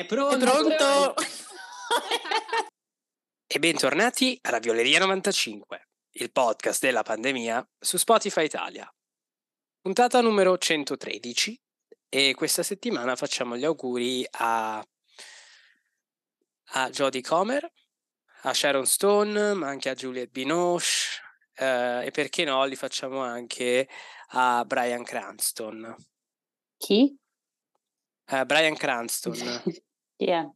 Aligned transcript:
È 0.00 0.06
pronto? 0.06 0.34
È 0.34 0.38
pronto? 0.38 1.14
E 3.46 3.58
bentornati 3.58 4.38
alla 4.40 4.58
Violeria 4.58 4.98
95, 5.00 5.88
il 6.12 6.32
podcast 6.32 6.80
della 6.80 7.02
pandemia 7.02 7.68
su 7.78 7.98
Spotify 7.98 8.44
Italia. 8.44 8.90
Puntata 9.78 10.22
numero 10.22 10.56
113 10.56 11.60
e 12.08 12.32
questa 12.34 12.62
settimana 12.62 13.14
facciamo 13.14 13.58
gli 13.58 13.66
auguri 13.66 14.26
a, 14.30 14.78
a 14.78 14.86
Jodie 16.88 17.20
Comer, 17.20 17.70
a 18.44 18.54
Sharon 18.54 18.86
Stone, 18.86 19.52
ma 19.52 19.68
anche 19.68 19.90
a 19.90 19.94
Juliette 19.94 20.30
Binoche 20.30 20.86
eh, 21.56 22.06
e 22.06 22.10
perché 22.10 22.44
no 22.44 22.64
li 22.64 22.74
facciamo 22.74 23.18
anche 23.18 23.86
a 24.28 24.64
Brian 24.64 25.04
Cranston. 25.04 25.94
Chi? 26.78 27.14
Uh, 28.30 28.46
Brian 28.46 28.76
Cranston. 28.76 29.62
Chi 30.20 30.26
è? 30.26 30.46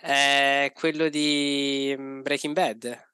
È 0.00 0.72
quello 0.72 1.10
di 1.10 1.94
mm, 1.94 2.22
Breaking 2.22 2.54
Bad. 2.54 3.08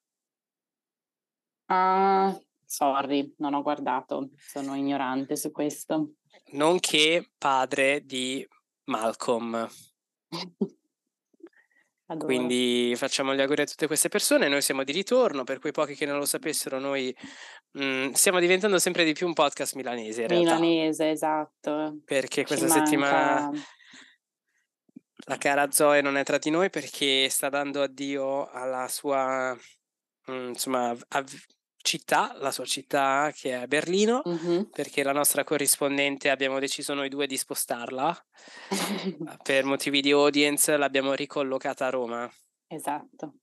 Ah, 1.67 2.41
sorry, 2.65 3.35
non 3.39 3.55
ho 3.55 3.63
guardato, 3.63 4.31
sono 4.37 4.77
ignorante 4.77 5.35
su 5.35 5.51
questo. 5.51 6.13
Nonché 6.53 7.33
padre 7.37 8.05
di 8.05 8.47
Malcolm. 8.85 9.69
Adoro. 12.07 12.27
Quindi 12.27 12.95
facciamo 12.95 13.35
gli 13.35 13.41
auguri 13.41 13.63
a 13.63 13.67
tutte 13.67 13.89
queste 13.89 14.09
persone. 14.09 14.47
Noi 14.47 14.63
siamo 14.63 14.85
di 14.85 14.93
ritorno, 14.93 15.43
per 15.43 15.59
quei 15.59 15.73
pochi 15.73 15.97
che 15.97 16.07
non 16.07 16.19
lo 16.19 16.27
sapessero, 16.27 16.79
noi 16.79 17.13
mh, 17.73 18.11
stiamo 18.13 18.39
diventando 18.39 18.79
sempre 18.79 19.05
di 19.05 19.15
più 19.15 19.27
un 19.27 19.33
podcast 19.33 19.75
milanese 19.75 20.23
in 20.23 20.29
realtà. 20.29 20.61
Milanese, 20.61 21.11
esatto. 21.11 21.99
Perché 22.05 22.43
Ci 22.43 22.47
questa 22.47 22.69
settimana 22.69 23.41
manca- 23.41 23.61
la 25.27 25.37
cara 25.37 25.71
Zoe 25.71 26.01
non 26.01 26.17
è 26.17 26.25
tra 26.25 26.39
di 26.39 26.51
noi 26.51 26.71
perché 26.71 27.29
sta 27.29 27.49
dando 27.49 27.83
addio 27.83 28.49
alla 28.51 28.89
sua 28.89 29.53
mh, 30.27 30.33
insomma, 30.49 30.95
av- 31.09 31.45
città, 31.83 32.35
la 32.39 32.51
sua 32.51 32.65
città 32.67 33.33
che 33.35 33.63
è 33.63 33.67
Berlino, 33.67 34.23
Mhm. 34.25 34.71
perché 34.71 35.03
la 35.03 35.13
nostra 35.13 35.45
corrispondente 35.45 36.29
abbiamo 36.31 36.59
deciso 36.59 36.93
noi 36.95 37.09
due 37.09 37.27
di 37.27 37.37
spostarla 37.37 38.27
per 39.43 39.65
motivi 39.65 40.01
di 40.03 40.13
audience, 40.13 40.77
l'abbiamo 40.77 41.15
ricollocata 41.15 41.87
a 41.87 41.91
Roma. 41.91 42.31
Esatto. 42.67 43.35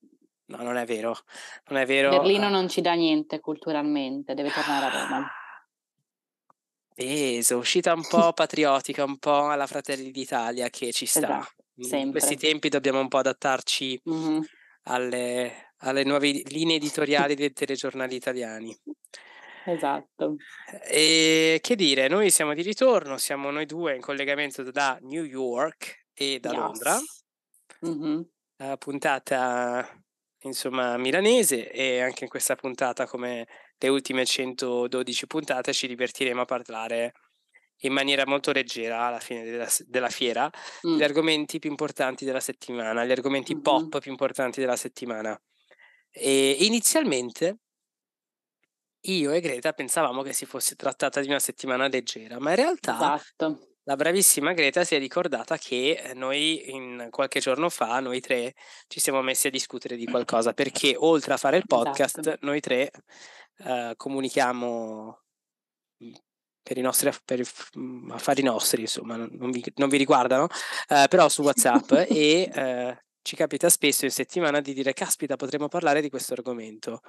No, 0.49 0.61
non 0.63 0.77
è 0.77 0.85
vero, 0.85 1.17
non 1.69 1.79
è 1.81 1.85
vero. 1.85 2.09
Berlino 2.09 2.47
non 2.47 2.69
ci 2.69 2.79
dà 2.79 2.93
niente 2.93 3.39
culturalmente, 3.41 4.33
deve 4.33 4.49
tornare 4.51 4.85
a 4.85 4.89
Roma. 5.03 5.27
Peso, 6.93 7.57
uscita 7.57 7.93
un 7.93 8.07
po' 8.07 8.33
patriottica, 8.33 9.03
un 9.03 9.17
po' 9.17 9.49
alla 9.49 9.67
Fratelli 9.67 10.09
d'Italia 10.09 10.69
che 10.69 10.91
ci 10.91 11.05
sta. 11.05 11.19
Esatto, 11.19 11.63
In 11.79 11.85
sempre. 11.89 12.09
questi 12.09 12.35
tempi 12.37 12.69
dobbiamo 12.69 12.99
un 12.99 13.07
po' 13.07 13.17
adattarci 13.19 14.01
Mhm. 14.05 14.47
alle, 14.83 15.73
alle 15.79 16.03
nuove 16.03 16.29
linee 16.45 16.77
editoriali 16.77 17.35
dei 17.35 17.53
telegiornali 17.53 18.15
italiani. 18.15 18.75
Esatto. 19.65 20.41
E 20.83 21.59
che 21.61 21.75
dire, 21.75 22.07
noi 22.07 22.29
siamo 22.31 22.53
di 22.53 22.61
ritorno, 22.61 23.17
siamo 23.17 23.51
noi 23.51 23.65
due 23.65 23.95
in 23.95 24.01
collegamento 24.01 24.63
da 24.71 24.97
New 25.01 25.23
York 25.23 26.07
e 26.13 26.39
da 26.39 26.51
Yes. 26.51 26.53
Londra, 26.53 26.99
Mhm. 27.81 28.29
eh, 28.57 28.77
puntata 28.77 29.87
insomma 30.43 30.97
milanese 30.97 31.71
e 31.71 32.01
anche 32.01 32.23
in 32.25 32.29
questa 32.29 32.55
puntata 32.55 33.05
come 33.07 33.47
le 33.77 33.87
ultime 33.89 34.25
112 34.25 35.27
puntate 35.27 35.73
ci 35.73 35.87
divertiremo 35.87 36.41
a 36.41 36.45
parlare 36.45 37.13
in 37.81 37.93
maniera 37.93 38.25
molto 38.25 38.51
leggera 38.51 39.05
alla 39.07 39.19
fine 39.19 39.43
della, 39.43 39.67
della 39.85 40.09
fiera 40.09 40.49
Mm. 40.87 40.97
gli 40.97 41.03
argomenti 41.03 41.59
più 41.59 41.69
importanti 41.69 42.25
della 42.25 42.39
settimana, 42.39 43.05
gli 43.05 43.11
argomenti 43.11 43.55
Mhm. 43.55 43.61
pop 43.61 43.99
più 43.99 44.11
importanti 44.11 44.59
della 44.59 44.75
settimana. 44.75 45.39
E 46.11 46.57
inizialmente 46.61 47.59
io 49.05 49.31
e 49.31 49.39
Greta 49.39 49.71
pensavamo 49.73 50.21
che 50.21 50.33
si 50.33 50.45
fosse 50.45 50.75
trattata 50.75 51.21
di 51.21 51.27
una 51.27 51.39
settimana 51.39 51.87
leggera, 51.87 52.39
ma 52.39 52.49
in 52.51 52.55
realtà 52.57 53.13
Esatto. 53.15 53.67
la 53.83 53.95
bravissima 53.95 54.53
Greta 54.53 54.83
si 54.83 54.95
è 54.95 54.99
ricordata 54.99 55.57
che 55.57 55.91
eh, 56.03 56.13
noi 56.13 56.69
in 56.71 57.07
qualche 57.09 57.39
giorno 57.39 57.69
fa, 57.69 57.99
noi 57.99 58.19
tre, 58.19 58.53
ci 58.87 58.99
siamo 58.99 59.21
messi 59.21 59.47
a 59.47 59.51
discutere 59.51 59.95
di 59.95 60.05
qualcosa, 60.05 60.53
perché 60.53 60.95
oltre 60.97 61.33
a 61.33 61.37
fare 61.37 61.57
il 61.57 61.65
podcast, 61.67 62.17
Esatto. 62.19 62.37
noi 62.41 62.59
tre 62.59 62.91
eh, 63.59 63.93
comunichiamo 63.95 65.21
per 66.67 66.77
i 66.77 66.81
nostri 66.81 67.09
per 67.23 67.41
mm, 67.77 68.11
affari 68.11 68.43
nostri, 68.43 68.81
insomma, 68.81 69.15
non, 69.15 69.51
vi, 69.51 69.63
non 69.75 69.87
vi 69.87 69.95
riguardano, 69.95 70.47
eh, 70.89 71.05
però 71.07 71.29
su 71.29 71.41
WhatsApp 71.41 71.91
e 72.11 72.49
eh, 72.53 73.03
ci 73.21 73.37
capita 73.37 73.69
spesso 73.69 74.03
in 74.03 74.11
settimana 74.11 74.59
di 74.59 74.73
dire 74.73 74.91
caspita 74.91 75.37
potremmo 75.37 75.69
parlare 75.69 76.01
di 76.01 76.09
questo 76.09 76.33
argomento 76.33 77.01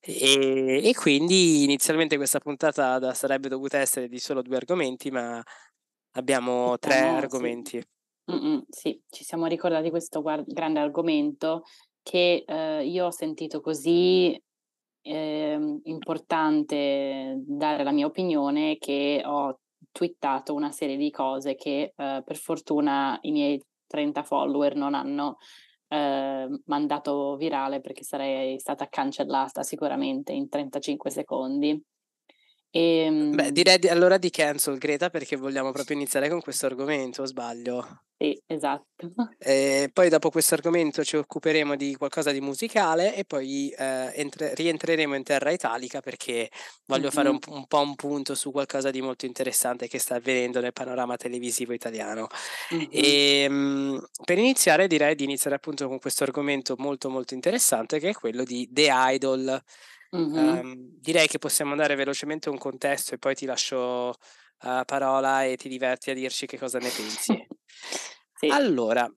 e, 0.00 0.80
e 0.82 0.94
quindi 0.94 1.64
inizialmente 1.64 2.16
questa 2.16 2.38
puntata 2.38 2.98
da- 2.98 3.12
sarebbe 3.12 3.48
dovuta 3.48 3.78
essere 3.78 4.08
di 4.08 4.18
solo 4.18 4.40
due 4.42 4.56
argomenti 4.56 5.10
ma 5.10 5.42
abbiamo 6.12 6.78
tre 6.78 6.94
sì. 6.94 6.98
argomenti 6.98 7.86
Mm-mm, 8.30 8.64
sì, 8.68 9.00
ci 9.08 9.24
siamo 9.24 9.46
ricordati 9.46 9.88
questo 9.88 10.20
guar- 10.20 10.44
grande 10.46 10.80
argomento 10.80 11.62
che 12.02 12.44
eh, 12.46 12.84
io 12.84 13.06
ho 13.06 13.10
sentito 13.10 13.60
così 13.60 14.38
ehm, 15.06 15.80
importante 15.84 17.36
dare 17.46 17.84
la 17.84 17.92
mia 17.92 18.06
opinione 18.06 18.76
che 18.78 19.22
ho 19.24 19.60
twittato 19.92 20.54
una 20.54 20.72
serie 20.72 20.96
di 20.96 21.10
cose 21.10 21.54
che 21.54 21.92
eh, 21.96 22.22
per 22.24 22.36
fortuna 22.36 23.18
i 23.22 23.30
miei 23.30 23.62
30 23.86 24.22
follower 24.22 24.74
non 24.74 24.94
hanno 24.94 25.38
eh, 25.88 26.48
mandato 26.66 27.36
virale 27.36 27.80
perché 27.80 28.02
sarei 28.02 28.58
stata 28.58 28.88
cancellata 28.88 29.62
sicuramente 29.62 30.32
in 30.32 30.48
35 30.48 31.10
secondi. 31.10 31.82
E, 32.76 33.30
Beh, 33.32 33.52
direi 33.52 33.78
di- 33.78 33.88
allora 33.88 34.18
di 34.18 34.28
cancel 34.28 34.76
Greta 34.76 35.08
perché 35.08 35.36
vogliamo 35.36 35.72
proprio 35.72 35.96
iniziare 35.96 36.28
con 36.28 36.42
questo 36.42 36.66
argomento, 36.66 37.24
sbaglio? 37.24 38.02
Sì, 38.18 38.38
esatto. 38.46 38.84
E 39.38 39.88
poi 39.92 40.08
dopo 40.08 40.30
questo 40.30 40.54
argomento 40.54 41.02
ci 41.04 41.16
occuperemo 41.16 41.76
di 41.76 41.94
qualcosa 41.96 42.32
di 42.32 42.40
musicale 42.40 43.14
e 43.14 43.24
poi 43.24 43.70
eh, 43.70 44.12
entre- 44.14 44.54
rientreremo 44.54 45.14
in 45.14 45.22
terra 45.22 45.50
italica 45.50 46.00
perché 46.00 46.50
voglio 46.86 47.10
fare 47.10 47.28
un, 47.28 47.38
un 47.48 47.66
po' 47.66 47.80
un 47.80 47.94
punto 47.94 48.34
su 48.34 48.50
qualcosa 48.50 48.90
di 48.90 49.00
molto 49.00 49.24
interessante 49.26 49.88
che 49.88 49.98
sta 49.98 50.16
avvenendo 50.16 50.60
nel 50.60 50.72
panorama 50.72 51.16
televisivo 51.16 51.72
italiano. 51.72 52.26
Mhm. 52.70 52.86
E 52.90 53.46
mm, 53.48 53.98
per 54.24 54.38
iniziare 54.38 54.86
direi 54.86 55.14
di 55.14 55.24
iniziare 55.24 55.56
appunto 55.56 55.88
con 55.88 55.98
questo 55.98 56.24
argomento 56.24 56.74
molto 56.78 57.08
molto 57.08 57.32
interessante 57.34 57.98
che 57.98 58.10
è 58.10 58.14
quello 58.14 58.44
di 58.44 58.68
The 58.70 58.88
Idol. 58.92 59.62
Mhm. 60.16 60.36
Ehm, 60.38 60.74
direi 61.00 61.26
che 61.26 61.38
possiamo 61.38 61.74
dare 61.74 61.94
velocemente 61.94 62.48
un 62.48 62.58
contesto 62.58 63.14
e 63.14 63.18
poi 63.18 63.34
ti 63.34 63.46
lascio 63.46 64.10
eh, 64.62 64.82
parola 64.84 65.44
e 65.44 65.56
ti 65.56 65.68
diverti 65.68 66.10
a 66.10 66.14
dirci 66.14 66.46
che 66.46 66.58
cosa 66.58 66.78
ne 66.78 66.88
pensi. 66.88 67.46
Sì. 68.38 68.48
Allora, 68.48 69.10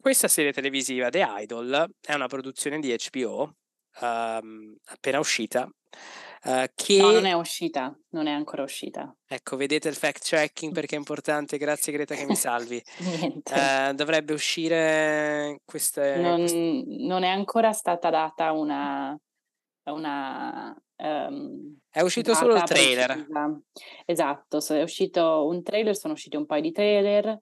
questa 0.00 0.28
serie 0.28 0.50
televisiva 0.50 1.10
The 1.10 1.22
Idol 1.40 1.90
è 2.00 2.14
una 2.14 2.26
produzione 2.26 2.78
di 2.80 2.90
HBO 3.12 3.54
ehm, 4.00 4.76
appena 4.86 5.18
uscita. 5.18 5.68
eh, 6.44 6.72
che 6.74 6.96
No, 6.96 7.10
non 7.10 7.26
è 7.26 7.32
uscita, 7.34 7.94
non 8.12 8.26
è 8.28 8.32
ancora 8.32 8.62
uscita. 8.62 9.14
ecco, 9.26 9.56
vedete 9.56 9.88
il 9.90 9.94
fact 9.94 10.22
checking 10.24 10.72
perché 10.72 10.94
è 10.94 10.98
importante. 10.98 11.58
Grazie 11.58 11.92
Greta 11.92 12.14
che 12.14 12.24
mi 12.24 12.34
salvi. 12.34 12.82
Niente. 12.98 13.54
Eh, 13.54 13.92
dovrebbe 13.94 14.32
uscire 14.32 15.60
queste, 15.66 16.16
non, 16.16 16.42
non 17.06 17.22
è 17.22 17.28
ancora 17.28 17.72
stata 17.72 18.08
data 18.08 18.52
una, 18.52 19.14
una 19.90 20.74
ehm, 20.96 21.78
È 21.90 22.00
uscito 22.00 22.34
solo 22.34 22.54
il 22.54 22.62
trailer. 22.62 23.28
precisa. 23.28 23.60
Esatto, 24.06 24.60
so- 24.60 24.74
è 24.74 24.82
uscito 24.82 25.46
un 25.46 25.62
trailer, 25.62 25.96
sono 25.96 26.14
usciti 26.14 26.36
un 26.36 26.46
paio 26.46 26.62
di 26.62 26.72
trailer, 26.72 27.26
eh, 27.26 27.38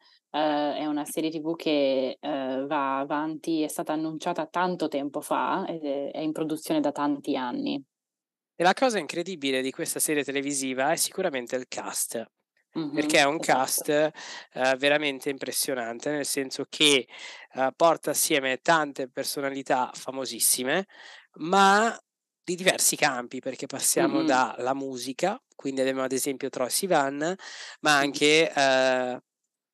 è 0.76 0.86
una 0.86 1.04
serie 1.04 1.30
TV 1.30 1.54
che 1.56 2.16
eh, 2.20 2.64
va 2.66 2.98
avanti, 2.98 3.62
è 3.62 3.68
stata 3.68 3.92
annunciata 3.92 4.46
tanto 4.46 4.88
tempo 4.88 5.20
fa 5.20 5.66
ed 5.66 5.84
è, 5.84 6.10
è 6.12 6.20
in 6.20 6.32
produzione 6.32 6.80
da 6.80 6.92
tanti 6.92 7.36
anni. 7.36 7.82
E 8.54 8.62
la 8.62 8.74
cosa 8.74 8.98
incredibile 8.98 9.62
di 9.62 9.70
questa 9.70 9.98
serie 10.00 10.22
televisiva 10.24 10.92
è 10.92 10.96
sicuramente 10.96 11.56
il 11.56 11.66
cast. 11.68 12.24
Mhm, 12.74 12.92
perché 12.92 13.18
è 13.18 13.24
un 13.24 13.38
esatto. 13.38 13.40
cast 13.40 13.88
eh, 13.90 14.76
veramente 14.78 15.30
impressionante, 15.30 16.10
nel 16.10 16.26
senso 16.26 16.64
che 16.68 17.06
porta 17.76 18.10
assieme 18.10 18.58
tante 18.58 19.08
personalità 19.10 19.90
famosissime, 19.94 20.86
ma 21.36 21.96
di 22.42 22.54
diversi 22.54 22.96
campi, 22.96 23.40
perché 23.40 23.66
passiamo 23.66 24.20
Mhm. 24.20 24.26
dalla 24.26 24.74
musica, 24.74 25.40
quindi 25.54 25.80
abbiamo 25.80 26.02
ad 26.02 26.12
esempio 26.12 26.48
Troy 26.48 26.70
Sivan, 26.70 27.34
ma 27.80 27.96
anche 27.96 28.52
eh, 28.52 29.20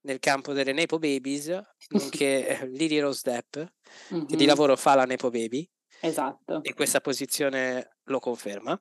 nel 0.06 0.18
campo 0.20 0.52
delle 0.52 0.72
Nepo 0.72 0.98
Babies, 0.98 1.48
nonché 1.90 2.46
eh, 2.60 2.66
Lily 2.68 2.98
Rose 2.98 3.20
Depp, 3.24 3.58
che 4.26 4.36
di 4.36 4.44
lavoro 4.46 4.76
fa 4.76 4.94
la 4.94 5.04
Nepo 5.04 5.30
Baby, 5.30 5.68
Esatto. 6.00 6.60
e 6.62 6.74
questa 6.74 7.00
posizione 7.00 7.96
lo 8.04 8.18
conferma. 8.20 8.78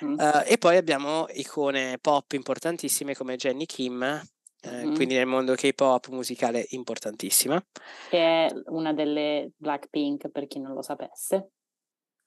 Mhm. 0.00 0.18
Eh, 0.20 0.52
e 0.52 0.58
poi 0.58 0.76
abbiamo 0.76 1.26
icone 1.34 1.98
pop 2.00 2.32
importantissime 2.32 3.14
come 3.14 3.36
Jenny 3.36 3.66
Kim, 3.66 4.02
eh, 4.02 4.82
quindi 4.94 5.14
nel 5.14 5.26
mondo 5.26 5.54
K-pop 5.54 6.08
musicale 6.08 6.66
importantissima. 6.70 7.64
Che 8.08 8.18
è 8.18 8.48
una 8.66 8.92
delle 8.92 9.52
Blackpink 9.56 10.30
per 10.30 10.46
chi 10.46 10.58
non 10.58 10.72
lo 10.74 10.82
sapesse. 10.82 11.50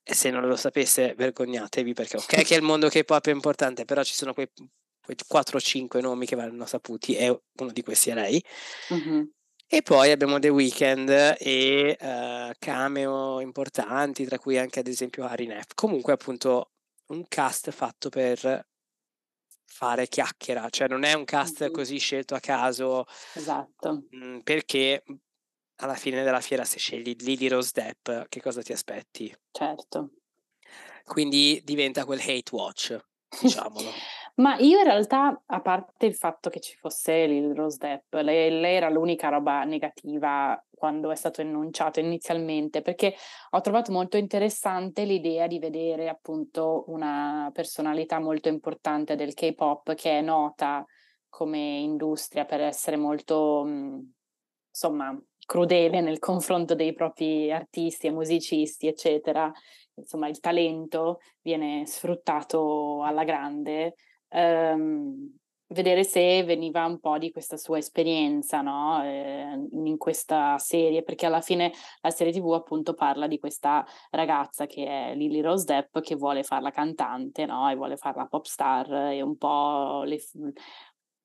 E 0.10 0.16
se 0.16 0.32
non 0.32 0.48
lo 0.48 0.56
sapesse 0.56 1.14
vergognatevi 1.16 1.94
perché 1.94 2.18
ok 2.18 2.42
che 2.44 2.56
il 2.56 2.64
mondo 2.64 2.90
K-pop 2.90 3.28
è 3.28 3.32
importante, 3.32 3.86
però 3.86 4.02
ci 4.02 4.16
sono 4.16 4.34
quei, 4.34 4.50
quei 5.00 5.16
4-5 5.16 6.02
nomi 6.02 6.26
che 6.26 6.36
vanno 6.36 6.66
saputi 6.66 7.16
e 7.16 7.30
uno 7.30 7.72
di 7.72 7.84
questi 7.84 8.10
è 8.10 8.16
lei. 8.16 8.44
Mm-hmm. 8.92 9.24
E 9.68 9.84
poi 9.84 10.10
abbiamo 10.10 10.40
The 10.40 10.50
Weeknd 10.50 11.36
e 11.38 11.96
uh, 12.00 12.52
cameo 12.58 13.40
importanti, 13.40 14.26
tra 14.26 14.40
cui 14.40 14.58
anche 14.58 14.80
ad 14.80 14.88
esempio 14.88 15.26
Harry 15.26 15.46
Neff. 15.46 15.74
Comunque 15.76 16.14
appunto 16.14 16.72
un 17.10 17.28
cast 17.28 17.70
fatto 17.70 18.10
per 18.10 18.68
fare 19.68 20.08
chiacchiera, 20.08 20.68
cioè 20.72 20.88
non 20.88 21.04
è 21.04 21.14
un 21.14 21.24
cast 21.24 21.66
mm-hmm. 21.66 21.72
così 21.72 22.00
scelto 22.00 22.34
a 22.34 22.40
caso. 22.40 23.06
Esatto. 23.36 24.06
Mh, 24.10 24.18
mhmm, 24.18 24.40
perché 24.40 25.04
alla 25.82 25.96
fine 25.96 26.24
della 26.24 26.42
fiera 26.42 26.64
se 26.64 26.78
scegli 26.78 27.16
Lily 27.20 27.48
Rose 27.48 27.72
Depp, 27.74 28.28
che 28.28 28.42
cosa 28.42 28.62
ti 28.62 28.72
aspetti? 28.72 29.34
Certo. 29.52 30.12
Quindi 31.04 31.62
diventa 31.64 32.06
quel 32.06 32.20
hate 32.20 32.52
watch, 32.52 32.98
diciamolo. 33.42 33.90
Ma 34.36 34.56
io 34.58 34.78
in 34.78 34.86
realtà, 34.86 35.42
a 35.46 35.62
parte 35.62 36.06
il 36.06 36.16
fatto 36.16 36.50
che 36.50 36.62
ci 36.62 36.76
fosse 36.78 37.26
Lily 37.26 37.54
Rose 37.54 37.78
Depp, 37.78 38.14
lei, 38.14 38.50
lei 38.60 38.76
era 38.76 38.90
l'unica 38.90 39.28
roba 39.28 39.64
negativa 39.64 40.62
quando 40.70 41.12
è 41.12 41.16
stato 41.16 41.42
enunciato 41.42 42.00
inizialmente, 42.00 42.82
perché 42.82 43.16
ho 43.50 43.62
trovato 43.62 43.92
molto 43.92 44.16
interessante 44.16 45.04
l'idea 45.04 45.46
di 45.48 45.60
vedere 45.60 46.08
appunto 46.08 46.86
una 46.88 47.50
personalità 47.54 48.20
molto 48.20 48.48
importante 48.48 49.16
del 49.16 49.34
K-pop 49.34 49.94
che 49.94 50.20
è 50.20 50.22
nota 50.22 50.86
come 51.28 51.80
industria 51.80 52.46
per 52.46 52.62
essere 52.62 52.96
molto, 52.96 53.66
insomma, 54.70 55.22
crudele 55.50 56.00
nel 56.00 56.20
confronto 56.20 56.76
dei 56.76 56.94
propri 56.94 57.52
artisti 57.52 58.06
e 58.06 58.12
musicisti, 58.12 58.86
eccetera. 58.86 59.52
Insomma, 59.96 60.28
il 60.28 60.40
talento 60.40 61.22
viene 61.42 61.88
sfruttato 61.88 63.02
alla 63.02 63.24
grande. 63.24 63.96
Um, 64.30 65.40
vedere 65.70 66.04
se 66.04 66.44
veniva 66.44 66.86
un 66.86 67.00
po' 67.00 67.18
di 67.18 67.32
questa 67.32 67.58
sua 67.58 67.80
esperienza 67.80 68.62
no? 68.62 69.04
eh, 69.04 69.68
in 69.72 69.98
questa 69.98 70.58
serie, 70.60 71.04
perché 71.04 71.26
alla 71.26 71.42
fine 71.42 71.72
la 72.02 72.12
serie 72.12 72.32
TV 72.32 72.54
appunto 72.54 72.94
parla 72.94 73.26
di 73.28 73.40
questa 73.40 73.84
ragazza 74.12 74.68
che 74.68 74.86
è 74.86 75.16
Lily 75.16 75.42
Rose 75.42 75.66
Depp 75.66 76.00
che 76.00 76.16
vuole 76.16 76.44
farla 76.44 76.72
cantante 76.72 77.46
no? 77.46 77.70
e 77.70 77.76
vuole 77.76 77.98
farla 77.98 78.26
pop 78.26 78.46
star 78.46 78.92
e 79.12 79.22
un 79.22 79.36
po' 79.38 80.04
le, 80.04 80.20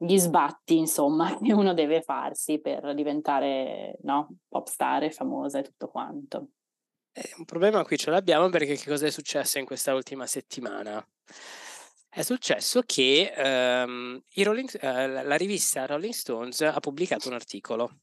gli 0.05 0.19
sbatti 0.19 0.77
insomma 0.77 1.37
che 1.43 1.53
uno 1.53 1.75
deve 1.75 2.03
farsi 2.03 2.61
per 2.61 2.95
diventare 2.95 3.99
no? 4.03 4.37
pop 4.49 4.67
star 4.67 5.05
e 5.05 5.11
famosa 5.11 5.59
e 5.59 5.63
tutto 5.63 5.89
quanto. 5.89 6.49
Eh, 7.13 7.33
un 7.39 7.45
problema 7.45 7.85
qui 7.85 7.97
ce 7.97 8.11
l'abbiamo 8.11 8.49
perché 8.49 8.75
che 8.75 8.89
cosa 8.89 9.07
è 9.07 9.11
successo 9.11 9.59
in 9.59 9.65
questa 9.65 9.95
ultima 9.95 10.27
settimana? 10.27 11.07
È 12.09 12.23
successo 12.23 12.83
che 12.87 13.33
ehm, 13.35 14.23
Rolling, 14.37 14.81
eh, 14.81 15.23
la 15.25 15.37
rivista 15.37 15.85
Rolling 15.87 16.13
Stones 16.13 16.61
ha 16.61 16.79
pubblicato 16.79 17.29
un 17.29 17.35
articolo. 17.35 18.03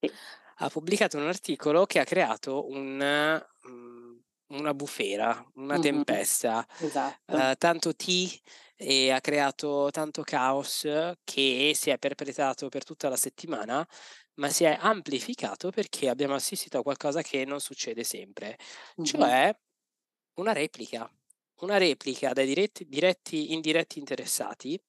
Sì. 0.00 0.12
Ha 0.60 0.68
pubblicato 0.68 1.16
un 1.16 1.26
articolo 1.26 1.84
che 1.86 1.98
ha 1.98 2.04
creato 2.04 2.68
un, 2.68 3.44
um, 3.64 4.20
una 4.48 4.74
bufera, 4.74 5.44
una 5.54 5.74
mm-hmm. 5.74 5.82
tempesta, 5.82 6.64
esatto. 6.78 7.36
uh, 7.36 7.54
tanto 7.56 7.94
tea 7.94 8.28
e 8.80 9.10
ha 9.10 9.20
creato 9.20 9.88
tanto 9.90 10.22
caos 10.22 10.86
che 11.24 11.72
si 11.74 11.90
è 11.90 11.98
perpetrato 11.98 12.68
per 12.68 12.84
tutta 12.84 13.08
la 13.08 13.16
settimana, 13.16 13.86
ma 14.34 14.48
si 14.50 14.64
è 14.64 14.78
amplificato 14.80 15.70
perché 15.70 16.08
abbiamo 16.08 16.34
assistito 16.34 16.78
a 16.78 16.82
qualcosa 16.82 17.22
che 17.22 17.44
non 17.44 17.60
succede 17.60 18.04
sempre, 18.04 18.56
mm-hmm. 19.00 19.04
cioè 19.04 19.58
una 20.34 20.52
replica 20.52 21.10
una 21.60 21.76
replica 21.76 22.32
dai 22.32 22.46
diretti, 22.46 22.86
diretti, 22.86 23.52
indiretti 23.52 23.98
interessati 23.98 24.80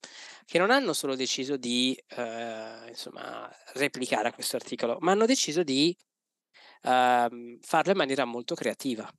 che 0.45 0.59
non 0.59 0.69
hanno 0.71 0.93
solo 0.93 1.15
deciso 1.15 1.57
di 1.57 1.99
eh, 2.09 2.87
insomma, 2.89 3.49
replicare 3.73 4.27
a 4.27 4.33
questo 4.33 4.55
articolo, 4.55 4.97
ma 4.99 5.11
hanno 5.11 5.25
deciso 5.25 5.63
di 5.63 5.95
eh, 6.83 7.57
farlo 7.61 7.91
in 7.91 7.97
maniera 7.97 8.25
molto 8.25 8.55
creativa. 8.55 9.11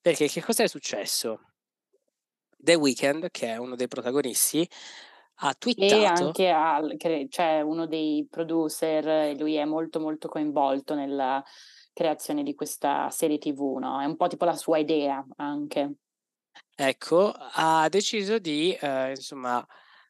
Perché 0.00 0.28
che 0.28 0.42
cosa 0.42 0.64
è 0.64 0.68
successo? 0.68 1.53
The 2.64 2.74
Weeknd, 2.74 3.30
che 3.30 3.48
è 3.48 3.56
uno 3.56 3.76
dei 3.76 3.88
protagonisti, 3.88 4.68
ha 5.36 5.54
twittato... 5.54 5.94
E 5.94 6.04
anche 6.04 6.50
al, 6.50 6.96
cioè 7.28 7.60
uno 7.60 7.86
dei 7.86 8.26
producer, 8.30 9.34
lui 9.36 9.54
è 9.56 9.64
molto 9.64 9.98
molto 9.98 10.28
coinvolto 10.28 10.94
nella 10.94 11.42
creazione 11.92 12.42
di 12.44 12.54
questa 12.54 13.10
serie 13.10 13.38
tv, 13.38 13.78
no? 13.80 14.00
È 14.00 14.04
un 14.04 14.16
po' 14.16 14.28
tipo 14.28 14.44
la 14.44 14.54
sua 14.56 14.78
idea 14.78 15.24
anche. 15.36 15.96
Ecco, 16.76 17.32
ha 17.36 17.88
deciso 17.88 18.38
di, 18.38 18.76
ehm, 18.80 19.10
insomma, 19.10 19.64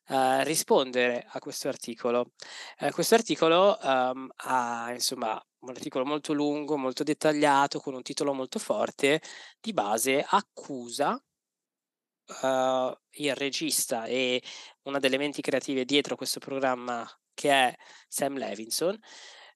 ehm, 0.06 0.44
rispondere 0.44 1.24
a 1.28 1.38
questo 1.38 1.68
articolo. 1.68 2.32
Ehm, 2.78 2.90
questo 2.90 3.14
articolo, 3.14 3.78
ehm, 3.80 4.30
ha 4.36 4.92
insomma 4.92 5.42
un 5.60 5.70
articolo 5.70 6.04
molto 6.04 6.32
lungo, 6.32 6.76
molto 6.76 7.02
dettagliato, 7.02 7.80
con 7.80 7.94
un 7.94 8.02
titolo 8.02 8.32
molto 8.34 8.58
forte, 8.58 9.20
di 9.60 9.72
base 9.72 10.24
accusa 10.26 11.18
uhm, 12.43 12.94
il 13.17 13.35
regista 13.35 14.05
e 14.06 14.43
una 14.82 14.99
delle 14.99 15.19
menti 15.19 15.43
creative 15.43 15.85
dietro 15.85 16.17
questo 16.17 16.41
programma 16.41 17.09
che 17.35 17.50
è 17.50 17.75
Sam 18.09 18.37
Levinson, 18.38 18.99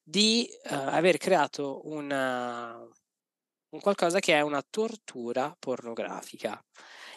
di, 0.03 0.49
uhm, 0.71 0.89
aver 0.89 1.17
creato 1.19 1.87
una 1.89 2.87
un 3.71 3.81
qualcosa 3.81 4.19
che 4.21 4.35
è 4.35 4.41
una 4.41 4.63
tortura 4.69 5.55
pornografica. 5.59 6.63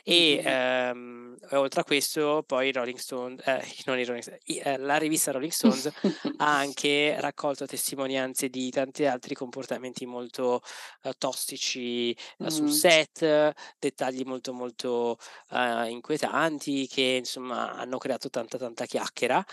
E 0.03 0.41
ehm, 0.43 1.37
oltre 1.51 1.81
a 1.81 1.83
questo, 1.83 2.43
poi 2.45 2.71
Rolling 2.71 2.97
Stone, 2.97 3.35
eh, 3.45 3.61
non 3.85 3.99
i 3.99 4.05
Rolling 4.05 4.23
Stone, 4.23 4.39
eh, 4.45 4.77
la 4.77 4.97
rivista 4.97 5.31
Rolling 5.31 5.51
Stones 5.51 5.91
ha 6.37 6.57
anche 6.57 7.19
raccolto 7.19 7.65
testimonianze 7.65 8.49
di 8.49 8.69
tanti 8.71 9.05
altri 9.05 9.35
comportamenti 9.35 10.05
molto 10.05 10.61
eh, 11.03 11.13
tossici 11.17 12.15
mm. 12.43 12.47
sul 12.47 12.71
set, 12.71 13.53
dettagli 13.79 14.23
molto 14.23 14.53
molto 14.53 15.17
uh, 15.49 15.85
inquietanti 15.85 16.87
che 16.87 17.17
insomma 17.19 17.73
hanno 17.73 17.97
creato 17.97 18.29
tanta 18.29 18.57
tanta 18.57 18.85
chiacchiera. 18.85 19.43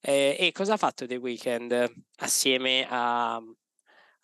Eh, 0.00 0.36
e 0.38 0.52
cosa 0.52 0.74
ha 0.74 0.76
fatto 0.76 1.06
The 1.06 1.16
Weeknd 1.16 1.92
assieme 2.16 2.86
a 2.88 3.40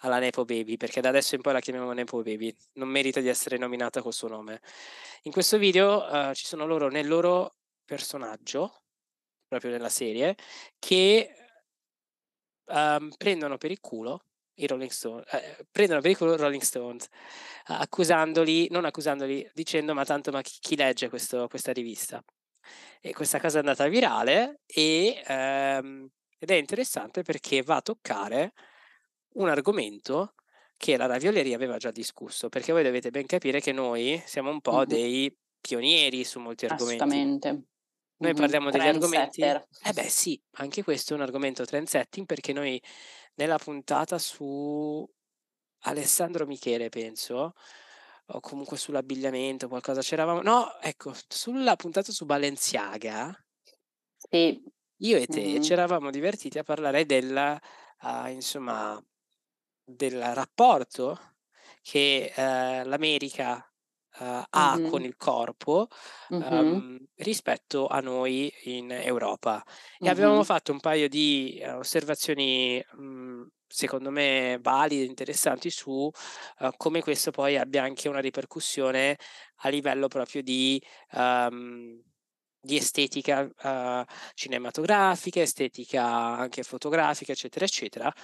alla 0.01 0.19
Nepo 0.19 0.45
Baby, 0.45 0.77
perché 0.77 1.01
da 1.01 1.09
adesso 1.09 1.35
in 1.35 1.41
poi 1.41 1.53
la 1.53 1.61
chiamiamo 1.61 1.93
Nepo 1.93 2.23
Baby, 2.23 2.55
non 2.75 2.89
merita 2.89 3.21
di 3.21 3.29
essere 3.29 3.59
nominata 3.59 4.03
col 4.03 4.13
suo 4.13 4.29
nome. 4.29 4.61
In 5.23 5.33
questo 5.33 5.59
video 5.59 6.05
uh, 6.05 6.33
ci 6.35 6.47
sono 6.47 6.67
loro 6.67 6.89
nel 6.89 7.09
loro 7.09 7.57
personaggio, 7.85 8.83
proprio 9.47 9.71
nella 9.71 9.89
serie, 9.89 10.37
che 10.79 11.35
um, 12.67 13.11
prendono 13.17 13.59
per 13.59 13.71
il 13.71 13.81
culo 13.81 14.25
i 14.61 14.67
Rolling 14.67 14.91
Stones, 14.91 15.25
eh, 15.33 15.67
prendono 15.71 16.01
per 16.01 16.11
il 16.11 16.17
culo 16.17 16.37
Rolling 16.37 16.63
Stones, 16.63 17.07
accusandoli, 17.65 18.69
non 18.71 18.85
accusandoli, 18.85 19.49
dicendo 19.55 19.95
ma 19.95 20.05
tanto 20.05 20.31
ma 20.31 20.43
chi, 20.43 20.59
chi 20.61 20.77
legge 20.77 21.09
questo, 21.09 21.49
questa 21.49 21.73
rivista? 21.73 22.23
E 23.01 23.13
questa 23.13 23.41
cosa 23.41 23.57
è 23.57 23.61
andata 23.61 23.89
virale 23.89 24.61
e, 24.67 25.23
um, 25.29 26.09
ed 26.39 26.51
è 26.51 26.55
interessante 26.55 27.23
perché 27.23 27.63
va 27.63 27.77
a 27.77 27.83
toccare 27.83 28.53
un 29.35 29.49
argomento 29.49 30.35
che 30.77 30.97
la 30.97 31.07
Ravioleria 31.07 31.57
aveva 31.57 31.77
già 31.77 31.91
discusso, 31.91 32.49
perché 32.49 32.73
voi 32.73 32.83
dovete 32.83 33.11
ben 33.11 33.27
capire 33.27 33.61
che 33.61 33.73
noi 33.73 34.23
siamo 34.25 34.51
un 34.51 34.61
po' 34.61 34.79
mm-hmm. 34.79 34.89
dei 34.89 35.37
pionieri 35.61 36.25
su 36.25 36.41
molti 36.41 36.65
argomenti. 36.65 37.03
Assolutamente. 37.03 37.65
Noi 38.17 38.35
parliamo 38.35 38.71
degli 38.71 38.87
argomenti. 38.87 39.43
Eh 39.43 39.93
beh, 39.93 40.09
sì, 40.09 40.41
anche 40.53 40.83
questo 40.83 41.13
è 41.13 41.17
un 41.17 41.23
argomento 41.23 41.65
trendsetting 41.65 42.27
perché 42.27 42.53
noi 42.53 42.81
nella 43.35 43.59
puntata 43.59 44.19
su 44.19 45.07
Alessandro 45.85 46.47
Michele, 46.47 46.89
penso, 46.89 47.55
o 48.27 48.41
comunque 48.41 48.77
sull'abbigliamento, 48.77 49.69
qualcosa 49.69 50.03
c'eravamo. 50.03 50.43
No, 50.43 50.79
ecco, 50.81 51.15
sulla 51.29 51.77
puntata 51.77 52.13
su 52.13 52.27
Balenciaga. 52.27 53.35
Sì. 54.17 54.63
Io 55.03 55.17
e 55.17 55.27
te 55.27 55.41
mm-hmm. 55.41 55.63
ci 55.63 55.73
eravamo 55.73 56.11
divertiti 56.11 56.59
a 56.59 56.63
parlare 56.63 57.07
della, 57.07 57.59
uh, 58.03 58.27
insomma, 58.27 59.03
del 59.95 60.35
rapporto 60.35 61.19
che 61.83 62.33
eh, 62.35 62.85
l'America 62.85 63.65
eh, 64.19 64.45
ha 64.51 64.77
mm-hmm. 64.77 64.91
con 64.91 65.03
il 65.03 65.17
corpo 65.17 65.89
mm-hmm. 66.35 66.97
rispetto 67.17 67.87
a 67.87 68.01
noi 68.01 68.53
in 68.65 68.91
Europa. 68.91 69.63
E 69.65 70.05
mm-hmm. 70.05 70.13
avevamo 70.13 70.45
fatto 70.45 70.73
un 70.73 70.81
paio 70.81 71.09
di 71.09 71.61
uh, 71.65 71.77
osservazioni, 71.77 72.85
mh, 72.93 73.43
secondo 73.67 74.11
me, 74.11 74.59
valide, 74.61 75.05
interessanti 75.05 75.71
su 75.71 75.93
uh, 75.93 76.71
come 76.77 77.01
questo 77.03 77.31
poi 77.31 77.57
abbia 77.57 77.83
anche 77.83 78.09
una 78.09 78.21
ripercussione 78.21 79.17
a 79.63 79.69
livello 79.69 80.09
proprio 80.09 80.43
di... 80.43 80.83
Um, 81.13 82.03
di 82.63 82.77
estetica 82.77 83.41
uh, 83.41 84.05
cinematografica, 84.35 85.41
estetica 85.41 86.05
anche 86.05 86.63
fotografica, 86.63 87.33
eccetera, 87.33 87.65
eccetera. 87.65 88.15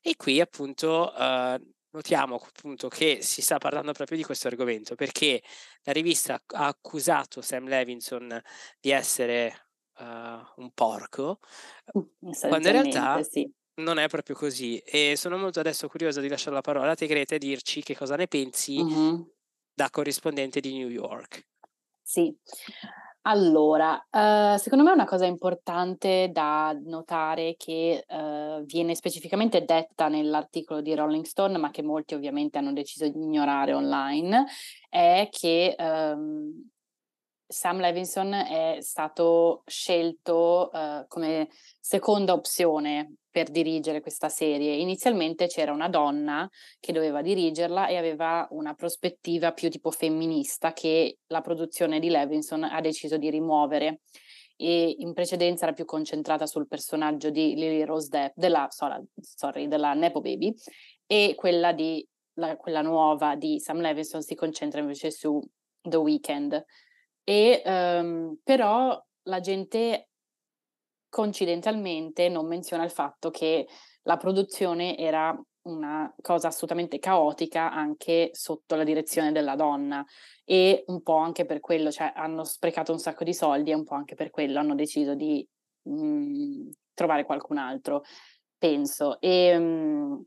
E 0.00 0.16
qui 0.16 0.40
appunto 0.40 1.12
uh, 1.14 1.72
notiamo 1.90 2.36
appunto 2.36 2.88
che 2.88 3.18
si 3.20 3.42
sta 3.42 3.58
parlando 3.58 3.92
proprio 3.92 4.16
di 4.16 4.24
questo 4.24 4.48
argomento 4.48 4.94
perché 4.94 5.42
la 5.82 5.92
rivista 5.92 6.40
ha 6.46 6.66
accusato 6.66 7.42
Sam 7.42 7.66
Levinson 7.66 8.40
di 8.78 8.90
essere 8.90 9.70
uh, 9.98 10.62
un 10.62 10.70
porco, 10.72 11.38
quando 12.40 12.68
in 12.68 12.72
realtà 12.72 13.22
sì. 13.22 13.50
non 13.76 13.98
è 13.98 14.08
proprio 14.08 14.36
così. 14.36 14.78
E 14.78 15.14
sono 15.16 15.36
molto 15.36 15.60
adesso 15.60 15.88
curiosa 15.88 16.20
di 16.20 16.28
lasciare 16.28 16.54
la 16.54 16.60
parola 16.60 16.92
a 16.92 16.94
te 16.94 17.06
Greta 17.06 17.34
e 17.34 17.38
dirci 17.38 17.82
che 17.82 17.96
cosa 17.96 18.16
ne 18.16 18.26
pensi 18.26 18.82
mm-hmm. 18.82 19.20
da 19.74 19.90
corrispondente 19.90 20.60
di 20.60 20.72
New 20.72 20.88
York. 20.88 21.46
Sì, 22.02 22.34
allora, 23.22 24.06
ehm, 24.10 24.56
secondo 24.56 24.84
me 24.84 24.92
una 24.92 25.04
cosa 25.04 25.26
importante 25.26 26.30
da 26.32 26.72
notare 26.84 27.54
che, 27.58 28.04
ehm, 28.06 28.64
viene 28.64 28.94
specificamente 28.94 29.64
detta 29.64 30.08
nell'articolo 30.08 30.80
di 30.80 30.94
Rolling 30.94 31.24
Stone, 31.24 31.58
ma 31.58 31.70
che 31.70 31.82
molti 31.82 32.14
ovviamente 32.14 32.56
hanno 32.58 32.72
deciso 32.72 33.06
di 33.08 33.18
ignorare 33.22 33.74
online, 33.74 34.46
è 34.88 35.28
che, 35.30 35.74
ehm, 35.78 36.68
Sam 37.46 37.80
Levinson 37.80 38.32
è 38.34 38.78
stato 38.80 39.62
scelto, 39.66 40.70
ehm, 40.72 41.06
come 41.08 41.48
seconda 41.80 42.32
opzione 42.34 43.16
per 43.30 43.50
dirigere 43.50 44.00
questa 44.00 44.28
serie. 44.28 44.74
Inizialmente 44.74 45.46
c'era 45.46 45.72
una 45.72 45.88
donna 45.88 46.48
che 46.78 46.92
doveva 46.92 47.22
dirigerla 47.22 47.88
e 47.88 47.96
aveva 47.96 48.46
una 48.50 48.74
prospettiva 48.74 49.52
più 49.52 49.70
tipo 49.70 49.90
femminista 49.90 50.72
che 50.72 51.18
la 51.26 51.40
produzione 51.40 52.00
di 52.00 52.08
Levinson 52.08 52.64
ha 52.64 52.80
deciso 52.80 53.16
di 53.16 53.30
rimuovere 53.30 54.00
e 54.56 54.94
in 54.98 55.14
precedenza 55.14 55.64
era 55.64 55.72
più 55.72 55.86
concentrata 55.86 56.46
sul 56.46 56.66
personaggio 56.66 57.30
di 57.30 57.54
Lily 57.54 57.82
Rose 57.82 58.08
Depp, 58.10 58.32
della, 58.34 58.68
sorry, 58.70 59.68
della 59.68 59.94
Nepo 59.94 60.20
Baby 60.20 60.54
e 61.06 61.32
quella, 61.34 61.72
di, 61.72 62.06
la, 62.34 62.56
quella 62.56 62.82
nuova 62.82 63.36
di 63.36 63.58
Sam 63.58 63.80
Levinson 63.80 64.20
si 64.20 64.34
concentra 64.34 64.80
invece 64.80 65.10
su 65.10 65.40
The 65.80 65.96
Weeknd. 65.96 66.62
E, 67.24 67.62
um, 67.64 68.36
però 68.42 69.02
la 69.22 69.40
gente 69.40 70.09
coincidentalmente 71.10 72.28
non 72.30 72.46
menziona 72.46 72.84
il 72.84 72.90
fatto 72.90 73.30
che 73.30 73.68
la 74.04 74.16
produzione 74.16 74.96
era 74.96 75.38
una 75.62 76.12
cosa 76.22 76.48
assolutamente 76.48 76.98
caotica 76.98 77.70
anche 77.70 78.30
sotto 78.32 78.76
la 78.76 78.84
direzione 78.84 79.32
della 79.32 79.56
donna 79.56 80.04
e 80.44 80.84
un 80.86 81.02
po' 81.02 81.16
anche 81.16 81.44
per 81.44 81.60
quello, 81.60 81.90
cioè 81.90 82.12
hanno 82.16 82.44
sprecato 82.44 82.92
un 82.92 82.98
sacco 82.98 83.24
di 83.24 83.34
soldi 83.34 83.70
e 83.70 83.74
un 83.74 83.84
po' 83.84 83.94
anche 83.94 84.14
per 84.14 84.30
quello 84.30 84.58
hanno 84.58 84.74
deciso 84.74 85.14
di 85.14 85.46
mh, 85.82 85.92
mhmm, 85.92 86.70
trovare 86.94 87.24
qualcun 87.24 87.58
altro, 87.58 88.02
penso. 88.58 89.20
E, 89.20 89.58
mh, 89.58 89.62
mhmm, 89.62 90.22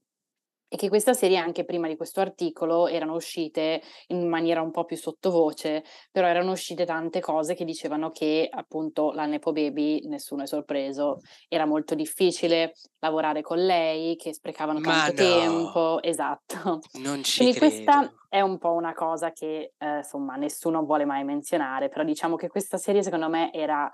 e 0.74 0.76
che 0.76 0.90
questa 0.90 1.14
serie 1.14 1.38
anche 1.38 1.66
prima 1.66 1.88
di 1.88 1.96
questo 1.96 2.20
articolo 2.20 2.88
erano 2.88 3.14
uscite 3.14 3.84
in 4.08 4.28
maniera 4.28 4.64
un 4.64 4.72
po' 4.72 4.86
più 4.86 4.98
sottovoce, 4.98 5.84
però 6.12 6.26
erano 6.26 6.50
uscite 6.54 6.84
tante 6.84 7.20
cose 7.20 7.54
che 7.54 7.64
dicevano 7.64 8.10
che 8.10 8.48
appunto 8.50 9.12
la 9.12 9.28
Nepo 9.28 9.52
Baby, 9.52 10.08
nessuno 10.08 10.42
è 10.42 10.48
sorpreso, 10.48 11.20
era 11.48 11.68
molto 11.68 11.94
difficile 11.94 12.74
lavorare 13.02 13.44
con 13.44 13.64
lei, 13.64 14.16
che 14.16 14.34
sprecavano 14.34 14.82
tanto 14.82 15.12
no, 15.12 15.30
tempo, 15.30 16.02
esatto. 16.02 16.80
Non 16.94 17.22
ci 17.22 17.38
Quindi 17.42 17.60
credo. 17.60 17.76
questa 17.76 18.14
è 18.28 18.42
un 18.42 18.58
po' 18.58 18.72
una 18.72 18.94
cosa 18.94 19.32
che 19.32 19.74
eh, 19.78 19.98
insomma 19.98 20.38
nessuno 20.38 20.84
vuole 20.86 21.06
mai 21.06 21.24
menzionare, 21.24 21.90
però 21.90 22.04
diciamo 22.04 22.36
che 22.36 22.48
questa 22.48 22.78
serie 22.78 23.04
secondo 23.04 23.30
me 23.30 23.54
era 23.54 23.88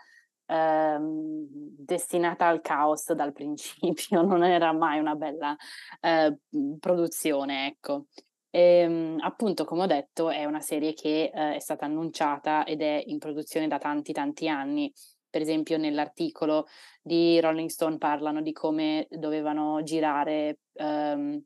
ehm, 0.50 1.48
destinata 1.78 2.48
al 2.48 2.62
caos 2.62 3.14
dal 3.14 3.32
principio, 3.34 4.22
non 4.22 4.44
era 4.44 4.74
mai 4.74 5.00
una 5.00 5.16
bella 5.16 5.56
eh, 6.02 6.38
produzione, 6.80 7.68
ecco. 7.68 8.06
E, 8.50 8.60
ehm, 8.60 9.18
appunto, 9.22 9.64
come 9.66 9.84
ho 9.84 9.86
detto, 9.86 10.30
è 10.30 10.46
una 10.46 10.62
serie 10.62 10.94
che 10.94 11.32
eh, 11.34 11.56
è 11.56 11.60
stata 11.60 11.86
annunciata 11.86 12.66
ed 12.66 12.82
è 12.82 13.04
in 13.06 13.20
produzione 13.20 13.68
da 13.68 13.78
tanti 13.78 14.12
tanti 14.12 14.48
anni. 14.48 14.92
Per 15.30 15.42
esempio, 15.42 15.78
nell'articolo 15.78 16.66
di 17.02 17.40
Rolling 17.40 17.70
Stone 17.70 17.98
parlano 17.98 18.42
di 18.42 18.52
come 18.52 19.08
dovevano 19.12 19.84
girare 19.84 20.62
ehm, 20.74 21.44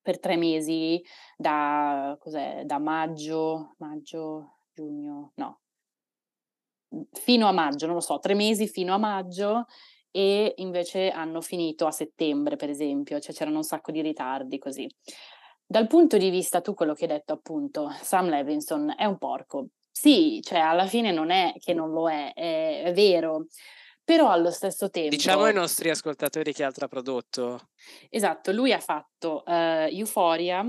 per 0.00 0.20
tre 0.20 0.36
mesi 0.36 1.02
da, 1.36 2.16
da 2.64 2.78
maggio, 2.78 3.74
maggio, 3.78 4.58
giugno, 4.72 5.32
no, 5.36 5.60
fino 7.12 7.46
a 7.46 7.52
maggio, 7.52 7.86
non 7.86 7.96
lo 7.96 8.00
so, 8.00 8.18
tre 8.18 8.34
mesi 8.34 8.66
fino 8.66 8.94
a 8.94 8.98
maggio 8.98 9.66
e 10.10 10.54
invece 10.58 11.10
hanno 11.10 11.40
finito 11.40 11.86
a 11.86 11.90
settembre, 11.90 12.56
per 12.56 12.70
esempio, 12.70 13.18
cioè 13.18 13.34
c'erano 13.34 13.56
un 13.56 13.64
sacco 13.64 13.90
di 13.90 14.00
ritardi 14.00 14.58
così. 14.58 14.88
Dal 15.66 15.86
punto 15.86 16.18
di 16.18 16.30
vista, 16.30 16.60
tu 16.60 16.74
quello 16.74 16.94
che 16.94 17.04
hai 17.04 17.10
detto 17.10 17.32
appunto, 17.32 17.90
Sam 18.00 18.28
Levinson 18.28 18.94
è 18.96 19.06
un 19.06 19.18
porco. 19.18 19.68
Sì, 19.90 20.40
cioè 20.42 20.58
alla 20.58 20.86
fine 20.86 21.10
non 21.10 21.30
è 21.30 21.54
che 21.58 21.72
non 21.72 21.90
lo 21.90 22.10
è, 22.10 22.32
è, 22.34 22.82
è 22.84 22.92
vero, 22.92 23.46
però 24.04 24.30
allo 24.30 24.50
stesso 24.50 24.90
tempo... 24.90 25.10
Diciamo 25.10 25.44
ai 25.44 25.54
nostri 25.54 25.88
ascoltatori 25.88 26.52
che 26.52 26.62
altro 26.62 26.84
ha 26.84 26.88
prodotto. 26.88 27.70
Esatto, 28.10 28.52
lui 28.52 28.72
ha 28.72 28.80
fatto 28.80 29.42
uh, 29.46 29.88
Euphoria, 29.90 30.60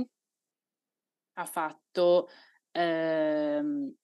ha 1.33 1.45
fatto 1.45 2.29
uh, 2.71 3.95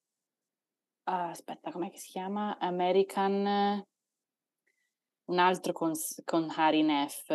Ah, 1.04 1.30
aspetta, 1.30 1.72
com'è 1.72 1.90
che 1.90 1.98
si 1.98 2.10
chiama? 2.10 2.58
American 2.58 3.84
un 5.24 5.38
altro 5.38 5.72
con 5.72 5.92
con 6.24 6.52
Harry 6.54 6.82
Neff. 6.82 7.28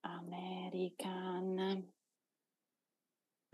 American 0.00 1.92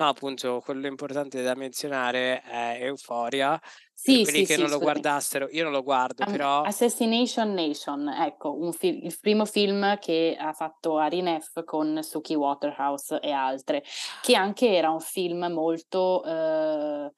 No, 0.01 0.09
appunto, 0.09 0.63
quello 0.65 0.87
importante 0.87 1.43
da 1.43 1.55
menzionare 1.55 2.41
è 2.41 2.79
Euphoria. 2.81 3.61
Sì, 3.93 4.23
quelli 4.23 4.39
sì, 4.39 4.47
che 4.47 4.55
sì, 4.55 4.61
non 4.63 4.71
lo 4.71 4.79
guardassero, 4.79 5.47
io 5.51 5.63
non 5.63 5.73
lo 5.73 5.83
guardo, 5.83 6.25
um, 6.25 6.33
però... 6.33 6.63
Assassination 6.63 7.53
Nation, 7.53 8.09
ecco, 8.09 8.73
fi- 8.73 9.05
il 9.05 9.19
primo 9.21 9.45
film 9.45 9.99
che 9.99 10.39
ha 10.41 10.55
fatto 10.55 10.97
Harry 10.97 11.21
Neff 11.21 11.63
con 11.65 12.03
Suki 12.03 12.35
Waterhouse 12.35 13.21
e 13.21 13.31
altre, 13.31 13.85
che 14.23 14.35
anche 14.35 14.75
era 14.75 14.89
un 14.89 15.01
film 15.01 15.53
molto... 15.53 16.25
Eh, 16.25 17.13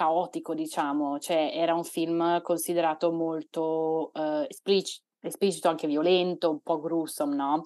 caotico, 0.00 0.54
diciamo, 0.54 1.18
cioè 1.18 1.50
era 1.52 1.74
un 1.74 1.84
film 1.84 2.40
considerato 2.40 3.12
molto 3.12 4.10
uh, 4.14 4.46
esplic- 4.48 5.02
esplicito, 5.20 5.68
anche 5.68 5.86
violento, 5.86 6.48
un 6.48 6.60
po' 6.60 6.80
gruesome, 6.80 7.36
no? 7.36 7.64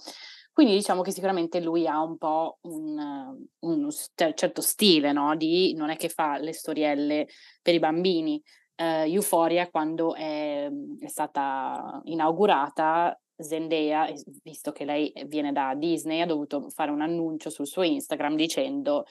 Quindi 0.52 0.74
diciamo 0.74 1.02
che 1.02 1.12
sicuramente 1.12 1.60
lui 1.60 1.86
ha 1.86 2.02
un 2.02 2.18
po' 2.18 2.58
un, 2.62 3.36
un 3.60 3.88
certo 4.34 4.60
stile, 4.60 5.12
no? 5.12 5.36
Di 5.36 5.74
non 5.74 5.90
è 5.90 5.96
che 5.96 6.08
fa 6.08 6.36
le 6.38 6.52
storielle 6.52 7.28
per 7.62 7.74
i 7.74 7.78
bambini. 7.78 8.42
Uh, 8.76 9.06
Euphoria, 9.06 9.70
quando 9.70 10.16
è, 10.16 10.68
è 10.98 11.06
stata 11.06 12.00
inaugurata, 12.04 13.16
Zendaya, 13.36 14.12
visto 14.42 14.72
che 14.72 14.84
lei 14.84 15.12
viene 15.26 15.52
da 15.52 15.74
Disney, 15.76 16.20
ha 16.20 16.26
dovuto 16.26 16.68
fare 16.70 16.90
un 16.90 17.00
annuncio 17.00 17.48
sul 17.48 17.68
suo 17.68 17.82
Instagram 17.82 18.34
dicendo 18.34 19.04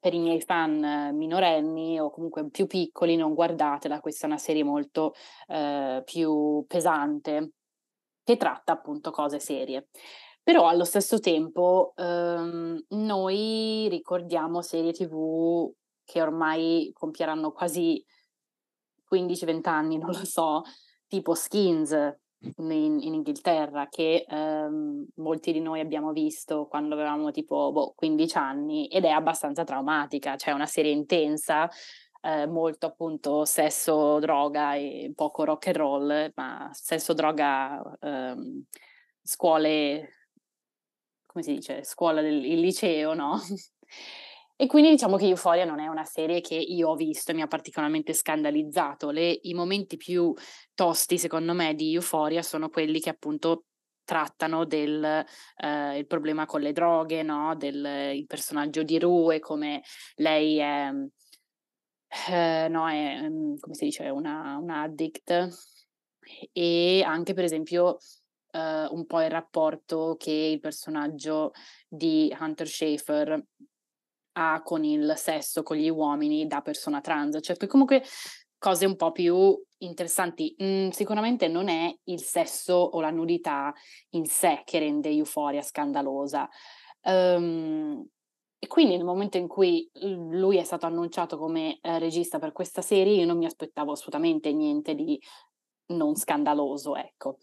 per 0.00 0.14
i 0.14 0.18
miei 0.18 0.40
fan 0.40 1.14
minorenni 1.14 1.98
o 2.00 2.10
comunque 2.10 2.48
più 2.50 2.66
piccoli 2.66 3.16
non 3.16 3.34
guardatela, 3.34 4.00
questa 4.00 4.26
è 4.26 4.28
una 4.28 4.38
serie 4.38 4.64
molto 4.64 5.14
eh, 5.48 6.02
più 6.04 6.64
pesante 6.66 7.52
che 8.22 8.36
tratta 8.36 8.72
appunto 8.72 9.10
cose 9.10 9.38
serie. 9.40 9.88
Però 10.42 10.66
allo 10.68 10.84
stesso 10.84 11.18
tempo 11.18 11.92
ehm, 11.96 12.84
noi 12.88 13.86
ricordiamo 13.90 14.62
serie 14.62 14.92
tv 14.92 15.70
che 16.04 16.22
ormai 16.22 16.90
compieranno 16.94 17.52
quasi 17.52 18.02
15-20 19.10 19.68
anni, 19.68 19.98
non 19.98 20.10
lo 20.10 20.24
so, 20.24 20.62
tipo 21.06 21.34
Skins, 21.34 21.94
in, 22.40 22.98
in 23.00 23.14
Inghilterra 23.14 23.88
che 23.88 24.24
ehm, 24.28 25.06
molti 25.16 25.52
di 25.52 25.60
noi 25.60 25.80
abbiamo 25.80 26.12
visto 26.12 26.66
quando 26.66 26.94
avevamo 26.94 27.30
tipo 27.30 27.72
boh, 27.72 27.94
15 27.96 28.36
anni 28.38 28.86
ed 28.88 29.04
è 29.04 29.10
abbastanza 29.10 29.64
traumatica, 29.64 30.36
cioè 30.36 30.54
una 30.54 30.66
serie 30.66 30.92
intensa, 30.92 31.68
eh, 32.20 32.46
molto 32.46 32.86
appunto 32.86 33.44
sesso, 33.44 34.18
droga 34.20 34.74
e 34.74 35.12
poco 35.14 35.44
rock 35.44 35.68
and 35.68 35.76
roll, 35.76 36.32
ma 36.36 36.70
sesso, 36.72 37.12
droga, 37.12 37.82
ehm, 38.00 38.64
scuole, 39.22 40.28
come 41.26 41.44
si 41.44 41.54
dice, 41.54 41.84
scuola 41.84 42.20
del 42.20 42.38
liceo, 42.38 43.14
no? 43.14 43.38
E 44.60 44.66
quindi 44.66 44.90
diciamo 44.90 45.16
che 45.16 45.28
Euphoria 45.28 45.64
non 45.64 45.78
è 45.78 45.86
una 45.86 46.04
serie 46.04 46.40
che 46.40 46.56
io 46.56 46.88
ho 46.88 46.96
visto 46.96 47.30
e 47.30 47.34
mi 47.34 47.42
ha 47.42 47.46
particolarmente 47.46 48.12
scandalizzato. 48.12 49.10
Le, 49.10 49.38
I 49.42 49.54
momenti 49.54 49.96
più 49.96 50.34
tosti, 50.74 51.16
secondo 51.16 51.52
me, 51.54 51.74
di 51.74 51.94
Euphoria 51.94 52.42
sono 52.42 52.68
quelli 52.68 52.98
che 52.98 53.10
appunto 53.10 53.66
trattano 54.02 54.64
del 54.64 55.24
eh, 55.56 56.04
problema 56.08 56.44
con 56.46 56.60
le 56.60 56.72
droghe, 56.72 57.22
no? 57.22 57.54
del 57.54 58.24
personaggio 58.26 58.82
di 58.82 58.98
Rue, 58.98 59.38
come 59.38 59.82
lei 60.16 60.58
è 60.58 60.90
Eh, 62.30 62.68
no, 62.68 62.88
è, 62.88 63.28
mm, 63.28 63.56
come 63.60 63.74
si 63.74 63.84
dice, 63.84 64.08
una, 64.08 64.56
una 64.56 64.82
addict. 64.82 65.48
E 66.52 67.02
anche, 67.06 67.34
per 67.34 67.44
esempio, 67.44 67.98
eh, 68.50 68.86
un 68.90 69.06
po' 69.06 69.20
il 69.22 69.30
rapporto 69.30 70.16
che 70.18 70.32
il 70.32 70.60
personaggio 70.60 71.52
di 71.86 72.34
Hunter 72.38 72.66
Schaefer 72.66 73.42
ha 74.38 74.62
con 74.62 74.84
il 74.84 75.14
sesso, 75.16 75.62
con 75.62 75.76
gli 75.76 75.88
uomini 75.88 76.46
da 76.46 76.60
persona 76.60 77.00
trans. 77.00 77.38
Cioè, 77.40 77.56
comunque 77.66 78.04
cose 78.56 78.86
un 78.86 78.96
po' 78.96 79.10
più 79.10 79.60
interessanti. 79.78 80.54
Mm, 80.62 80.88
sicuramente 80.90 81.48
non 81.48 81.68
è 81.68 81.92
il 82.04 82.20
sesso 82.20 82.74
o 82.74 83.00
la 83.00 83.10
nudità 83.10 83.72
in 84.10 84.26
sé 84.26 84.62
che 84.64 84.78
rende 84.78 85.08
Euphoria 85.10 85.62
scandalosa. 85.62 86.48
Um, 87.02 88.04
e 88.60 88.66
quindi 88.66 88.96
nel 88.96 89.04
momento 89.04 89.36
in 89.36 89.46
cui 89.46 89.88
lui 90.02 90.56
è 90.56 90.64
stato 90.64 90.86
annunciato 90.86 91.38
come 91.38 91.78
eh, 91.80 91.98
regista 92.00 92.40
per 92.40 92.50
questa 92.52 92.82
serie, 92.82 93.14
io 93.14 93.26
non 93.26 93.38
mi 93.38 93.46
aspettavo 93.46 93.92
assolutamente 93.92 94.52
niente 94.52 94.94
di 94.94 95.20
non 95.92 96.16
scandaloso, 96.16 96.96
ecco. 96.96 97.38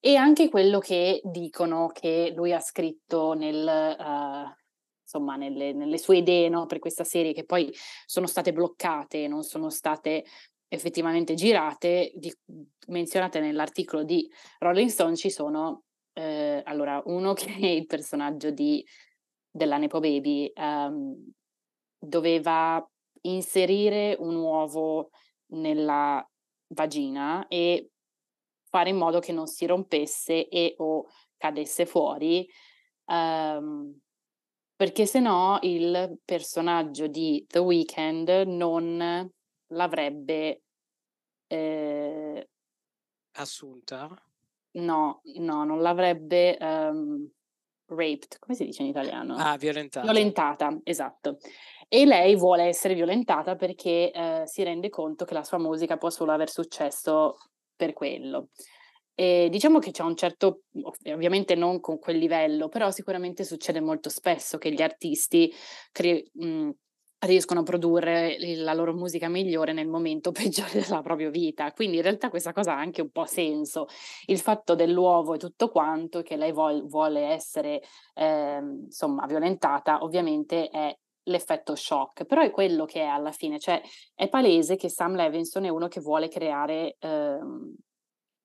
E 0.00 0.16
anche 0.16 0.48
quello 0.48 0.78
che 0.78 1.20
dicono 1.22 1.88
che 1.88 2.32
lui 2.34 2.52
ha 2.52 2.60
scritto 2.60 3.34
nel, 3.34 3.96
uh, 3.98 4.63
insomma, 5.04 5.36
nelle, 5.36 5.72
nelle, 5.72 5.98
sue 5.98 6.18
idee 6.18 6.48
no, 6.48 6.66
per 6.66 6.78
questa 6.78 7.04
serie, 7.04 7.32
che 7.32 7.44
poi 7.44 7.72
sono 8.06 8.26
state 8.26 8.52
bloccate, 8.52 9.28
non 9.28 9.42
sono 9.42 9.70
state 9.70 10.24
effettivamente 10.68 11.34
girate, 11.34 12.12
di, 12.14 12.34
menzionate 12.88 13.40
nell'articolo 13.40 14.02
di 14.02 14.28
Rolling 14.58 14.88
Stone, 14.88 15.14
ci 15.14 15.30
sono, 15.30 15.84
eh, 16.14 16.62
allora, 16.64 17.00
uno 17.06 17.32
che 17.34 17.54
è 17.54 17.66
il 17.66 17.86
personaggio 17.86 18.50
di, 18.50 18.84
della 19.50 19.76
Nepo 19.76 20.00
Baby, 20.00 20.50
um, 20.56 21.14
doveva 21.98 22.84
inserire 23.22 24.16
un 24.18 24.34
uovo 24.34 25.10
nella 25.52 26.26
vagina 26.68 27.46
e 27.48 27.90
fare 28.68 28.90
in 28.90 28.96
modo 28.96 29.20
che 29.20 29.32
non 29.32 29.46
si 29.46 29.66
rompesse 29.66 30.48
e 30.48 30.74
o 30.78 31.06
cadesse 31.36 31.86
fuori, 31.86 32.46
um, 33.06 33.96
perché 34.76 35.06
se 35.06 35.20
no 35.20 35.58
il 35.62 36.18
personaggio 36.24 37.06
di 37.06 37.44
The 37.46 37.60
Weeknd 37.60 38.28
non 38.46 39.30
l'avrebbe 39.68 40.62
eh, 41.46 42.48
assunta? 43.32 44.08
No, 44.72 45.20
no, 45.38 45.64
non 45.64 45.80
l'avrebbe 45.80 46.58
um, 46.60 47.30
raped, 47.86 48.38
come 48.38 48.56
si 48.56 48.64
dice 48.64 48.82
in 48.82 48.88
italiano? 48.88 49.36
Ah, 49.36 49.56
violentata. 49.56 50.04
Violentata, 50.10 50.80
esatto. 50.82 51.38
E 51.88 52.04
lei 52.04 52.34
vuole 52.34 52.64
essere 52.64 52.94
violentata 52.94 53.54
perché 53.54 54.10
eh, 54.10 54.42
si 54.46 54.62
rende 54.64 54.88
conto 54.88 55.24
che 55.24 55.34
la 55.34 55.44
sua 55.44 55.58
musica 55.58 55.96
può 55.96 56.10
solo 56.10 56.32
aver 56.32 56.50
successo 56.50 57.36
per 57.76 57.92
quello. 57.92 58.48
E 59.14 59.48
diciamo 59.50 59.78
che 59.78 59.90
c'è 59.90 60.02
un 60.02 60.16
certo, 60.16 60.62
ovviamente 61.12 61.54
non 61.54 61.80
con 61.80 61.98
quel 61.98 62.18
livello, 62.18 62.68
però 62.68 62.90
sicuramente 62.90 63.44
succede 63.44 63.80
molto 63.80 64.08
spesso 64.08 64.58
che 64.58 64.72
gli 64.72 64.82
artisti 64.82 65.52
cre- 65.92 66.24
mh, 66.32 66.70
riescono 67.26 67.60
a 67.60 67.62
produrre 67.62 68.36
la 68.56 68.74
loro 68.74 68.92
musica 68.92 69.28
migliore 69.28 69.72
nel 69.72 69.88
momento 69.88 70.32
peggiore 70.32 70.80
della 70.80 71.02
propria 71.02 71.30
vita. 71.30 71.72
Quindi 71.72 71.96
in 71.96 72.02
realtà 72.02 72.28
questa 72.28 72.52
cosa 72.52 72.72
ha 72.74 72.78
anche 72.78 73.02
un 73.02 73.10
po' 73.10 73.24
senso. 73.26 73.86
Il 74.26 74.38
fatto 74.38 74.74
dell'uovo 74.74 75.34
e 75.34 75.38
tutto 75.38 75.68
quanto, 75.68 76.22
che 76.22 76.36
lei 76.36 76.52
vuol, 76.52 76.86
vuole 76.86 77.22
essere 77.22 77.82
eh, 78.14 78.58
insomma 78.58 79.26
violentata, 79.26 80.02
ovviamente 80.02 80.68
è 80.68 80.96
l'effetto 81.26 81.74
shock, 81.74 82.24
però 82.24 82.42
è 82.42 82.50
quello 82.50 82.84
che 82.84 83.00
è 83.00 83.06
alla 83.06 83.32
fine, 83.32 83.58
cioè 83.58 83.80
è 84.14 84.28
palese 84.28 84.76
che 84.76 84.90
Sam 84.90 85.14
Levinson 85.14 85.64
è 85.64 85.70
uno 85.70 85.88
che 85.88 86.00
vuole 86.00 86.28
creare 86.28 86.96
eh, 86.98 87.38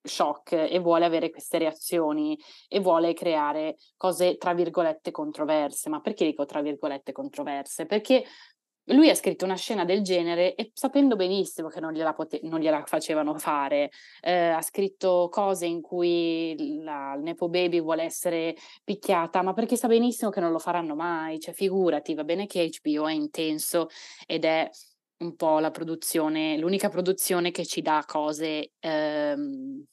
shock 0.01 0.53
e 0.53 0.79
vuole 0.79 1.05
avere 1.05 1.29
queste 1.29 1.57
reazioni 1.57 2.39
e 2.67 2.79
vuole 2.79 3.13
creare 3.13 3.77
cose 3.97 4.37
tra 4.37 4.53
virgolette 4.53 5.11
controverse. 5.11 5.89
Ma 5.89 5.99
perché 5.99 6.25
dico 6.25 6.45
tra 6.45 6.61
virgolette 6.61 7.11
controverse? 7.11 7.85
Perché 7.85 8.23
lui 8.93 9.09
ha 9.09 9.15
scritto 9.15 9.45
una 9.45 9.55
scena 9.55 9.85
del 9.85 10.01
genere 10.01 10.55
e 10.55 10.71
sapendo 10.73 11.15
benissimo 11.15 11.67
che 11.67 11.79
non 11.79 11.93
gliela, 11.93 12.13
pote- 12.13 12.39
non 12.43 12.59
gliela 12.59 12.83
facevano 12.85 13.37
fare, 13.37 13.91
eh, 14.21 14.49
ha 14.49 14.61
scritto 14.61 15.27
cose 15.29 15.65
in 15.65 15.81
cui 15.81 16.79
la, 16.81 17.13
il 17.15 17.21
Nepo 17.21 17.49
Baby 17.49 17.81
vuole 17.81 18.03
essere 18.03 18.55
picchiata, 18.83 19.41
ma 19.41 19.53
perché 19.53 19.75
sa 19.75 19.87
benissimo 19.87 20.31
che 20.31 20.39
non 20.39 20.51
lo 20.51 20.59
faranno 20.59 20.95
mai, 20.95 21.39
cioè 21.39 21.53
figurati, 21.53 22.15
va 22.15 22.23
bene 22.23 22.47
che 22.47 22.69
HBO 22.81 23.07
è 23.07 23.13
intenso 23.13 23.89
ed 24.25 24.45
è 24.45 24.67
un 25.17 25.35
po' 25.35 25.59
la 25.59 25.71
produzione, 25.71 26.57
l'unica 26.57 26.89
produzione 26.89 27.51
che 27.51 27.65
ci 27.65 27.81
dà 27.81 28.03
cose 28.07 28.71
ehm, 28.79 29.83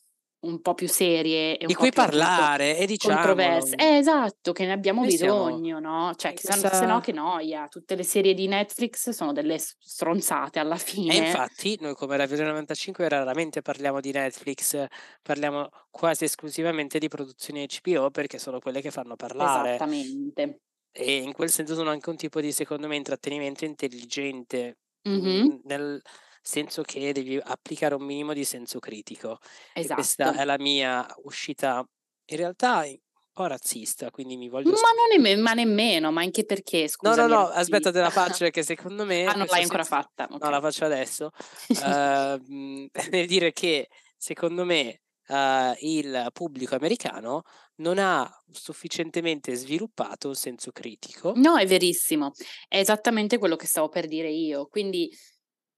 un 0.41 0.61
po' 0.61 0.75
più 0.75 0.87
serie 0.89 1.57
di 1.59 1.75
cui 1.75 1.91
parlare 1.91 2.77
e 2.77 2.87
diciamo 2.87 3.15
controverse. 3.15 3.75
Eh, 3.77 3.97
esatto, 3.97 4.53
che 4.53 4.67
ne 4.67 4.73
abbiamo 4.73 5.05
e 5.05 5.07
bisogno, 5.07 5.79
no? 5.81 6.13
Cioè, 6.15 6.35
che 6.35 6.43
questa... 6.47 6.73
se 6.73 6.87
no 6.87 7.01
che 7.01 7.13
noia. 7.13 7.67
Tutte 7.69 7.95
le 7.95 8.03
serie 8.03 8.35
di 8.35 8.47
Netflix 8.47 9.11
sono 9.11 9.33
delle 9.33 9.59
stronzate 9.59 10.59
alla 10.59 10.77
fine. 10.77 11.15
E 11.15 11.17
infatti, 11.27 11.79
noi 11.81 11.95
come 11.95 12.17
Radio 12.17 12.45
95 12.45 13.09
raramente 13.09 13.63
parliamo 13.63 14.01
di 14.01 14.13
Netflix, 14.13 14.85
parliamo 15.23 15.69
quasi 15.91 16.25
esclusivamente 16.25 16.99
di 16.99 17.09
produzioni 17.09 17.67
HBO 17.67 18.11
perché 18.11 18.39
sono 18.39 18.61
quelle 18.61 18.81
che 18.81 18.91
fanno 18.91 19.17
parlare. 19.17 19.71
Esattamente. 19.75 20.61
E 20.93 21.17
in 21.17 21.33
quel 21.33 21.51
senso 21.51 21.75
sono 21.75 21.91
anche 21.91 22.09
un 22.09 22.17
tipo 22.17 22.41
di, 22.41 22.53
secondo 22.53 22.87
me, 22.87 22.97
intrattenimento 22.97 23.65
intelligente. 23.65 24.79
Mm-hmm. 25.09 25.59
Nel, 25.65 26.03
senso 26.47 26.83
che 26.83 27.13
devi 27.13 27.39
applicare 27.43 27.97
un 27.97 28.05
minimo 28.05 28.33
di 28.33 28.45
senso 28.45 28.79
critico. 28.79 29.39
Esatto. 29.75 29.95
questa 29.95 30.37
è 30.37 30.45
la 30.45 30.57
mia 30.59 31.05
uscita, 31.25 31.85
in 32.27 32.37
realtà 32.37 32.85
un 32.85 32.97
po' 33.33 33.47
razzista, 33.47 34.11
quindi 34.11 34.37
mi 34.37 34.49
voglio... 34.49 34.71
Ma, 34.71 34.77
non 34.77 35.27
è, 35.27 35.37
ma 35.37 35.53
nemmeno, 35.55 36.13
ma 36.13 36.21
anche 36.21 36.45
perché, 36.45 36.87
scusa. 36.87 37.15
No, 37.15 37.27
no, 37.27 37.35
no, 37.35 37.49
aspetta 37.49 37.91
te 37.91 38.01
la 38.01 38.11
faccio 38.11 38.45
perché 38.45 38.63
secondo 38.63 39.05
me... 39.05 39.25
ah, 39.27 39.33
non 39.33 39.47
l'hai 39.51 39.63
ancora 39.63 39.83
senso... 39.83 40.03
fatta? 40.03 40.25
Okay. 40.25 40.39
No, 40.41 40.51
la 40.51 40.61
faccio 40.61 40.85
adesso. 40.85 41.31
uh, 41.69 42.89
nel 43.11 43.27
dire 43.27 43.53
che, 43.53 43.89
secondo 44.17 44.65
me, 44.65 45.01
uh, 45.27 45.75
il 45.81 46.29
pubblico 46.33 46.77
americano 46.77 47.43
non 47.79 47.99
ha 47.99 48.31
sufficientemente 48.53 49.55
sviluppato 49.57 50.29
un 50.29 50.37
senso 50.37 50.71
critico. 50.71 51.33
No, 51.35 51.57
è 51.57 51.67
verissimo. 51.67 52.31
È 52.69 52.79
esattamente 52.79 53.37
quello 53.37 53.57
che 53.57 53.67
stavo 53.67 53.89
per 53.89 54.07
dire 54.07 54.31
io. 54.31 54.67
Quindi 54.67 55.11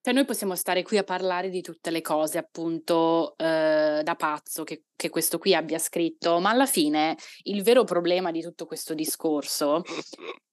cioè 0.01 0.15
noi 0.15 0.25
possiamo 0.25 0.55
stare 0.55 0.83
qui 0.83 0.97
a 0.97 1.05
parlare 1.05 1.51
di 1.51 1.61
tutte 1.61 1.91
le 1.91 2.01
cose 2.01 2.39
appunto 2.39 3.37
eh, 3.37 4.01
da 4.03 4.15
pazzo 4.17 4.65
che, 4.65 4.85
che, 4.95 5.09
questo 5.09 5.39
qui 5.39 5.55
abbia 5.55 5.79
scritto, 5.79 6.39
ma 6.41 6.51
alla 6.51 6.67
fine 6.67 7.17
il 7.45 7.63
vero 7.63 7.85
problema 7.85 8.31
di 8.31 8.41
tutto 8.41 8.65
questo 8.65 8.95
discorso 8.95 9.83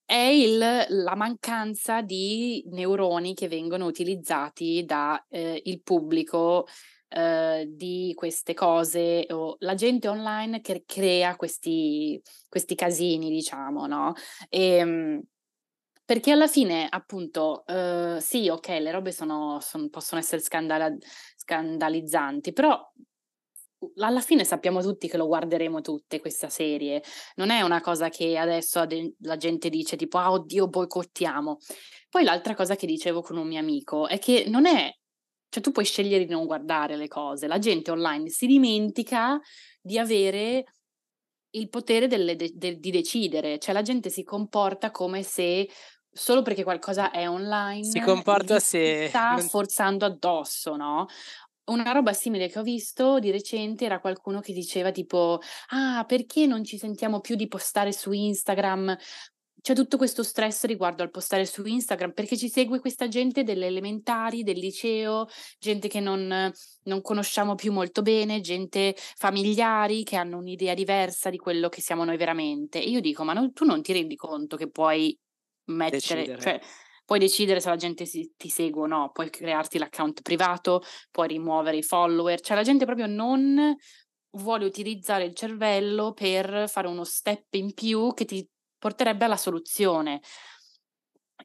è 0.03 0.13
il, 0.13 0.57
la 0.57 1.15
mancanza 1.15 2.01
di 2.01 2.63
neuroni 2.67 3.33
che 3.33 3.47
vengono 3.47 3.85
utilizzati 3.85 4.83
dal 4.85 5.23
eh, 5.29 5.81
pubblico 5.83 6.67
eh, 7.07 7.65
di 7.69 8.13
queste 8.15 8.53
cose 8.53 9.25
o 9.29 9.55
la 9.59 9.73
gente 9.73 10.07
online 10.07 10.61
che 10.61 10.83
crea 10.85 11.35
questi, 11.35 12.21
questi 12.49 12.75
casini, 12.75 13.29
diciamo, 13.29 13.87
no? 13.87 14.13
E, 14.49 14.61
ehm, 14.77 15.21
perché 16.05 16.31
alla 16.31 16.47
fine, 16.47 16.87
appunto, 16.87 17.63
uh, 17.65 18.19
sì, 18.19 18.47
ok, 18.47 18.67
le 18.67 18.91
robe 18.91 19.11
sono, 19.11 19.59
son, 19.59 19.89
possono 19.89 20.21
essere 20.21 20.39
scandala- 20.41 20.95
scandalizzanti, 21.35 22.53
però 22.53 22.79
alla 23.97 24.21
fine 24.21 24.43
sappiamo 24.43 24.81
tutti 24.81 25.07
che 25.07 25.17
lo 25.17 25.27
guarderemo 25.27 25.81
tutte 25.81 26.19
questa 26.19 26.49
serie. 26.49 27.03
Non 27.35 27.49
è 27.49 27.61
una 27.61 27.81
cosa 27.81 28.09
che 28.09 28.37
adesso 28.37 28.85
la 29.19 29.37
gente 29.37 29.69
dice 29.69 29.95
tipo, 29.95 30.17
ah, 30.17 30.31
oddio, 30.31 30.67
boicottiamo. 30.67 31.57
Poi 32.09 32.23
l'altra 32.23 32.55
cosa 32.55 32.75
che 32.75 32.85
dicevo 32.85 33.21
con 33.21 33.37
un 33.37 33.47
mio 33.47 33.59
amico 33.59 34.07
è 34.07 34.19
che 34.19 34.45
non 34.47 34.65
è, 34.65 34.91
cioè 35.49 35.63
tu 35.63 35.71
puoi 35.71 35.85
scegliere 35.85 36.25
di 36.25 36.31
non 36.31 36.45
guardare 36.45 36.95
le 36.95 37.07
cose. 37.07 37.47
La 37.47 37.59
gente 37.59 37.91
online 37.91 38.29
si 38.29 38.45
dimentica 38.45 39.39
di 39.81 39.97
avere 39.97 40.65
il 41.55 41.69
potere 41.69 42.07
delle, 42.07 42.35
de, 42.35 42.51
de, 42.53 42.75
di 42.77 42.91
decidere, 42.91 43.59
cioè 43.59 43.73
la 43.73 43.81
gente 43.81 44.09
si 44.09 44.23
comporta 44.23 44.91
come 44.91 45.23
se 45.23 45.67
solo 46.17 46.41
perché 46.41 46.63
qualcosa 46.63 47.11
è 47.11 47.29
online 47.29 47.83
si 47.83 47.99
comporta 47.99 48.59
se 48.59 49.07
sta 49.09 49.37
forzando 49.37 50.05
addosso, 50.05 50.75
no? 50.77 51.07
Una 51.65 51.91
roba 51.91 52.13
simile 52.13 52.47
che 52.47 52.59
ho 52.59 52.63
visto 52.63 53.19
di 53.19 53.31
recente 53.31 53.85
era 53.85 53.99
qualcuno 53.99 54.39
che 54.39 54.53
diceva 54.53 54.91
tipo 54.91 55.41
ah 55.69 56.05
perché 56.07 56.45
non 56.45 56.63
ci 56.63 56.77
sentiamo 56.77 57.19
più 57.19 57.35
di 57.35 57.47
postare 57.47 57.91
su 57.91 58.11
Instagram 58.11 58.95
c'è 59.65 59.73
tutto 59.73 59.97
questo 59.97 60.21
stress 60.21 60.65
riguardo 60.65 61.01
al 61.01 61.09
postare 61.09 61.43
su 61.43 61.65
Instagram 61.65 62.11
perché 62.11 62.37
ci 62.37 62.49
segue 62.49 62.79
questa 62.79 63.07
gente 63.07 63.41
delle 63.41 63.65
elementari, 63.65 64.43
del 64.43 64.59
liceo, 64.59 65.25
gente 65.57 65.87
che 65.87 65.99
non, 65.99 66.51
non, 66.83 67.01
conosciamo 67.01 67.55
più 67.55 67.71
molto 67.71 68.03
bene, 68.03 68.41
gente 68.41 68.95
familiari 68.95 70.03
che 70.03 70.17
hanno 70.17 70.37
un'idea 70.37 70.75
diversa 70.75 71.31
di 71.31 71.37
quello 71.37 71.67
che 71.69 71.81
siamo 71.81 72.03
noi 72.03 72.15
veramente. 72.15 72.79
E 72.79 72.87
io 72.87 73.01
dico, 73.01 73.23
ma 73.23 73.33
non, 73.33 73.53
tu 73.53 73.65
non 73.65 73.81
ti 73.81 73.91
rendi 73.91 74.15
conto 74.15 74.55
che 74.55 74.69
puoi 74.69 75.17
mettere, 75.65 75.99
Decidere. 75.99 76.41
cioè 76.41 76.59
puoi 77.05 77.19
decidere 77.19 77.59
se 77.59 77.69
la 77.69 77.75
gente 77.75 78.05
si, 78.05 78.33
ti 78.35 78.49
segue 78.49 78.81
o 78.81 78.87
no, 78.87 79.11
puoi 79.11 79.29
crearti 79.29 79.77
l'account 79.77 80.21
privato, 80.21 80.81
puoi 81.11 81.27
rimuovere 81.27 81.77
i 81.77 81.83
follower, 81.83 82.39
cioè 82.41 82.55
la 82.55 82.63
gente 82.63 82.85
proprio 82.85 83.05
non 83.05 83.75
vuole 84.31 84.65
utilizzare 84.65 85.23
il 85.23 85.35
cervello 85.35 86.13
per 86.13 86.67
fare 86.67 86.87
uno 86.87 87.03
step 87.03 87.53
in 87.53 87.73
più 87.73 88.13
che 88.13 88.25
ti 88.25 88.47
porterebbe 88.77 89.25
alla 89.25 89.37
soluzione. 89.37 90.21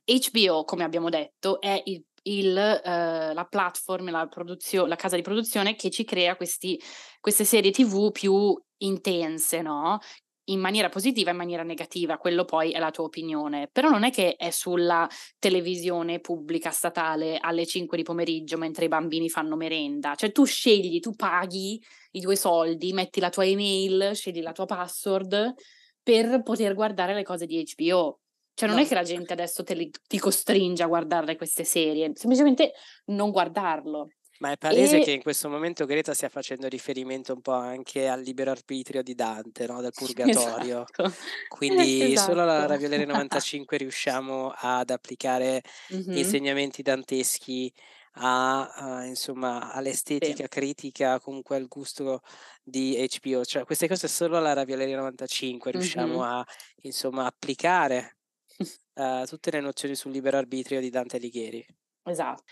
HBO, 0.05 0.65
come 0.65 0.85
abbiamo 0.85 1.09
detto, 1.09 1.61
è 1.61 1.81
il, 1.85 2.05
il, 2.23 2.49
uh, 2.49 3.33
la 3.33 3.47
platform, 3.49 4.11
la, 4.11 4.27
produzio- 4.27 4.87
la 4.87 4.97
casa 4.97 5.17
di 5.17 5.23
produzione 5.23 5.77
che 5.77 5.91
ci 5.91 6.05
crea 6.05 6.37
questi, 6.37 6.81
queste 7.21 7.45
serie 7.45 7.71
TV 7.71 8.11
più 8.11 8.59
intense, 8.79 9.63
no? 9.63 9.99
In 10.51 10.61
maniera 10.61 10.89
positiva 10.89 11.31
e 11.31 11.33
in 11.33 11.39
maniera 11.39 11.63
negativa, 11.63 12.19
quello 12.19 12.45
poi 12.45 12.71
è 12.73 12.79
la 12.79 12.91
tua 12.91 13.05
opinione, 13.05 13.69
però 13.71 13.89
non 13.89 14.05
è 14.05 14.11
che 14.11 14.37
è 14.37 14.51
sulla 14.51 15.09
televisione 15.39 16.21
pubblica 16.21 16.71
statale 16.71 17.39
alle 17.41 17.67
5 17.67 17.97
di 17.97 18.03
pomeriggio 18.03 18.59
mentre 18.59 18.85
i 18.85 18.89
bambini 18.89 19.29
fanno 19.29 19.57
merenda, 19.57 20.15
cioè 20.15 20.33
tu 20.33 20.45
scegli, 20.45 21.01
tu 21.01 21.15
paghi 21.15 21.83
i 22.13 22.21
tuoi 22.21 22.37
soldi, 22.37 22.93
metti 22.93 23.21
la 23.21 23.31
tua 23.31 23.45
email, 23.45 24.15
scegli 24.15 24.43
la 24.43 24.53
tua 24.53 24.67
password 24.67 25.55
per 26.03 26.43
poter 26.43 26.75
guardare 26.75 27.15
le 27.15 27.23
cose 27.23 27.47
di 27.47 27.65
HBO. 27.77 28.21
Cioè 28.55 28.69
non 28.69 28.79
no. 28.79 28.85
è 28.85 28.87
che 28.87 28.95
la 28.95 29.03
gente 29.05 29.33
adesso 29.33 29.65
li, 29.69 29.91
ti 30.07 30.19
costringe 30.19 30.83
a 30.83 30.87
guardare 30.87 31.37
queste 31.37 31.65
serie, 31.65 32.11
semplicemente 32.15 32.73
non 33.07 33.31
guardarlo. 33.31 34.09
Ma 34.41 34.53
è 34.53 34.57
palese 34.57 35.01
e... 35.01 35.05
che 35.05 35.11
in 35.11 35.23
questo 35.23 35.51
momento 35.51 35.85
Greta 35.85 36.15
stia 36.15 36.31
facendo 36.31 36.67
riferimento 36.67 37.35
un 37.35 37.43
po' 37.43 37.53
anche 37.53 38.09
al 38.09 38.23
libero 38.23 38.51
arbitrio 38.51 39.03
di 39.03 39.15
Dante, 39.15 39.67
no? 39.67 39.83
del 39.83 39.93
purgatorio. 39.95 40.87
Esatto. 40.87 41.15
Quindi 41.49 42.13
esatto. 42.13 42.31
solo 42.31 42.43
alla 42.43 42.67
Raviolere 42.67 43.05
95 43.05 43.77
riusciamo 43.77 44.53
ad 44.57 44.91
applicare 44.91 45.63
mm-hmm. 45.93 46.17
insegnamenti 46.17 46.81
danteschi 46.81 47.71
a, 48.15 48.69
a, 48.71 49.05
insomma, 49.05 49.73
all'estetica 49.73 50.45
sì. 50.45 50.49
critica, 50.49 51.21
comunque 51.21 51.57
al 51.57 51.69
gusto 51.69 52.23
di 52.63 52.97
HBO. 53.21 53.45
Cioè, 53.45 53.65
queste 53.65 53.89
cose 53.89 54.09
solo 54.09 54.39
alla 54.39 54.55
Raviolere 54.55 54.95
95 54.95 55.71
riusciamo 55.71 56.15
mm-hmm. 56.15 56.33
a 56.33 56.47
insomma, 56.83 57.27
applicare 57.27 58.17
uh, 58.95 59.25
tutte 59.29 59.51
le 59.51 59.61
nozioni 59.61 59.95
sul 59.95 60.13
libero 60.13 60.39
arbitrio 60.39 60.81
di 60.81 60.89
Dante 60.89 61.17
Alighieri. 61.17 61.67
Esatto. 62.05 62.43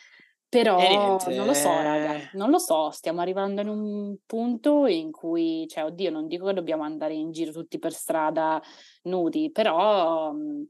Però 0.49 1.19
non 1.27 1.47
lo 1.47 1.53
so, 1.53 1.69
raga, 1.69 2.15
eh. 2.15 2.31
non 2.33 2.49
lo 2.49 2.59
so, 2.59 2.91
stiamo 2.91 3.21
arrivando 3.21 3.61
in 3.61 3.69
un 3.69 4.17
punto 4.25 4.87
in 4.87 5.11
cui, 5.11 5.67
cioè, 5.69 5.85
oddio, 5.85 6.11
non 6.11 6.27
dico 6.27 6.47
che 6.47 6.55
dobbiamo 6.55 6.85
andare 6.85 7.13
in 7.13 7.31
giro 7.33 7.53
tutti 7.53 7.79
per 7.79 7.93
strada 7.93 8.63
nudi, 9.03 9.51
però 9.53 10.33
mhmm, 10.33 10.67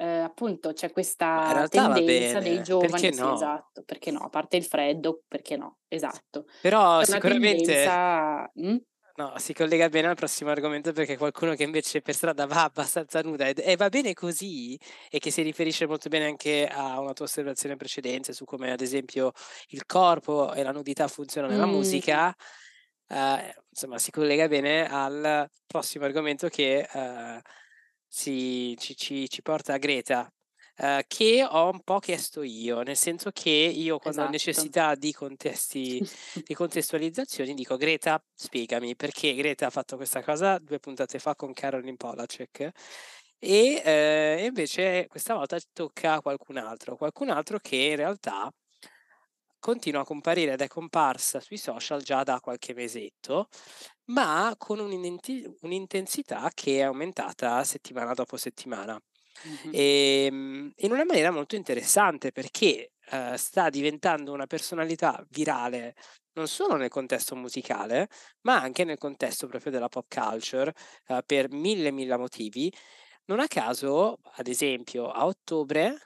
eh, 0.00 0.18
appunto 0.18 0.72
c'è 0.72 0.90
questa 0.90 1.66
tendenza 1.68 2.40
dei 2.40 2.62
giovani, 2.62 2.90
perché 2.90 3.12
sì, 3.12 3.20
no? 3.20 3.34
esatto, 3.34 3.82
perché 3.84 4.10
no, 4.10 4.20
a 4.20 4.28
parte 4.30 4.56
il 4.56 4.64
freddo, 4.64 5.22
perché 5.28 5.56
no, 5.56 5.78
esatto. 5.88 6.46
Però 6.62 6.98
C'è 7.00 7.12
sicuramente... 7.12 7.64
Tendenza... 7.64 8.52
Mm? 8.60 8.76
No, 9.20 9.34
si 9.36 9.52
collega 9.52 9.90
bene 9.90 10.08
al 10.08 10.14
prossimo 10.14 10.48
argomento 10.48 10.92
perché 10.92 11.18
qualcuno 11.18 11.54
che 11.54 11.62
invece 11.62 12.00
per 12.00 12.14
strada 12.14 12.46
va 12.46 12.64
abbastanza 12.64 13.20
nuda 13.20 13.48
e, 13.48 13.54
e 13.54 13.76
va 13.76 13.90
bene 13.90 14.14
così 14.14 14.80
e 15.10 15.18
che 15.18 15.30
si 15.30 15.42
riferisce 15.42 15.86
molto 15.86 16.08
bene 16.08 16.24
anche 16.24 16.66
a 16.66 16.98
una 16.98 17.12
tua 17.12 17.26
osservazione 17.26 17.76
precedente 17.76 18.32
su 18.32 18.46
come 18.46 18.72
ad 18.72 18.80
esempio 18.80 19.32
il 19.68 19.84
corpo 19.84 20.54
e 20.54 20.62
la 20.62 20.72
nudità 20.72 21.06
funzionano 21.06 21.52
nella 21.52 21.66
mm. 21.66 21.70
musica, 21.70 22.34
eh, 23.08 23.54
insomma 23.68 23.98
si 23.98 24.10
collega 24.10 24.48
bene 24.48 24.88
al 24.88 25.50
prossimo 25.66 26.06
argomento 26.06 26.48
che 26.48 26.88
eh, 26.90 27.42
si, 28.08 28.74
ci, 28.78 28.96
ci, 28.96 29.28
ci 29.28 29.42
porta 29.42 29.74
a 29.74 29.78
Greta 29.78 30.32
Uh, 30.82 31.02
che 31.06 31.44
ho 31.46 31.68
un 31.68 31.82
po' 31.82 31.98
chiesto 31.98 32.42
io, 32.42 32.80
nel 32.80 32.96
senso 32.96 33.30
che 33.32 33.50
io 33.50 33.98
quando 33.98 34.20
esatto. 34.20 34.28
ho 34.28 34.30
necessità 34.30 34.94
di 34.94 35.12
contesti, 35.12 36.00
di 36.42 36.54
contestualizzazioni 36.54 37.52
dico 37.52 37.76
Greta 37.76 38.18
spiegami 38.34 38.96
perché 38.96 39.34
Greta 39.34 39.66
ha 39.66 39.70
fatto 39.70 39.96
questa 39.96 40.22
cosa 40.22 40.56
due 40.58 40.78
puntate 40.78 41.18
fa 41.18 41.34
con 41.34 41.52
Caroline 41.52 41.96
Polacek 41.96 42.70
e 43.38 43.82
eh, 43.84 44.44
invece 44.46 45.06
questa 45.08 45.34
volta 45.34 45.58
tocca 45.72 46.14
a 46.14 46.22
qualcun 46.22 46.56
altro, 46.56 46.96
qualcun 46.96 47.28
altro 47.28 47.58
che 47.58 47.76
in 47.76 47.96
realtà 47.96 48.50
continua 49.58 50.00
a 50.00 50.04
comparire 50.04 50.54
ed 50.54 50.62
è 50.62 50.66
comparsa 50.66 51.40
sui 51.40 51.58
social 51.58 52.02
già 52.02 52.22
da 52.22 52.40
qualche 52.40 52.74
mesetto, 52.74 53.48
ma 54.06 54.54
con 54.58 54.80
un'intensità 54.80 56.50
che 56.54 56.78
è 56.78 56.82
aumentata 56.82 57.62
settimana 57.64 58.14
dopo 58.14 58.36
settimana. 58.36 59.00
Mh-mh. 59.44 59.80
Ehm, 59.80 60.72
in 60.76 60.92
una 60.92 61.04
maniera 61.04 61.30
molto 61.30 61.56
interessante 61.56 62.32
perché, 62.32 62.92
ehm, 63.10 63.34
sta 63.34 63.68
diventando 63.70 64.32
una 64.32 64.46
personalità 64.46 65.24
virale 65.30 65.94
non 66.32 66.46
solo 66.48 66.76
nel 66.76 66.88
contesto 66.88 67.34
musicale, 67.36 68.08
ma 68.42 68.60
anche 68.60 68.84
nel 68.84 68.98
contesto 68.98 69.46
proprio 69.48 69.70
della 69.72 69.88
pop 69.88 70.06
culture, 70.08 70.72
ehm, 71.08 71.20
per 71.26 71.50
mille, 71.52 71.90
mille 71.90 72.16
motivi. 72.16 72.72
Non 73.26 73.40
a 73.40 73.46
caso, 73.48 74.18
ad 74.36 74.48
esempio, 74.48 75.10
a 75.10 75.26
ottobre 75.26 75.96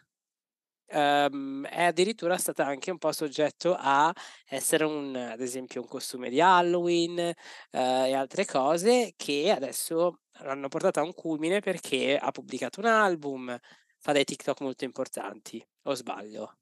ehm, 0.88 1.66
è 1.66 1.84
addirittura 1.84 2.36
stata 2.38 2.66
anche 2.66 2.90
un 2.92 2.98
po' 2.98 3.12
soggetto 3.12 3.76
a 3.78 4.12
essere 4.46 4.84
un 4.84 5.16
ad 5.16 5.40
esempio 5.40 5.80
un 5.82 5.88
costume 5.88 6.30
di 6.30 6.40
Halloween, 6.40 7.18
ehm, 7.20 7.34
e 7.72 8.14
altre 8.14 8.44
cose 8.46 9.14
che 9.16 9.50
adesso 9.50 10.20
l'hanno 10.40 10.68
portata 10.68 11.00
a 11.00 11.04
un 11.04 11.14
culmine 11.14 11.60
perché 11.60 12.16
ha 12.16 12.30
pubblicato 12.30 12.80
un 12.80 12.86
album, 12.86 13.56
fa 13.98 14.12
dei 14.12 14.24
TikTok 14.24 14.60
molto 14.60 14.84
importanti, 14.84 15.64
o 15.82 15.94
sbaglio? 15.94 16.58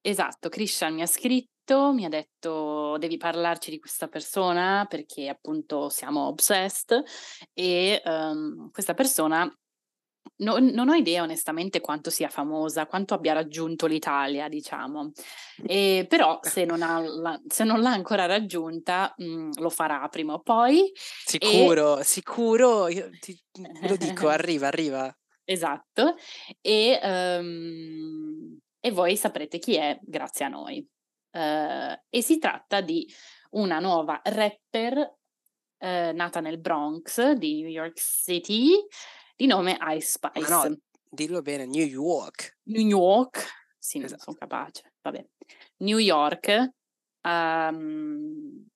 Esatto, 0.00 0.48
Christian 0.48 0.94
mi 0.94 1.02
ha 1.02 1.06
scritto, 1.06 1.92
mi 1.92 2.04
ha 2.04 2.08
detto 2.08 2.96
devi 2.98 3.16
parlarci 3.16 3.70
di 3.70 3.80
questa 3.80 4.06
persona 4.06 4.86
perché 4.88 5.28
appunto 5.28 5.88
siamo 5.88 6.28
obsessed 6.28 7.02
e 7.52 8.00
um, 8.04 8.70
questa 8.70 8.94
persona 8.94 9.52
No, 10.38 10.58
non 10.58 10.90
ho 10.90 10.94
idea 10.94 11.22
onestamente 11.22 11.80
quanto 11.80 12.10
sia 12.10 12.28
famosa, 12.28 12.86
quanto 12.86 13.14
abbia 13.14 13.32
raggiunto 13.32 13.86
l'Italia, 13.86 14.48
diciamo. 14.48 15.12
E, 15.64 16.04
però 16.08 16.40
se 16.42 16.66
non, 16.66 16.78
la, 16.78 17.40
se 17.46 17.64
non, 17.64 17.80
l'ha 17.80 17.92
ancora 17.92 18.26
raggiunta, 18.26 19.14
mh, 19.16 19.60
lo 19.60 19.70
farà 19.70 20.06
prima 20.08 20.34
o 20.34 20.40
poi. 20.40 20.92
Sicuro, 20.94 21.98
e... 21.98 22.04
sicuro, 22.04 22.88
io 22.88 23.08
ti, 23.18 23.38
lo 23.82 23.96
dico, 23.96 24.28
arriva, 24.28 24.66
arriva. 24.66 25.16
Esatto. 25.42 26.16
E, 26.60 27.00
um, 27.02 28.58
e, 28.78 28.90
voi 28.90 29.16
saprete 29.16 29.58
chi 29.58 29.76
è 29.76 29.98
grazie 30.02 30.44
a 30.44 30.48
noi. 30.48 30.86
Uh, 31.30 31.96
e 32.10 32.22
si 32.22 32.38
tratta 32.38 32.80
di 32.80 33.06
una 33.50 33.78
nuova 33.78 34.20
rapper 34.24 34.96
uh, 34.98 36.14
nata 36.14 36.40
nel 36.40 36.58
Bronx 36.58 37.32
di 37.32 37.60
New 37.62 37.70
York 37.70 37.98
City 37.98 38.72
di 39.36 39.46
nome 39.46 39.76
Ice 39.94 40.06
Spice. 40.06 40.48
Ma 40.48 40.64
no, 40.64 40.76
dillo 41.10 41.42
bene, 41.42 41.66
New 41.66 41.84
York. 41.84 42.58
New 42.64 42.84
York, 42.84 43.46
sì, 43.78 43.98
esatto. 43.98 44.10
non 44.10 44.20
sono 44.20 44.36
capace, 44.36 44.94
vabbè. 45.02 45.24
New 45.78 45.98
York, 45.98 46.70
um, 47.22 48.66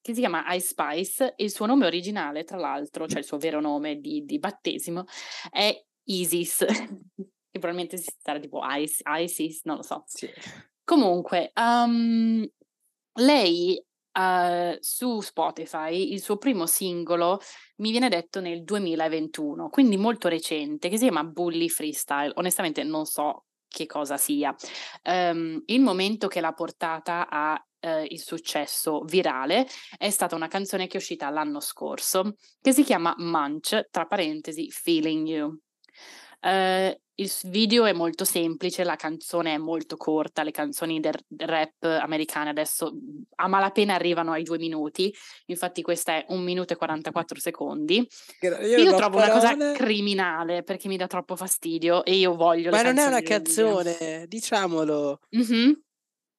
che 0.00 0.14
si 0.14 0.20
chiama 0.20 0.54
Ice 0.54 0.66
Spice, 0.68 1.34
e 1.34 1.44
il 1.44 1.50
suo 1.50 1.66
nome 1.66 1.86
originale, 1.86 2.44
tra 2.44 2.56
l'altro, 2.56 3.08
cioè 3.08 3.18
il 3.18 3.24
suo 3.24 3.38
vero 3.38 3.60
nome 3.60 3.98
di, 3.98 4.24
di 4.24 4.38
battesimo, 4.38 5.04
è 5.50 5.76
Isis, 6.04 6.64
che 6.64 6.64
probabilmente 7.58 7.96
si 7.96 8.14
sarà 8.22 8.38
tipo 8.38 8.60
Ice, 8.62 9.02
Isis, 9.04 9.62
non 9.64 9.76
lo 9.76 9.82
so. 9.82 10.04
Sì. 10.06 10.30
Comunque, 10.84 11.50
um, 11.56 12.46
lei 13.14 13.82
uh, 14.16 14.76
su 14.80 15.20
Spotify 15.20 16.12
il 16.12 16.20
suo 16.20 16.36
primo 16.36 16.66
singolo 16.66 17.40
mi 17.76 17.90
viene 17.90 18.08
detto 18.08 18.40
nel 18.40 18.64
2021, 18.64 19.68
quindi 19.68 19.96
molto 19.96 20.28
recente, 20.28 20.88
che 20.88 20.96
si 20.96 21.04
chiama 21.04 21.24
Bully 21.24 21.68
Freestyle. 21.68 22.32
Onestamente 22.36 22.82
non 22.82 23.04
so 23.04 23.44
che 23.68 23.86
cosa 23.86 24.16
sia. 24.16 24.54
Um, 25.04 25.62
il 25.66 25.80
momento 25.80 26.28
che 26.28 26.40
l'ha 26.40 26.52
portata 26.52 27.28
a 27.28 27.60
Uh, 27.78 28.04
il 28.08 28.18
successo 28.18 29.02
virale 29.04 29.64
è 29.98 30.08
stata 30.10 30.34
una 30.34 30.48
canzone 30.48 30.86
che 30.86 30.94
è 30.94 30.96
uscita 30.96 31.28
l'anno 31.28 31.60
scorso 31.60 32.34
che 32.60 32.72
si 32.72 32.82
chiama 32.82 33.14
Munch, 33.18 33.88
tra 33.90 34.06
parentesi, 34.06 34.70
Feeling 34.70 35.28
You. 35.28 35.56
Uh, 36.46 36.96
il 37.18 37.32
video 37.44 37.86
è 37.86 37.92
molto 37.92 38.24
semplice, 38.24 38.84
la 38.84 38.96
canzone 38.96 39.54
è 39.54 39.56
molto 39.56 39.96
corta, 39.96 40.42
le 40.42 40.50
canzoni 40.50 41.00
del 41.00 41.14
rap 41.38 41.82
americane 41.82 42.50
adesso 42.50 42.92
mhmm, 42.92 43.22
a 43.36 43.48
malapena 43.48 43.94
arrivano 43.94 44.32
ai 44.32 44.42
due 44.42 44.58
minuti, 44.58 45.12
infatti 45.46 45.80
questa 45.80 46.12
è 46.12 46.26
un 46.28 46.42
minuto 46.42 46.74
e 46.74 46.76
44 46.76 47.40
secondi. 47.40 48.06
Io, 48.40 48.58
io 48.60 48.94
trovo 48.94 49.18
parole... 49.18 49.32
una 49.32 49.56
cosa 49.56 49.72
criminale 49.72 50.62
perché 50.62 50.88
mi 50.88 50.98
dà 50.98 51.06
troppo 51.06 51.36
fastidio 51.36 52.04
e 52.04 52.14
io 52.14 52.36
voglio... 52.36 52.70
Ma 52.70 52.82
non 52.82 52.98
è 52.98 53.06
una 53.06 53.22
canzone, 53.22 54.26
diciamolo. 54.28 55.20
Mm-hmm. 55.34 55.72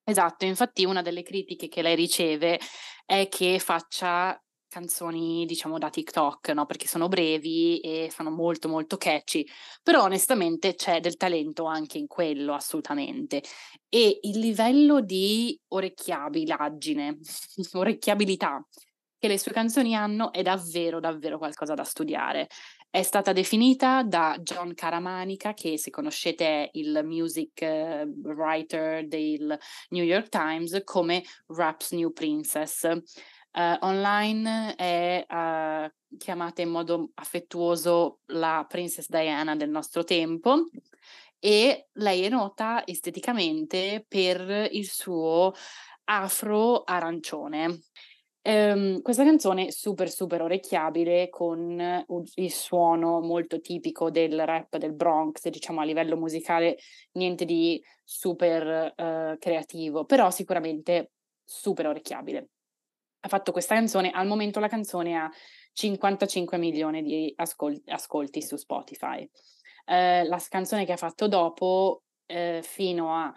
Esatto, 0.03 0.45
infatti 0.45 0.85
una 0.85 1.01
delle 1.01 1.23
critiche 1.23 1.67
che 1.67 1.81
lei 1.81 1.95
riceve 1.95 2.59
è 3.03 3.27
che 3.29 3.59
faccia 3.59 4.39
canzoni, 4.77 5.45
diciamo, 5.45 5.79
da 5.79 5.89
TikTok, 5.89 6.49
no? 6.49 6.65
Perché 6.67 6.87
sono 6.87 7.07
brevi 7.07 7.79
e 7.79 8.09
sono 8.11 8.29
molto, 8.29 8.69
molto 8.69 8.97
catchy. 8.97 9.45
Però 9.81 10.03
onestamente 10.03 10.75
c'è 10.75 10.99
del 10.99 11.17
talento 11.17 11.65
anche 11.65 11.97
in 11.97 12.05
quello, 12.05 12.53
assolutamente. 12.53 13.41
E 13.89 14.19
il 14.21 14.37
livello 14.39 15.01
di 15.01 15.59
orecchiabilaggine, 15.69 17.17
orecchiabilità 17.73 18.63
che 19.19 19.27
le 19.27 19.39
sue 19.39 19.51
canzoni 19.51 19.95
hanno 19.95 20.31
è 20.31 20.43
davvero, 20.43 20.99
davvero 20.99 21.39
qualcosa 21.39 21.73
da 21.73 21.83
studiare. 21.83 22.47
È 22.89 23.01
stata 23.01 23.33
definita 23.33 24.03
da 24.03 24.37
John 24.39 24.75
Caramanica, 24.75 25.53
che 25.53 25.79
se 25.79 25.89
conoscete 25.89 26.45
è 26.45 26.69
il 26.73 27.01
music 27.03 27.61
uh, 27.61 28.29
writer 28.29 29.07
del 29.07 29.57
New 29.89 30.03
York 30.03 30.29
Times, 30.29 30.81
come 30.83 31.23
Rap's 31.47 31.91
New 31.93 32.11
Princess. 32.11 32.87
Uh, 33.57 33.75
online 33.79 34.75
è 34.75 35.25
uh, 35.27 36.15
chiamata 36.15 36.61
in 36.61 36.69
modo 36.69 37.09
affettuoso 37.15 38.19
la 38.27 38.63
Princess 38.69 39.09
Diana 39.09 39.55
del 39.55 39.71
nostro 39.71 40.03
tempo 40.03 40.69
e 41.39 41.87
lei 41.93 42.21
è 42.21 42.29
nota 42.29 42.85
esteticamente 42.85 44.05
per 44.07 44.67
il 44.69 44.87
suo 44.87 45.53
afro 46.03 46.83
arancione. 46.83 47.79
Um, 48.43 49.01
questa 49.01 49.23
canzone 49.23 49.65
è 49.65 49.71
super 49.71 50.11
super 50.11 50.43
orecchiabile 50.43 51.29
con 51.29 52.05
il 52.35 52.51
suono 52.51 53.21
molto 53.21 53.59
tipico 53.59 54.11
del 54.11 54.39
rap 54.45 54.77
del 54.77 54.93
Bronx, 54.93 55.47
diciamo 55.49 55.81
a 55.81 55.83
livello 55.83 56.15
musicale 56.15 56.77
niente 57.13 57.43
di 57.43 57.83
super 58.03 58.93
uh, 58.95 59.35
creativo, 59.39 60.05
però 60.05 60.29
sicuramente 60.29 61.13
super 61.43 61.87
orecchiabile. 61.87 62.49
Ha 63.27 63.29
fatto 63.29 63.51
questa 63.51 63.75
canzone, 63.75 64.09
al 64.11 64.25
momento 64.25 64.61
la 64.61 64.69
canzone 64.69 65.17
ha 65.17 65.29
55 65.73 66.57
milioni 66.57 67.03
di 67.03 67.33
ascol- 67.35 67.81
ascolti 67.87 68.41
su 68.41 68.55
Spotify. 68.55 69.21
Uh, 69.85 70.25
la 70.25 70.41
canzone 70.47 70.85
che 70.85 70.93
ha 70.93 70.97
fatto 70.97 71.27
dopo, 71.27 72.03
uh, 72.25 72.61
fino 72.61 73.13
a 73.13 73.33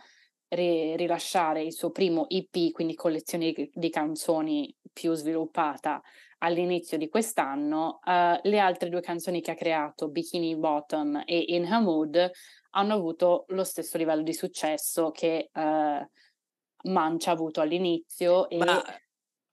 ri- 0.50 0.94
rilasciare 0.94 1.64
il 1.64 1.72
suo 1.72 1.90
primo 1.90 2.29
EP, 2.29 2.70
quindi 2.70 2.94
collezione 2.94 3.53
di, 3.72 3.90
canzoni 3.90 4.72
più 4.92 5.12
sviluppata 5.14 6.00
all'inizio 6.38 6.96
di 6.96 7.09
quest'anno, 7.09 7.98
uh, 8.05 8.38
le 8.42 8.59
altre 8.61 8.90
due 8.90 9.00
canzoni 9.00 9.40
che 9.40 9.50
ha 9.50 9.57
creato, 9.57 10.09
Bikini 10.09 10.57
Bottom 10.57 11.24
e 11.26 11.37
In 11.48 11.64
Her 11.64 11.81
Mood, 11.81 12.31
hanno 12.70 12.94
avuto 12.94 13.44
lo 13.48 13.64
stesso 13.64 13.98
livello 13.98 14.22
di 14.22 14.35
successo 14.35 15.11
che 15.11 15.50
uh, 15.53 16.90
Mancia 16.92 17.31
ha 17.31 17.35
avuto 17.35 17.61
all'inizio. 17.61 18.48
E... 18.48 18.57
Ma 18.57 18.81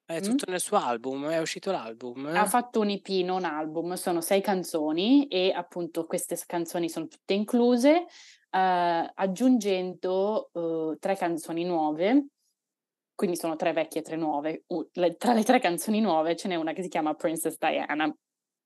è 0.08 0.22
tutto 0.22 0.46
mm? 0.48 0.52
nel 0.52 0.60
suo 0.60 0.78
album? 0.78 1.30
È 1.30 1.40
uscito 1.40 1.72
l'album? 1.72 2.26
Ha 2.28 2.46
fatto 2.46 2.80
un 2.80 2.90
EP, 2.90 3.08
non 3.24 3.44
album, 3.44 3.94
sono 3.94 4.22
sei 4.22 4.42
canzoni 4.42 5.28
e 5.28 5.52
appunto 5.52 6.06
queste 6.06 6.38
canzoni 6.46 6.90
sono 6.90 7.08
tutte 7.08 7.34
incluse, 7.34 8.06
uh, 8.52 9.12
aggiungendo 9.14 10.50
tre 11.00 11.16
canzoni 11.16 11.64
nuove 11.64 12.28
quindi 13.18 13.36
sono 13.36 13.56
tre 13.56 13.74
vecchie 13.74 14.02
e 14.02 14.04
tre 14.04 14.16
nuove. 14.16 14.64
Uh, 14.68 14.88
le, 14.94 15.16
tra 15.16 15.34
le 15.34 15.44
tre 15.44 15.60
canzoni 15.60 16.00
nuove 16.00 16.36
ce 16.36 16.48
n'è 16.48 16.54
una 16.54 16.72
che 16.72 16.84
si 16.84 16.88
chiama 16.88 17.16
Princess 17.16 17.58
Diana, 17.58 18.16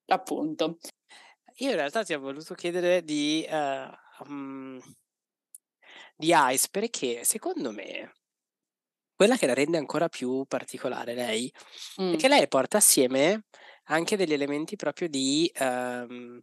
appunto. 0.08 0.77
Io 1.60 1.69
in 1.69 1.75
realtà 1.75 2.04
ti 2.04 2.13
ho 2.13 2.19
voluto 2.19 2.54
chiedere 2.54 3.01
di, 3.01 3.47
uh, 3.49 4.27
um, 4.27 4.77
di 6.17 6.34
Ice 6.36 6.67
perché 6.69 7.23
secondo 7.23 7.71
me 7.71 8.12
quella 9.21 9.38
che 9.38 9.45
la 9.45 9.53
rende 9.53 9.77
ancora 9.77 10.10
più 10.10 10.45
particolare 10.47 11.13
lei 11.13 11.53
mm. 12.01 12.13
è 12.13 12.15
che 12.15 12.27
lei 12.27 12.47
porta 12.47 12.77
assieme 12.77 13.43
anche 13.84 14.17
degli 14.17 14.34
elementi 14.34 14.75
proprio 14.75 15.07
di 15.07 15.51
um, 15.60 16.41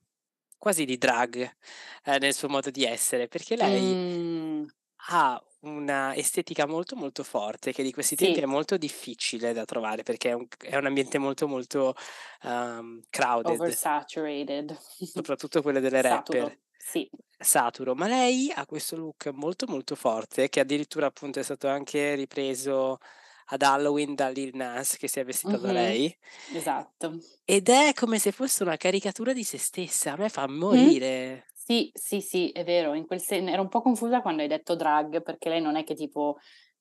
quasi 0.56 0.84
di 0.84 0.96
drag 0.96 1.56
eh, 2.04 2.18
nel 2.20 2.34
suo 2.34 2.48
modo 2.48 2.70
di 2.70 2.84
essere 2.84 3.26
perché 3.26 3.56
lei 3.56 3.82
mm. 3.82 4.64
ha 5.08 5.44
una 5.62 6.14
estetica 6.14 6.68
molto 6.68 6.94
molto 6.94 7.24
forte 7.24 7.72
che 7.72 7.82
di 7.82 7.90
questi 7.90 8.14
sì. 8.16 8.26
tempi 8.26 8.42
è 8.42 8.46
molto 8.46 8.76
difficile 8.76 9.52
da 9.52 9.64
trovare 9.64 10.04
perché 10.04 10.30
è 10.30 10.34
un, 10.34 10.46
è 10.56 10.76
un 10.76 10.86
ambiente 10.86 11.18
molto 11.18 11.48
molto 11.48 11.96
um, 12.44 13.00
crowded 13.10 13.58
oversaturated 13.58 14.78
soprattutto 15.02 15.62
quelle 15.62 15.80
delle 15.80 16.00
rapper 16.00 16.42
Saturo. 16.42 16.58
Sì. 16.90 17.08
saturo 17.38 17.94
ma 17.94 18.06
lei 18.06 18.50
ha 18.54 18.64
questo 18.64 18.96
look 18.96 19.26
molto 19.34 19.66
molto 19.66 19.94
forte 19.94 20.48
che 20.48 20.60
addirittura 20.60 21.06
appunto 21.06 21.38
è 21.38 21.42
stato 21.42 21.68
anche 21.68 22.14
ripreso 22.14 22.98
ad 23.50 23.62
Halloween 23.62 24.14
da 24.14 24.28
Lil 24.28 24.54
Nas 24.54 24.96
che 24.96 25.06
si 25.06 25.20
è 25.20 25.24
vestita 25.24 25.52
mm-hmm. 25.58 25.62
da 25.62 25.72
lei 25.72 26.16
esatto 26.54 27.18
ed 27.44 27.68
è 27.68 27.92
come 27.94 28.18
se 28.18 28.32
fosse 28.32 28.62
una 28.62 28.76
caricatura 28.76 29.32
di 29.32 29.44
se 29.44 29.58
stessa 29.58 30.12
a 30.12 30.16
me 30.16 30.28
fa 30.28 30.48
morire 30.48 31.44
mm. 31.44 31.48
Sì, 31.68 31.90
sì, 31.92 32.22
sì, 32.22 32.48
è 32.48 32.64
vero, 32.64 32.94
in 32.94 33.06
quel 33.06 33.20
sen 33.20 33.46
ero 33.46 33.60
un 33.60 33.68
po' 33.68 33.82
confusa 33.82 34.22
quando 34.22 34.40
hai 34.40 34.48
detto 34.48 34.74
drag, 34.74 35.20
perché 35.20 35.50
lei 35.50 35.60
non 35.60 35.76
è 35.76 35.84
che 35.84 35.94
tipo 35.94 36.38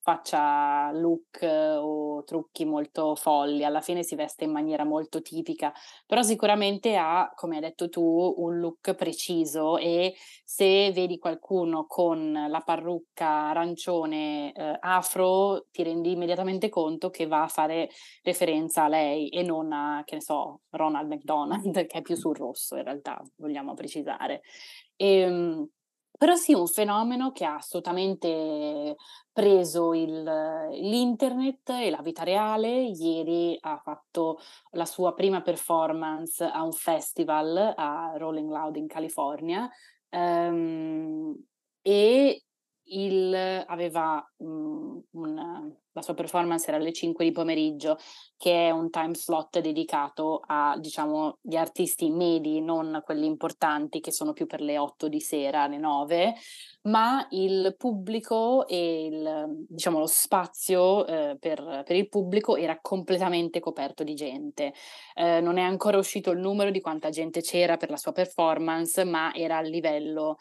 faccia 0.07 0.89
look 0.93 1.41
o 1.41 2.23
trucchi 2.23 2.63
molto 2.63 3.13
folli, 3.15 3.65
alla 3.65 3.81
fine 3.81 4.03
si 4.03 4.15
veste 4.15 4.45
in 4.45 4.51
maniera 4.51 4.85
molto 4.85 5.21
tipica, 5.21 5.73
però 6.05 6.21
sicuramente 6.21 6.95
ha, 6.95 7.29
come 7.35 7.55
hai 7.55 7.61
detto 7.61 7.89
tu, 7.89 8.33
un 8.37 8.57
look 8.57 8.93
preciso 8.93 9.77
e 9.77 10.15
se 10.45 10.93
vedi 10.93 11.17
qualcuno 11.17 11.87
con 11.87 12.31
la 12.31 12.61
parrucca 12.61 13.49
arancione 13.49 14.53
eh, 14.53 14.77
afro, 14.79 15.65
ti 15.71 15.83
rendi 15.83 16.13
immediatamente 16.13 16.69
conto 16.69 17.09
che 17.09 17.27
va 17.27 17.43
a 17.43 17.49
fare 17.49 17.89
referenza 18.23 18.85
a 18.85 18.87
lei 18.87 19.27
e 19.27 19.43
non 19.43 19.73
a, 19.73 20.03
che 20.05 20.15
ne 20.15 20.21
so, 20.21 20.61
Ronald 20.69 21.11
McDonald, 21.11 21.73
che 21.85 21.97
è 21.97 22.01
più 22.01 22.15
sul 22.15 22.33
rosso 22.33 22.77
in 22.77 22.83
realtà, 22.85 23.21
vogliamo 23.35 23.73
precisare. 23.73 24.41
E, 24.95 25.19
ehm, 25.19 25.67
però 26.17 26.35
sì, 26.35 26.53
un 26.53 26.67
fenomeno 26.67 27.31
che 27.31 27.45
ha 27.45 27.55
assolutamente 27.55 28.95
preso 29.31 29.93
il, 29.93 30.23
l'internet 30.23 31.69
e 31.69 31.91
la 31.91 32.01
vita 32.01 32.23
reale. 32.23 32.85
Ieri 32.85 33.55
ha 33.61 33.77
fatto 33.77 34.39
la 34.71 34.85
sua 34.85 35.13
prima 35.13 35.41
performance 35.41 36.43
a 36.43 36.63
un 36.63 36.71
festival 36.71 37.73
a 37.75 38.13
Rolling 38.17 38.49
Loud 38.49 38.77
in 38.77 38.87
California 38.87 39.69
um, 40.09 41.35
e 41.83 42.46
il, 42.87 43.33
aveva 43.67 44.25
um, 44.37 45.01
un, 45.11 45.75
la 45.97 46.03
sua 46.03 46.13
performance 46.13 46.67
era 46.67 46.77
alle 46.77 46.93
5 46.93 47.25
di 47.25 47.31
pomeriggio, 47.31 47.97
che 48.37 48.67
è 48.67 48.69
un 48.69 48.91
time 48.91 49.15
slot 49.15 49.59
dedicato 49.59 50.41
a, 50.45 50.77
diciamo, 50.79 51.39
gli 51.41 51.55
artisti 51.55 52.11
medi, 52.11 52.61
non 52.61 53.01
quelli 53.03 53.25
importanti 53.25 53.99
che 53.99 54.11
sono 54.11 54.31
più 54.31 54.45
per 54.45 54.61
le 54.61 54.77
8 54.77 55.07
di 55.07 55.19
sera, 55.19 55.63
alle 55.63 55.79
9, 55.79 56.35
ma 56.83 57.25
il 57.31 57.73
pubblico 57.77 58.67
e 58.67 59.05
il, 59.05 59.65
diciamo, 59.67 59.97
lo 59.97 60.05
spazio 60.05 61.05
eh, 61.07 61.35
per, 61.39 61.81
per, 61.83 61.95
il 61.95 62.07
pubblico 62.07 62.55
era 62.55 62.79
completamente 62.79 63.59
coperto 63.59 64.03
di 64.03 64.13
gente. 64.13 64.73
Eh, 65.15 65.41
non 65.41 65.57
è 65.57 65.63
ancora 65.63 65.97
uscito 65.97 66.29
il 66.29 66.39
numero 66.39 66.69
di 66.69 66.79
quanta 66.79 67.09
gente 67.09 67.41
c'era 67.41 67.75
per 67.75 67.89
la 67.89 67.97
sua 67.97 68.11
performance, 68.11 69.03
ma 69.03 69.33
era 69.33 69.57
a 69.57 69.61
livello 69.61 70.37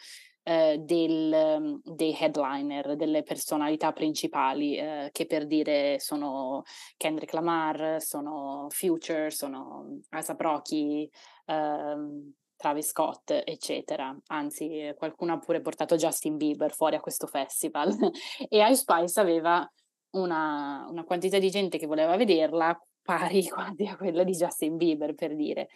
eh, 0.48 0.78
del, 0.78 1.58
mm, 1.58 1.74
dei 1.82 2.16
headliner, 2.16 2.94
delle 2.94 3.24
personalità 3.24 3.92
principali, 3.92 4.76
eh, 4.76 5.08
che 5.10 5.26
per 5.26 5.44
dire 5.44 5.98
sono 5.98 6.62
Kendrick 6.96 7.32
Lamar, 7.32 8.00
sono 8.00 8.68
Future, 8.70 9.32
sono 9.32 9.98
Asa 10.10 10.36
Rocky, 10.38 11.10
ehm, 11.46 12.32
Travis 12.54 12.86
Scott, 12.90 13.42
eccetera. 13.44 14.16
Anzi, 14.28 14.94
qualcuno 14.96 15.32
ha 15.32 15.38
pure 15.38 15.60
portato 15.60 15.96
Justin 15.96 16.36
Bieber 16.36 16.72
fuori 16.72 16.94
a 16.94 17.00
questo 17.00 17.26
festival. 17.26 17.90
e 18.48 18.70
Ice 18.70 18.76
Spice 18.76 19.18
aveva 19.18 19.68
una, 20.10 20.86
una 20.88 21.02
quantità 21.02 21.40
di 21.40 21.50
gente 21.50 21.76
che 21.76 21.86
voleva 21.86 22.16
vederla 22.16 22.80
pari 23.02 23.46
quasi 23.50 23.84
a 23.86 23.96
quella 23.96 24.22
di 24.22 24.32
Justin 24.32 24.76
Bieber, 24.76 25.12
per 25.14 25.34
dire. 25.34 25.68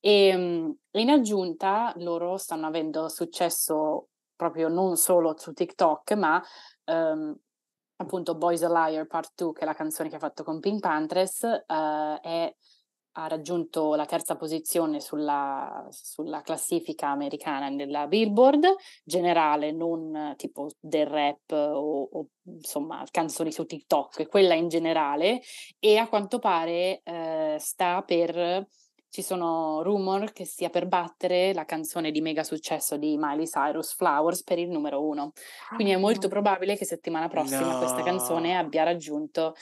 E 0.00 0.28
ehm, 0.28 0.74
in 0.92 1.10
aggiunta 1.10 1.92
loro 1.96 2.38
stanno 2.38 2.66
avendo 2.66 3.10
successo 3.10 4.08
proprio 4.36 4.68
non 4.68 4.96
solo 4.96 5.34
su 5.36 5.52
TikTok, 5.52 6.12
ma 6.12 6.42
um, 6.86 7.36
appunto 7.96 8.34
Boys 8.36 8.62
a 8.62 8.88
Liar 8.88 9.06
Part 9.06 9.32
2, 9.36 9.52
che 9.52 9.60
è 9.62 9.64
la 9.64 9.74
canzone 9.74 10.08
che 10.08 10.16
ha 10.16 10.20
fatto 10.20 10.44
con 10.44 10.60
Pink 10.60 10.80
Panthers, 10.80 11.42
uh, 11.42 12.20
è, 12.20 12.54
ha 13.16 13.28
raggiunto 13.28 13.94
la 13.94 14.06
terza 14.06 14.36
posizione 14.36 15.00
sulla, 15.00 15.86
sulla, 15.90 16.42
classifica 16.42 17.08
americana 17.08 17.70
della 17.70 18.06
Billboard 18.08 18.66
generale, 19.04 19.70
non 19.70 20.34
tipo 20.36 20.70
del 20.80 21.06
rap 21.06 21.52
o, 21.52 22.08
o, 22.10 22.26
insomma 22.42 23.04
canzoni 23.10 23.52
su 23.52 23.64
TikTok, 23.64 24.26
quella 24.28 24.54
in 24.54 24.68
generale, 24.68 25.40
e 25.78 25.96
a 25.96 26.08
quanto 26.08 26.38
pare 26.38 27.02
uh, 27.04 27.58
sta 27.58 28.02
per 28.02 28.66
ci 29.14 29.22
sono 29.22 29.80
rumor 29.84 30.32
che 30.32 30.44
stia 30.44 30.70
per 30.70 30.88
battere 30.88 31.54
la 31.54 31.64
canzone 31.64 32.10
di 32.10 32.20
mega 32.20 32.42
successo 32.42 32.96
di 32.96 33.16
Miley 33.16 33.46
Cyrus, 33.46 33.94
Flowers, 33.94 34.42
per 34.42 34.58
il 34.58 34.68
numero 34.68 35.06
uno. 35.06 35.30
Quindi 35.72 35.92
è 35.92 35.96
molto 35.96 36.26
probabile 36.26 36.76
che 36.76 36.84
settimana 36.84 37.28
prossima 37.28 37.60
no. 37.60 37.78
questa 37.78 38.02
canzone 38.02 38.56
abbia 38.56 38.82
raggiunto 38.82 39.54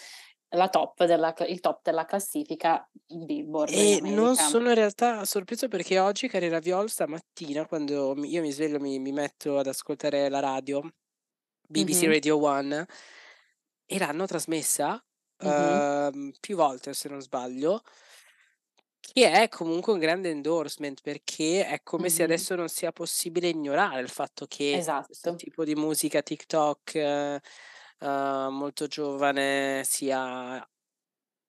la 0.52 0.70
top 0.70 1.04
della, 1.04 1.34
il 1.48 1.60
top 1.60 1.80
della 1.82 2.06
classifica 2.06 2.88
Billboard. 3.06 3.74
E 3.74 4.00
non 4.00 4.36
sono 4.36 4.70
in 4.70 4.74
realtà 4.74 5.22
sorpreso 5.26 5.68
perché 5.68 5.98
oggi, 5.98 6.28
cari 6.28 6.48
Raviol, 6.48 6.88
stamattina, 6.88 7.66
quando 7.66 8.14
io 8.24 8.40
mi 8.40 8.52
sveglio, 8.52 8.80
mi, 8.80 8.98
mi 9.00 9.12
metto 9.12 9.58
ad 9.58 9.66
ascoltare 9.66 10.30
la 10.30 10.40
radio, 10.40 10.80
BBC 11.68 12.04
Mhm, 12.04 12.08
Radio 12.08 12.42
One, 12.42 12.86
e 13.84 13.98
l'hanno 13.98 14.24
trasmessa 14.24 15.04
mhm. 15.42 15.50
ehm, 15.50 16.32
più 16.40 16.56
volte, 16.56 16.94
se 16.94 17.10
non 17.10 17.20
sbaglio, 17.20 17.82
che 19.12 19.30
è 19.30 19.48
comunque 19.48 19.92
un 19.92 19.98
grande 19.98 20.30
endorsement 20.30 21.00
perché 21.02 21.66
è 21.66 21.82
come 21.82 22.08
se 22.08 22.22
Mhm. 22.22 22.22
adesso 22.22 22.54
non 22.54 22.68
sia 22.68 22.92
possibile 22.92 23.48
ignorare 23.48 24.00
il 24.00 24.08
fatto 24.08 24.46
che 24.46 24.86
questo 25.04 25.30
Esatto. 25.30 25.32
tipo 25.34 25.64
di 25.64 25.74
musica 25.74 26.22
TikTok 26.22 26.94
eh, 26.94 27.34
eh, 28.00 28.48
molto 28.50 28.86
giovane 28.86 29.82
sia 29.84 30.66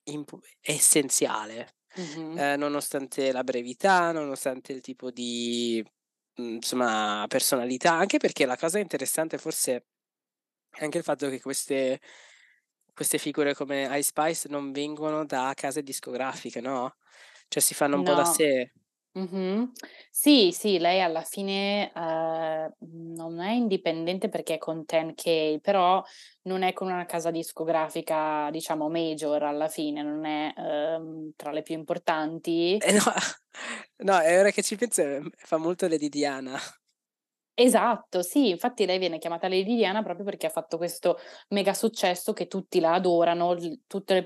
impo- 0.05 0.41
essenziale, 0.61 1.77
Mhm. 1.97 2.43
eh, 2.43 2.55
nonostante 2.57 3.31
la 3.31 3.43
brevità, 3.43 4.11
nonostante 4.11 4.73
il 4.73 4.81
tipo 4.81 5.11
di 5.11 5.83
mm, 6.41 6.55
insomma, 6.55 7.25
personalità, 7.27 7.93
anche 7.93 8.17
perché 8.19 8.45
la 8.45 8.57
cosa 8.57 8.79
interessante 8.79 9.37
forse 9.37 9.85
è 10.71 10.83
anche 10.83 10.97
il 10.99 11.03
fatto 11.03 11.29
che 11.29 11.41
queste, 11.41 11.99
queste 12.93 13.17
figure 13.19 13.53
come 13.55 13.83
Ice 13.97 14.03
Spice 14.03 14.49
non 14.49 14.71
vengono 14.71 15.25
da 15.25 15.53
case 15.55 15.83
discografiche, 15.83 16.61
no? 16.61 16.95
Cioè 17.53 17.61
si 17.61 17.75
fanno 17.75 17.95
un 17.97 18.01
po' 18.03 18.15
da 18.15 18.23
No. 18.23 18.25
sé. 18.25 18.71
Mh-mh. 19.13 19.71
Sì, 20.11 20.51
sì, 20.53 20.79
lei 20.79 21.01
alla 21.01 21.21
fine, 21.23 21.91
ehm, 21.93 22.71
non 23.15 23.39
è 23.41 23.51
indipendente 23.51 24.29
perché 24.29 24.55
è 24.55 24.57
con 24.57 24.85
10K, 24.85 25.59
però 25.61 26.03
non 26.43 26.63
è 26.63 26.73
con 26.73 26.87
una 26.91 27.05
casa 27.05 27.31
discografica, 27.31 28.49
diciamo 28.51 28.89
major 28.89 29.43
alla 29.43 29.67
fine, 29.69 30.03
non 30.03 30.25
è, 30.25 30.53
ehm, 30.57 31.31
tra 31.35 31.51
le 31.51 31.61
più 31.63 31.75
importanti. 31.75 32.81
Eh 32.81 32.91
no, 32.93 33.01
no, 34.03 34.19
e 34.21 34.39
ora 34.39 34.51
che 34.51 34.61
ci 34.63 34.75
penso, 34.75 35.01
ehm, 35.01 35.29
fa 35.37 35.57
molto 35.57 35.87
Lady 35.87 36.09
Diana. 36.09 36.59
Esatto, 37.57 38.23
sì, 38.23 38.49
infatti 38.49 38.83
lei 38.87 38.97
viene 38.97 39.19
chiamata 39.19 39.47
Lady 39.47 39.75
Diana 39.75 40.01
proprio 40.01 40.25
perché 40.25 40.47
ha 40.47 40.49
fatto 40.49 40.77
questo 40.77 41.19
mega 41.49 41.75
successo 41.75 42.33
che 42.33 42.47
tutti 42.47 42.79
la 42.79 42.93
adorano, 42.93 43.53
le 43.53 43.77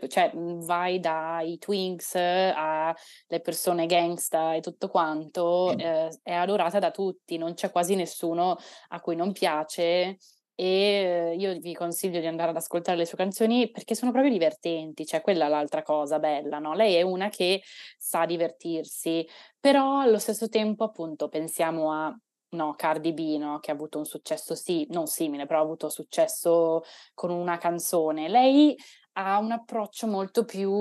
cioè, 0.07 0.31
mhmm, 0.33 0.63
vai 0.63 1.01
dai 1.01 1.57
Twinks 1.57 2.15
alle 2.15 3.41
persone 3.43 3.85
gangsta 3.85 4.53
e 4.53 4.61
tutto 4.61 4.87
quanto, 4.87 5.75
ehm, 5.77 6.09
è 6.23 6.31
adorata 6.35 6.79
da 6.79 6.89
tutti, 6.89 7.37
non 7.37 7.53
c'è 7.53 7.69
quasi 7.69 7.95
nessuno 7.95 8.55
a 8.89 9.01
cui 9.01 9.17
non 9.17 9.33
piace 9.33 10.19
e 10.55 11.35
io 11.37 11.59
vi 11.59 11.73
consiglio 11.73 12.21
di 12.21 12.27
andare 12.27 12.51
ad 12.51 12.55
ascoltare 12.55 12.97
le 12.97 13.05
sue 13.05 13.17
canzoni 13.17 13.69
perché 13.71 13.93
sono 13.93 14.11
proprio 14.11 14.31
divertenti, 14.31 15.05
cioè 15.05 15.19
quella 15.19 15.47
è 15.47 15.49
l'altra 15.49 15.83
cosa 15.83 16.17
bella, 16.17 16.59
no, 16.59 16.73
lei 16.73 16.95
è 16.95 17.01
una 17.01 17.27
che 17.27 17.61
sa 17.97 18.25
divertirsi, 18.25 19.27
però 19.59 19.99
allo 19.99 20.17
stesso 20.17 20.47
tempo, 20.47 20.85
appunto, 20.85 21.27
pensiamo 21.27 21.91
a 21.91 22.17
No, 22.58 22.74
Cardi 22.76 23.13
B, 23.13 23.38
no, 23.38 23.60
che 23.60 23.72
ha 23.72 23.74
avuto 23.74 23.98
un 24.00 24.06
successo 24.06 24.56
sì, 24.56 24.86
non 24.89 25.06
simile, 25.08 25.46
però 25.46 25.60
ha 25.60 25.63
avuto 25.63 25.89
successo 25.89 26.82
con 27.13 27.30
una 27.30 27.58
canzone. 27.58 28.28
Lei 28.30 28.76
ha 29.13 29.38
un 29.39 29.52
approccio 29.52 30.08
molto 30.08 30.43
più, 30.46 30.72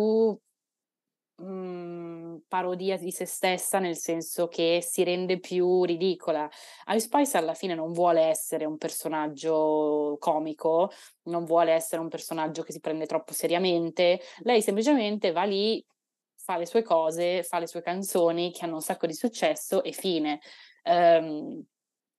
mhmm, 1.38 2.42
parodia 2.48 2.96
di 2.96 3.10
se 3.10 3.24
stessa, 3.26 3.78
nel 3.78 3.96
senso 3.96 4.48
che 4.48 4.80
si 4.82 5.04
rende 5.04 5.38
più 5.38 5.84
ridicola. 5.84 6.48
Ice 6.88 7.00
Spice 7.00 7.36
alla 7.38 7.54
fine 7.54 7.74
non 7.74 7.92
vuole 7.92 8.22
essere 8.22 8.64
un 8.64 8.76
personaggio 8.78 10.16
comico, 10.18 10.90
non 11.24 11.44
vuole 11.44 11.72
essere 11.72 12.00
un 12.00 12.08
personaggio 12.08 12.62
che 12.62 12.72
si 12.72 12.80
prende 12.80 13.06
troppo 13.06 13.32
seriamente, 13.32 14.20
lei 14.42 14.62
semplicemente 14.62 15.32
va 15.32 15.44
lì, 15.44 15.84
fa 16.36 16.56
le 16.56 16.66
sue 16.66 16.82
cose, 16.82 17.42
fa 17.42 17.58
le 17.58 17.66
sue 17.66 17.82
canzoni 17.82 18.52
che 18.52 18.64
hanno 18.64 18.74
un 18.76 18.82
sacco 18.82 19.06
di 19.06 19.14
successo 19.14 19.82
e 19.82 19.92
fine. 19.92 20.40
Ehm, 20.86 21.64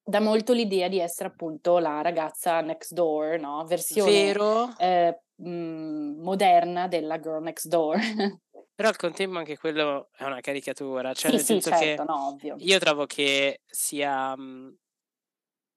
dà 0.03 0.19
molto 0.21 0.53
l'idea 0.53 0.87
di 0.89 0.99
essere 0.99 1.29
appunto 1.29 1.79
la 1.79 2.01
ragazza 2.01 2.61
next 2.61 2.93
door, 2.93 3.39
no, 3.39 3.65
versione, 3.65 4.35
Vero, 4.35 4.73
ehm, 4.77 5.17
mhmm, 5.37 6.21
moderna 6.23 6.87
della 6.87 7.19
girl 7.19 7.41
next 7.43 7.67
door. 7.67 7.97
però 8.75 8.89
al 8.89 8.95
contempo 8.95 9.37
anche 9.37 9.57
quello 9.57 10.09
è 10.13 10.23
una 10.23 10.39
caricatura, 10.41 11.13
cioè 11.13 11.31
Sì, 11.31 11.37
nel 11.37 11.39
sì, 11.39 11.61
senso 11.61 11.71
che 11.71 11.99
certo, 11.99 12.03
no, 12.05 12.27
ovvio. 12.29 12.63
io 12.63 12.79
trovo 12.79 13.05
che 13.05 13.61
sia, 13.65 14.35
mhmm, 14.37 14.75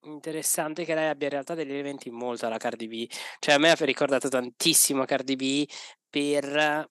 interessante 0.03 0.85
che 0.85 0.95
lei 0.95 1.09
abbia 1.09 1.27
in 1.27 1.33
realtà 1.33 1.55
degli 1.55 1.71
elementi 1.73 2.11
molto 2.11 2.47
alla 2.47 2.57
Cardi 2.59 2.87
B. 2.89 3.07
Cioè 3.39 3.55
a 3.55 3.59
me 3.59 3.71
ha 3.71 3.75
ricordato 3.75 4.29
tantissimo 4.29 5.05
Cardi 5.05 5.37
B 5.37 5.67
per 6.09 6.89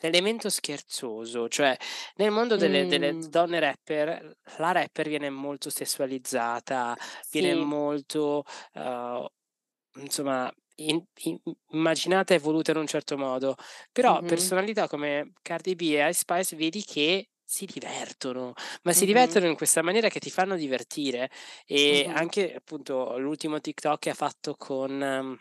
l'elemento 0.00 0.48
scherzoso, 0.50 1.48
cioè 1.48 1.76
nel 2.16 2.30
mondo 2.30 2.56
delle 2.56 2.86
delle 2.86 3.16
Mh, 3.16 3.28
donne 3.28 3.60
rapper, 3.60 4.36
la 4.58 4.72
rapper 4.72 5.08
viene 5.08 5.30
molto 5.30 5.70
sessualizzata, 5.70 6.96
viene 7.30 7.54
sì. 7.54 7.54
molto, 7.54 8.44
uhm, 8.74 9.26
insomma 10.00 10.52
in 10.76 11.02
in 11.24 11.38
immaginata 11.72 12.34
e 12.34 12.38
voluta 12.38 12.70
in 12.72 12.78
un 12.78 12.86
certo 12.86 13.16
modo, 13.18 13.54
però 13.92 14.22
Mh-mh, 14.22 14.24
personalità 14.24 14.88
come 14.88 15.32
Cardi 15.42 15.74
B 15.76 15.82
e 15.94 16.08
Ice 16.08 16.12
Spice 16.20 16.56
vedi 16.56 16.82
che 16.84 17.30
si 17.44 17.66
divertono, 17.66 18.52
ma 18.84 18.92
si 18.92 19.04
mh-mh, 19.04 19.06
divertono 19.06 19.46
in 19.46 19.56
questa 19.56 19.82
maniera 19.82 20.08
che 20.08 20.20
ti 20.20 20.30
fanno 20.30 20.54
divertire. 20.56 21.28
E 21.66 22.06
mh-mh. 22.06 22.14
anche 22.14 22.54
appunto 22.54 23.18
l'ultimo 23.18 23.60
TikTok 23.60 23.98
che 23.98 24.10
ha 24.10 24.14
fatto 24.14 24.54
con 24.56 25.36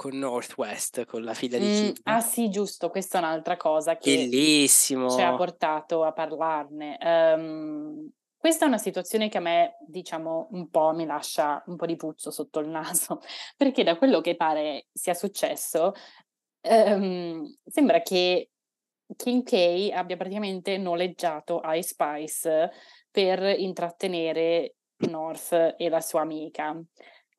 con 0.00 0.16
North 0.16 0.56
West, 0.56 1.04
con 1.04 1.22
la 1.22 1.34
figlia 1.34 1.58
di 1.58 1.68
Kim. 1.68 1.92
ah 2.04 2.22
sì, 2.22 2.48
giusto, 2.48 2.88
questa 2.88 3.18
è 3.18 3.20
un'altra 3.20 3.58
cosa 3.58 3.98
che 3.98 4.30
ci 5.04 5.20
ha 5.20 5.28
Bellissimo. 5.28 5.36
portato 5.36 6.04
a 6.04 6.12
parlarne. 6.12 6.96
Ehm, 6.98 8.10
questa 8.34 8.64
è 8.64 8.68
una 8.68 8.78
situazione 8.78 9.28
che 9.28 9.36
a 9.36 9.42
me, 9.42 9.76
diciamo, 9.86 10.48
un 10.52 10.70
po' 10.70 10.94
mi 10.94 11.04
lascia 11.04 11.62
un 11.66 11.76
po' 11.76 11.84
di 11.84 11.96
puzzo 11.96 12.30
sotto 12.30 12.60
il 12.60 12.68
naso, 12.68 13.20
perché 13.58 13.84
da 13.84 13.98
quello 13.98 14.22
che 14.22 14.36
pare 14.36 14.86
sia 14.90 15.12
successo, 15.12 15.92
ehm, 16.62 17.44
sembra 17.66 18.00
che 18.00 18.52
Kim 19.16 19.42
K 19.42 19.90
abbia 19.92 20.16
praticamente 20.16 20.78
noleggiato 20.78 21.60
Ice 21.74 21.88
Spice 21.88 22.70
per 23.10 23.42
intrattenere 23.58 24.76
North 25.08 25.74
e 25.76 25.88
la 25.90 26.00
sua 26.00 26.22
amica. 26.22 26.74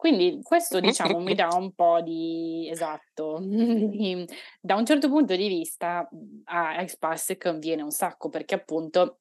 Quindi 0.01 0.39
questo 0.41 0.79
diciamo 0.81 1.19
mi 1.19 1.35
dà 1.35 1.49
un 1.53 1.73
po' 1.73 2.01
di 2.01 2.67
esatto, 2.71 3.37
da 4.59 4.75
un 4.75 4.83
certo 4.83 5.09
punto 5.09 5.35
di 5.35 5.47
vista, 5.47 6.09
mhmm, 6.11 6.41
a 6.45 6.87
Spice 6.87 7.37
conviene 7.37 7.83
un 7.83 7.91
sacco 7.91 8.27
perché 8.29 8.55
appunto 8.55 9.19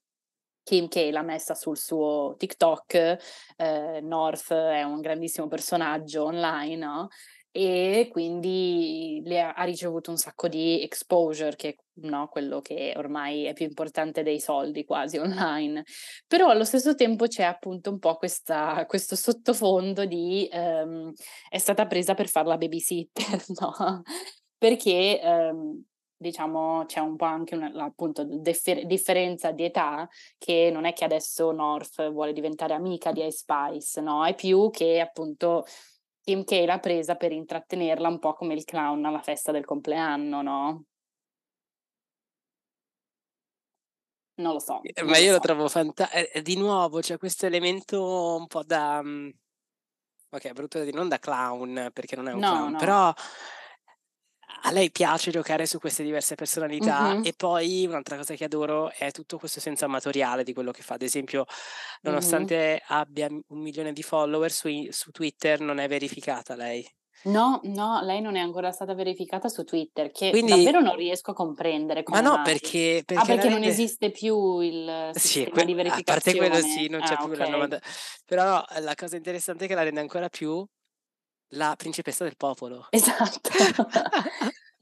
Kim 0.63 0.89
K 0.89 1.11
l'ha 1.13 1.21
messa 1.21 1.55
sul 1.55 1.77
suo 1.77 2.35
TikTok, 2.39 3.17
ehm, 3.59 4.07
North 4.07 4.55
è 4.55 4.83
un 4.83 5.03
grandissimo 5.03 5.49
personaggio 5.49 6.25
online, 6.25 6.77
no, 6.77 7.09
e 7.53 8.09
quindi 8.11 9.23
ha 9.37 9.65
ricevuto 9.65 10.11
un 10.11 10.17
sacco 10.17 10.47
di 10.49 10.83
exposure 10.83 11.57
che 11.57 11.79
no, 12.03 12.29
quello 12.29 12.61
che 12.61 12.95
ormai 12.97 13.45
è 13.45 13.53
più 13.53 13.67
importante 13.67 14.23
dei 14.23 14.39
soldi 14.41 14.85
quasi 14.85 15.19
online. 15.19 15.83
Però 16.27 16.49
allo 16.49 16.65
stesso 16.65 16.95
tempo 16.95 17.27
c'è 17.27 17.43
appunto 17.43 17.91
un 17.91 17.99
po' 17.99 18.17
questa 18.17 18.85
questo 18.87 19.17
sottofondo 19.17 20.05
di, 20.05 20.49
ehm, 20.51 21.13
è 21.49 21.59
stata 21.59 21.87
presa 21.87 22.15
per 22.15 22.29
far 22.29 22.47
la 22.47 22.57
babysitter, 22.57 23.43
no, 23.61 24.03
perché, 24.59 25.21
ehm, 25.21 25.85
diciamo 26.17 26.85
c'è 26.87 27.01
un 27.01 27.17
po' 27.17 27.25
anche 27.25 27.55
una 27.57 27.73
appunto 27.83 28.25
differ 28.25 28.85
differenza 28.87 29.53
di 29.53 29.65
età 29.65 30.07
che 30.39 30.69
non 30.71 30.85
è 30.85 30.93
che 30.93 31.05
adesso 31.05 31.51
North 31.51 32.11
vuole 32.11 32.33
diventare 32.35 32.75
amica 32.75 33.11
di 33.13 33.21
Ice 33.25 33.39
Spice, 33.39 34.01
no, 34.03 34.25
è 34.27 34.35
più 34.35 34.69
che 34.71 35.01
appunto 35.01 35.65
Kim 36.25 36.45
K 36.45 36.65
l'ha 36.65 36.79
presa 36.79 37.17
per 37.17 37.31
intrattenerla 37.33 38.09
un 38.09 38.19
po' 38.19 38.33
come 38.33 38.55
il 38.55 38.65
clown 38.65 39.05
alla 39.05 39.21
festa 39.21 39.53
del 39.53 39.67
compleanno, 39.67 40.41
no, 40.41 40.85
non 44.39 44.53
lo 44.55 44.59
so, 44.61 44.91
Ehm, 44.95 45.07
ma 45.09 45.17
non 45.17 45.19
lo 45.19 45.25
io 45.25 45.33
lo 45.33 45.39
so. 45.39 45.41
trovo 45.41 45.69
fanta 45.69 46.11
e 46.11 46.31
e 46.33 46.43
di 46.43 46.57
nuovo 46.57 47.01
c'è 47.01 47.19
questo 47.19 47.47
elemento 47.47 48.37
un 48.37 48.47
po' 48.47 48.63
da 48.65 49.03
mhmm, 49.03 49.31
okay, 50.31 50.53
brutto 50.53 50.79
da 50.79 50.85
dire, 50.85 50.97
non 50.97 51.09
da 51.09 51.19
clown, 51.19 51.91
perché 51.93 52.17
non 52.17 52.29
è 52.29 52.33
un 52.33 52.43
No, 52.45 52.45
clown, 52.45 52.75
no. 52.75 52.77
però 52.77 53.13
a 54.63 54.71
lei 54.73 54.91
piace 54.91 55.31
giocare 55.31 55.67
su 55.67 55.79
queste 55.79 56.03
diverse 56.03 56.35
personalità 56.35 57.17
Mh-mh, 57.17 57.21
e 57.21 57.33
poi 57.35 57.87
un'altra 57.87 58.17
cosa 58.17 58.35
che 58.35 58.45
adoro 58.45 58.91
è 58.91 59.11
tutto 59.11 59.39
questo 59.39 59.61
senso 59.61 59.85
amatoriale 59.87 60.43
di 60.45 60.53
quello 60.53 60.71
che 60.73 60.83
fa. 60.83 60.95
Ad 60.95 61.03
esempio, 61.03 61.45
nonostante 62.03 62.83
abbia 62.87 63.29
m 63.31 63.41
1.000.000 63.49 63.93
di 63.93 64.03
follower 64.03 64.51
su 64.53 64.69
su 64.91 65.11
Twitter 65.11 65.61
non 65.61 65.79
è 65.79 65.89
verificata 65.89 66.55
lei. 66.57 66.87
No, 67.25 67.61
no, 67.65 68.01
lei 68.03 68.23
non 68.23 68.37
è 68.37 68.41
ancora 68.41 68.71
stata 68.73 68.95
verificata 68.95 69.49
su 69.49 69.63
Twitter, 69.65 70.11
che 70.11 70.39
Quindi 70.39 70.41
davvero 70.43 70.81
non 70.81 70.97
riesco 70.97 71.33
a 71.33 71.35
comprendere 71.35 72.03
ma 72.13 72.21
no, 72.21 72.39
mai. 72.39 72.43
perché 72.43 73.03
Ah, 73.13 73.25
perché 73.25 73.35
la 73.35 73.45
perché 73.45 73.49
non 73.51 73.63
esiste 73.63 74.11
più 74.11 74.61
il 74.61 75.15
Sì, 75.15 75.49
que 75.49 75.65
di 75.65 75.75
a 75.87 76.01
parte 76.05 76.37
quello 76.37 76.61
sì, 76.63 76.87
verificazione. 76.87 76.89
non 76.89 77.03
c'è 77.03 77.17
Ah, 77.17 77.17
più, 77.17 77.35
l'hanno 77.35 77.57
okay. 77.57 77.59
manda 77.59 77.81
però 78.25 78.65
la 78.79 78.95
cosa 78.95 79.17
interessante 79.17 79.65
è 79.65 79.69
che 79.69 79.75
la 79.75 79.83
rende 79.83 79.99
ancora 80.01 80.29
più 80.29 80.65
la 81.51 81.75
principessa 81.77 82.25
del 82.25 82.37
popolo. 82.37 82.87
Esatto. 82.93 83.51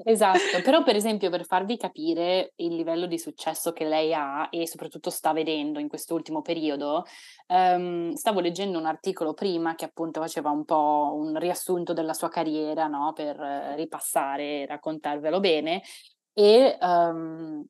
Esatto, 0.00 0.62
però 0.62 0.84
per 0.84 0.94
esempio 0.94 1.28
per 1.28 1.44
farvi 1.44 1.76
capire 1.76 2.52
il 2.56 2.76
livello 2.76 3.06
di 3.06 3.18
successo 3.18 3.72
che 3.72 3.84
lei 3.84 4.14
ha 4.14 4.46
e 4.48 4.66
soprattutto 4.68 5.10
sta 5.10 5.32
vedendo 5.32 5.80
in 5.80 5.88
quest'ultimo 5.88 6.40
periodo, 6.40 7.04
um, 7.48 8.12
stavo 8.12 8.38
leggendo 8.38 8.78
un 8.78 8.86
articolo 8.86 9.34
prima 9.34 9.74
che 9.74 9.84
appunto 9.84 10.20
faceva 10.20 10.50
un 10.50 10.64
po' 10.64 11.12
un 11.16 11.36
riassunto 11.36 11.92
della 11.94 12.12
sua 12.14 12.28
carriera, 12.28 12.86
no? 12.86 13.12
Per 13.12 13.36
ripassare 13.76 14.62
e 14.62 14.66
raccontarvelo 14.66 15.40
bene 15.40 15.82
e 16.32 16.78
um, 16.80 17.64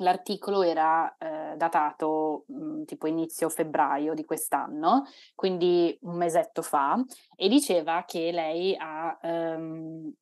L'articolo 0.00 0.62
era 0.62 1.16
eh, 1.18 1.56
datato 1.56 2.44
mh, 2.48 2.54
mhmm, 2.54 2.84
tipo 2.84 3.06
inizio 3.06 3.48
febbraio 3.48 4.14
di 4.14 4.24
quest'anno, 4.24 5.04
quindi 5.34 5.96
un 6.02 6.16
mesetto 6.16 6.62
fa, 6.62 7.02
e 7.36 7.48
diceva 7.48 8.04
che 8.06 8.30
lei 8.32 8.74
ha 8.78 9.18
um, 9.22 10.12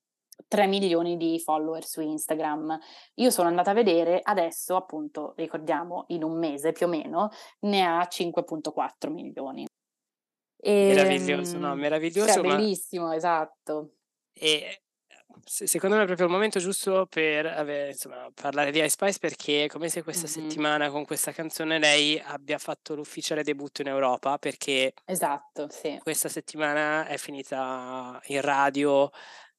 3 0.47 0.67
milioni 0.67 1.17
di 1.17 1.41
follower 1.41 1.85
su 1.85 2.01
Instagram. 2.01 2.79
Io 3.15 3.31
sono 3.31 3.49
andata 3.49 3.71
a 3.71 3.75
vedere, 3.75 4.21
adesso 4.23 4.77
appunto, 4.77 5.35
ricordiamo, 5.37 6.05
in 6.09 6.23
un 6.23 6.39
mese 6.39 6.73
più 6.73 6.87
o 6.87 6.89
meno, 6.89 7.31
ne 7.61 7.85
ha 7.85 8.07
5.4 8.09 9.11
milioni. 9.11 9.67
E, 10.61 10.93
meraviglioso, 10.95 11.59
no, 11.59 11.73
ehm, 11.73 11.79
meraviglioso. 11.79 12.33
Cioè, 12.33 12.43
bellissimo, 12.43 13.07
ma... 13.07 13.15
esatto. 13.15 13.95
E 14.33 14.83
secondo 15.45 15.97
me 15.97 16.03
è 16.03 16.07
proprio 16.07 16.27
il 16.27 16.33
momento 16.33 16.59
giusto 16.59 17.07
per 17.07 17.47
avere, 17.47 17.91
insomma, 17.91 18.31
parlare 18.35 18.71
di 18.71 18.79
Ice 18.79 18.91
Spice 18.91 19.19
perché 19.19 19.65
è 19.65 19.69
come 19.69 19.89
se 19.89 20.03
questa 20.03 20.29
mm-hmm. 20.29 20.49
settimana 20.49 20.91
con 20.91 21.05
questa 21.05 21.33
canzone 21.33 21.79
lei 21.79 22.21
abbia 22.25 22.59
fatto 22.59 22.95
l'ufficiale 22.95 23.43
debutto 23.43 23.81
in 23.83 23.89
Europa 23.89 24.39
perché 24.39 24.93
esatto, 25.05 25.69
sì. 25.71 25.99
questa 26.03 26.29
settimana 26.29 27.07
è 27.07 27.17
finita 27.17 28.21
in 28.27 28.41
radio 28.41 29.11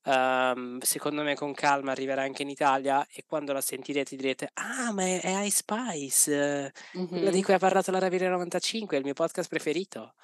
Um, 0.01 0.79
secondo 0.79 1.23
me 1.23 1.35
con 1.35 1.53
calma 1.53 1.91
arriverà 1.91 2.21
anche 2.21 2.43
in 2.43 2.49
Italia 2.49 3.05
e 3.11 3.25
quando 3.27 3.51
la 3.51 3.59
sentirete 3.59 4.15
direte 4.15 4.49
ah 4.53 4.93
ma 4.93 5.03
è, 5.03 5.19
è 5.19 5.43
Ice 5.43 5.57
Spice 5.57 6.73
mm-hmm. 6.97 7.07
quella 7.07 7.29
di 7.29 7.43
cui 7.43 7.53
ha 7.53 7.59
parlato 7.59 7.91
la 7.91 7.99
Ravire 7.99 8.29
95 8.29 8.95
è 8.95 8.99
il 8.99 9.05
mio 9.05 9.13
podcast 9.13 9.49
preferito 9.49 10.15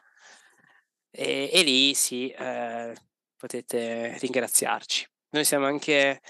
e, 1.11 1.49
e 1.51 1.61
lì 1.63 1.93
sì 1.93 2.29
eh, 2.29 2.95
potete 3.35 4.17
ringraziarci 4.17 5.07
noi 5.30 5.45
siamo 5.45 5.65
anche 5.65 6.21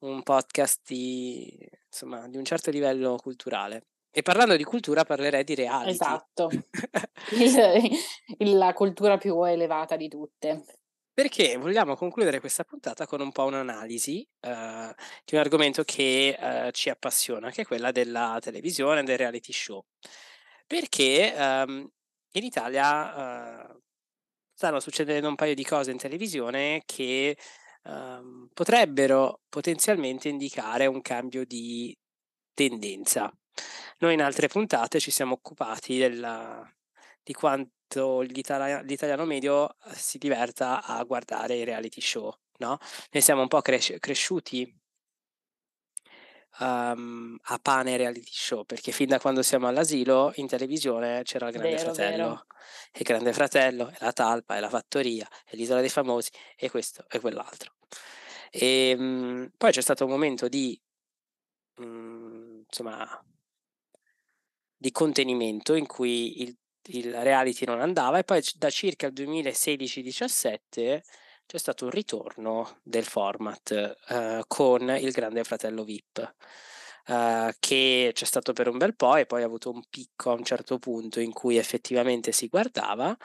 un 0.00 0.22
podcast 0.22 0.80
di, 0.86 1.56
insomma, 1.86 2.28
di 2.28 2.36
un 2.36 2.44
certo 2.44 2.70
livello 2.70 3.16
culturale. 3.16 3.86
E 4.10 4.22
parlando 4.22 4.56
di 4.56 4.64
cultura 4.64 5.04
parlerei 5.04 5.44
di 5.44 5.54
reality. 5.54 5.90
Esatto, 5.90 6.48
la 8.38 8.72
cultura 8.72 9.18
più 9.18 9.42
elevata 9.44 9.96
di 9.96 10.08
tutte. 10.08 10.64
Perché 11.12 11.56
vogliamo 11.56 11.96
concludere 11.96 12.40
questa 12.40 12.64
puntata 12.64 13.06
con 13.06 13.20
un 13.20 13.32
po' 13.32 13.44
un'analisi 13.44 14.26
uh, 14.40 14.92
di 15.24 15.34
un 15.34 15.38
argomento 15.38 15.82
che 15.82 16.36
uh, 16.38 16.70
ci 16.72 16.90
appassiona, 16.90 17.50
che 17.50 17.62
è 17.62 17.66
quella 17.66 17.90
della 17.90 18.38
televisione, 18.40 19.02
del 19.02 19.16
reality 19.16 19.52
show. 19.52 19.84
Perché 20.66 21.34
um, 21.36 21.90
in 22.32 22.44
Italia 22.44 23.68
uh, 23.68 23.80
stanno 24.52 24.80
succedendo 24.80 25.28
un 25.28 25.36
paio 25.36 25.54
di 25.54 25.64
cose 25.64 25.90
in 25.90 25.98
televisione 25.98 26.82
che 26.84 27.36
um, 27.86 28.48
potrebbero 28.52 29.40
potenzialmente 29.48 30.28
indicare 30.28 30.86
un 30.86 31.00
cambio 31.02 31.44
di 31.44 31.96
tendenza. 32.54 33.32
Noi 33.98 34.14
in 34.14 34.22
altre 34.22 34.48
puntate 34.48 35.00
ci 35.00 35.10
siamo 35.10 35.34
occupati 35.34 35.98
della, 35.98 36.68
di 37.22 37.32
quanto 37.32 38.20
l'itali- 38.20 38.86
l'italiano 38.86 39.24
medio 39.24 39.70
eh, 39.70 39.94
si 39.94 40.18
diverta 40.18 40.82
a 40.84 41.02
guardare 41.04 41.56
i 41.56 41.64
reality 41.64 42.00
show, 42.00 42.34
no? 42.58 42.78
Noi 43.10 43.22
siamo 43.22 43.42
un 43.42 43.48
po' 43.48 43.62
cres- 43.62 43.96
cresciuti 43.98 44.70
um, 46.58 47.38
a 47.40 47.58
pane 47.58 47.96
reality 47.96 48.30
show, 48.30 48.64
perché 48.64 48.92
fin 48.92 49.08
da 49.08 49.18
quando 49.18 49.42
siamo 49.42 49.66
all'asilo 49.68 50.32
in 50.36 50.46
televisione 50.46 51.22
c'era 51.22 51.46
il 51.46 51.52
Grande 51.52 51.76
vero, 51.76 51.94
Fratello, 51.94 52.24
vero. 52.28 52.46
il 52.92 53.02
Grande 53.02 53.32
Fratello, 53.32 53.88
e 53.90 53.96
la 54.00 54.12
Talpa, 54.12 54.56
e 54.56 54.60
la 54.60 54.68
Fattoria, 54.68 55.26
e 55.46 55.56
l'Isola 55.56 55.80
dei 55.80 55.88
Famosi, 55.88 56.30
e 56.56 56.70
questo 56.70 57.04
e 57.08 57.20
quell'altro. 57.20 57.75
E 58.50 58.94
um, 58.98 59.50
poi 59.56 59.70
c'è 59.70 59.80
stato 59.80 60.04
un 60.04 60.10
momento 60.10 60.48
di, 60.48 60.80
um, 61.76 62.64
insomma, 62.66 63.24
di 64.76 64.90
contenimento 64.90 65.74
in 65.74 65.86
cui 65.86 66.42
il, 66.42 66.56
il 66.88 67.14
reality 67.14 67.64
non 67.64 67.80
andava 67.80 68.18
e 68.18 68.24
poi 68.24 68.42
da 68.56 68.70
circa 68.70 69.06
il 69.06 69.12
2016-17 69.12 71.00
c'è 71.46 71.58
stato 71.58 71.84
un 71.84 71.90
ritorno 71.90 72.80
del 72.82 73.04
format 73.04 73.96
uh, 74.08 74.40
con 74.46 74.88
il 74.90 75.10
Grande 75.12 75.44
Fratello 75.44 75.84
VIP. 75.84 76.34
Uh, 77.08 77.52
che 77.60 78.10
c'è 78.12 78.24
stato 78.24 78.52
per 78.52 78.66
un 78.66 78.78
bel 78.78 78.96
po' 78.96 79.14
e 79.14 79.26
poi 79.26 79.42
ha 79.42 79.46
avuto 79.46 79.70
un 79.70 79.80
picco 79.88 80.32
a 80.32 80.34
un 80.34 80.42
certo 80.42 80.80
punto 80.80 81.20
in 81.20 81.32
cui 81.32 81.56
effettivamente 81.56 82.32
si 82.32 82.48
guardava 82.48 83.16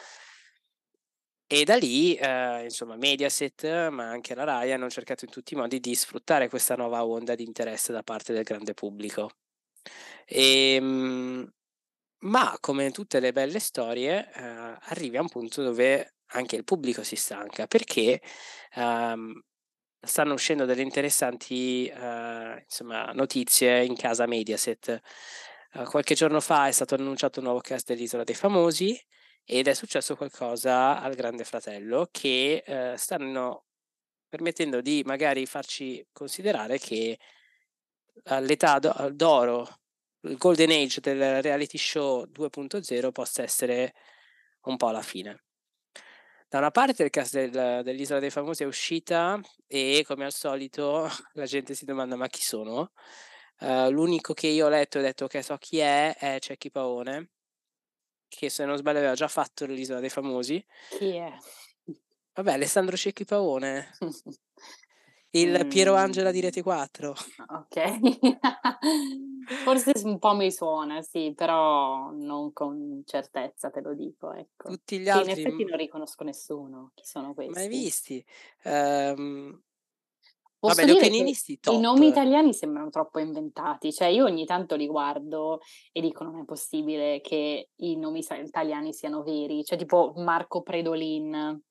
e 1.54 1.66
da 1.66 1.76
lì, 1.76 2.18
uh, 2.18 2.64
insomma, 2.64 2.96
Mediaset, 2.96 3.90
ma 3.90 4.10
anche 4.10 4.34
la 4.36 4.46
Rai 4.46 4.72
hanno 4.72 4.90
cercato 4.90 5.26
in 5.26 5.32
tutti 5.32 5.54
i 5.54 5.58
modi 5.58 5.82
di 5.82 5.94
sfruttare 5.96 6.48
questa 6.48 6.76
nuova 6.76 7.04
onda 7.06 7.36
di 7.36 7.44
interesse 7.44 7.92
da 7.92 8.04
parte 8.04 8.32
del 8.32 8.44
grande 8.44 8.74
pubblico. 8.74 9.32
E, 10.26 10.76
ehm, 10.76 11.52
ma 12.20 12.58
come 12.62 12.92
tutte 12.92 13.20
le 13.20 13.34
belle 13.34 13.60
storie, 13.60 14.30
uh, 14.34 14.78
arrivi 14.92 15.18
a 15.18 15.22
un 15.22 15.28
punto 15.28 15.62
dove 15.62 16.16
anche 16.28 16.56
il 16.56 16.64
pubblico 16.64 17.04
si 17.04 17.18
stanca 17.18 17.68
perché 17.68 18.22
um, 18.78 19.38
stanno 20.00 20.34
uscendo 20.34 20.64
delle 20.64 20.84
interessanti 20.84 21.92
uh, 21.94 22.60
insomma, 22.64 23.12
notizie 23.12 23.84
in 23.84 23.98
casa 23.98 24.26
Mediaset. 24.26 25.02
Uh, 25.74 25.84
qualche 25.84 26.16
giorno 26.16 26.40
fa 26.40 26.68
è 26.68 26.72
stato 26.72 26.96
annunciato 26.96 27.40
un 27.40 27.46
nuovo 27.48 27.60
cast 27.60 27.88
dell'Isola 27.88 28.24
dei 28.24 28.36
Famosi 28.36 28.98
ed 29.54 29.68
è 29.68 29.74
successo 29.74 30.16
qualcosa 30.16 31.02
al 31.02 31.14
Grande 31.14 31.44
Fratello 31.44 32.08
che 32.10 32.64
uh, 32.66 32.96
stanno 32.96 33.66
permettendo 34.30 34.80
di 34.80 35.04
magari 35.06 35.46
farci 35.46 36.08
considerare 36.14 36.80
che 36.80 37.20
all'età 38.26 38.80
d'oro, 38.80 39.68
il 40.22 40.38
golden 40.38 40.72
age 40.72 41.02
del 41.02 41.42
reality 41.42 41.78
show 41.78 42.26
2.0 42.28 43.12
possa 43.12 43.44
essere 43.44 43.94
un 44.62 44.78
po' 44.78 44.90
la 44.90 45.02
fine. 45.02 45.44
Da 46.48 46.60
una 46.60 46.72
parte 46.72 47.04
il 47.04 47.10
cast 47.10 47.34
del, 47.34 47.84
dell'Isola 47.84 48.22
dei 48.22 48.30
Famosi 48.30 48.64
è 48.64 48.66
uscita 48.66 49.38
e 49.68 50.06
come 50.08 50.24
al 50.24 50.32
solito 50.32 51.10
la 51.34 51.46
gente 51.46 51.74
si 51.74 51.84
domanda 51.84 52.16
ma 52.16 52.28
chi 52.28 52.42
sono? 52.42 52.94
Uh, 53.60 53.90
l'unico 53.90 54.34
che 54.34 54.48
io 54.48 54.68
ho 54.68 54.70
letto 54.70 54.98
e 54.98 55.02
ho 55.02 55.04
detto 55.04 55.28
che 55.28 55.42
so 55.44 55.58
chi 55.58 55.80
è 55.80 56.16
è 56.16 56.40
Cecchi 56.40 56.72
Paone, 56.72 57.32
che 58.32 58.50
se 58.50 58.64
non 58.64 58.78
sbaglio 58.78 59.00
aveva 59.00 59.14
già 59.14 59.28
fatto 59.28 59.66
l'Isola 59.66 60.00
dei 60.00 60.10
Famosi. 60.10 60.66
Chi 60.98 61.16
è? 61.16 61.34
Vabbè, 62.34 62.54
Alessandro 62.54 62.96
Cecchi 62.96 63.26
Paone. 63.26 63.90
Il 65.32 65.68
Piero 65.68 65.96
Angela 65.96 66.32
di 66.32 66.40
Rete 66.40 66.62
4. 66.62 67.14
Ok, 67.48 68.00
forse 69.64 69.94
un 70.04 70.18
po' 70.18 70.34
mi 70.34 70.52
suona, 70.52 71.02
sì, 71.02 71.34
però 71.36 72.12
non 72.12 72.52
con 72.54 73.04
certezza 73.06 73.70
te 73.70 73.82
lo 73.82 73.94
dico. 73.94 74.34
Ecco. 74.34 74.70
Tutti 74.70 75.00
gli 75.00 75.10
altri. 75.10 75.34
Sì, 75.34 75.42
in 75.42 75.48
effetti 75.48 75.66
non 75.66 75.78
riconosco 75.78 76.24
nessuno. 76.24 76.92
Chi 76.96 77.06
sono 77.06 77.34
questi? 77.34 77.54
Mai 77.54 77.68
visti? 77.68 78.26
Um... 78.64 79.62
Vabbè, 80.68 80.86
gli 80.86 80.92
opinionisti 80.92 81.60
top. 81.60 81.74
I 81.74 81.80
nomi 81.80 82.08
italiani 82.08 82.54
sembrano 82.54 82.90
troppo 82.90 83.20
inventati, 83.20 83.92
cioè 83.92 84.08
io 84.08 84.26
ogni 84.26 84.46
tanto 84.46 84.76
li 84.76 84.88
guardo 84.88 85.60
e 85.92 86.02
dico 86.02 86.24
non 86.24 86.40
è 86.40 86.46
possibile 86.46 87.20
che 87.22 87.70
i 87.76 87.98
nomi 87.98 88.24
italiani 88.44 88.94
siano 88.94 89.24
veri, 89.24 89.64
cioè 89.64 89.78
tipo 89.78 90.14
Marco 90.18 90.62
Predolin, 90.62 91.62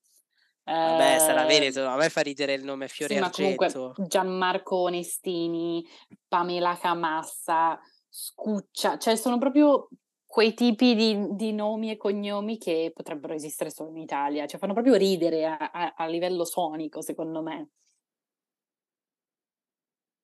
Vabbè, 0.63 1.17
sarà 1.19 1.41
ehm, 1.41 1.47
Veneto, 1.47 1.85
a 1.85 1.95
me 1.95 2.09
fa 2.09 2.21
ridere 2.21 2.53
il 2.53 2.63
nome 2.63 2.87
Fiore 2.87 3.15
sì, 3.15 3.19
Argento. 3.19 3.63
Ma 3.63 3.67
comunque 3.67 4.07
Gianmarco 4.07 4.75
Onestini, 4.77 5.85
Pamela 6.27 6.77
Camassa, 6.79 7.79
Scuccia, 8.07 8.97
cioè 8.97 9.15
sono 9.15 9.37
proprio 9.37 9.87
quei 10.25 10.53
tipi 10.53 10.95
di, 10.95 11.27
di, 11.31 11.51
nomi 11.51 11.91
e 11.91 11.97
cognomi 11.97 12.57
che 12.57 12.91
potrebbero 12.93 13.33
esistere 13.33 13.69
solo 13.69 13.89
in 13.89 13.97
Italia, 13.97 14.45
cioè 14.45 14.59
fanno 14.59 14.73
proprio 14.73 14.95
ridere 14.95 15.45
a, 15.45 15.57
a, 15.57 15.93
a 15.97 16.05
livello 16.05 16.45
sonico, 16.45 17.01
secondo 17.01 17.41
me. 17.41 17.69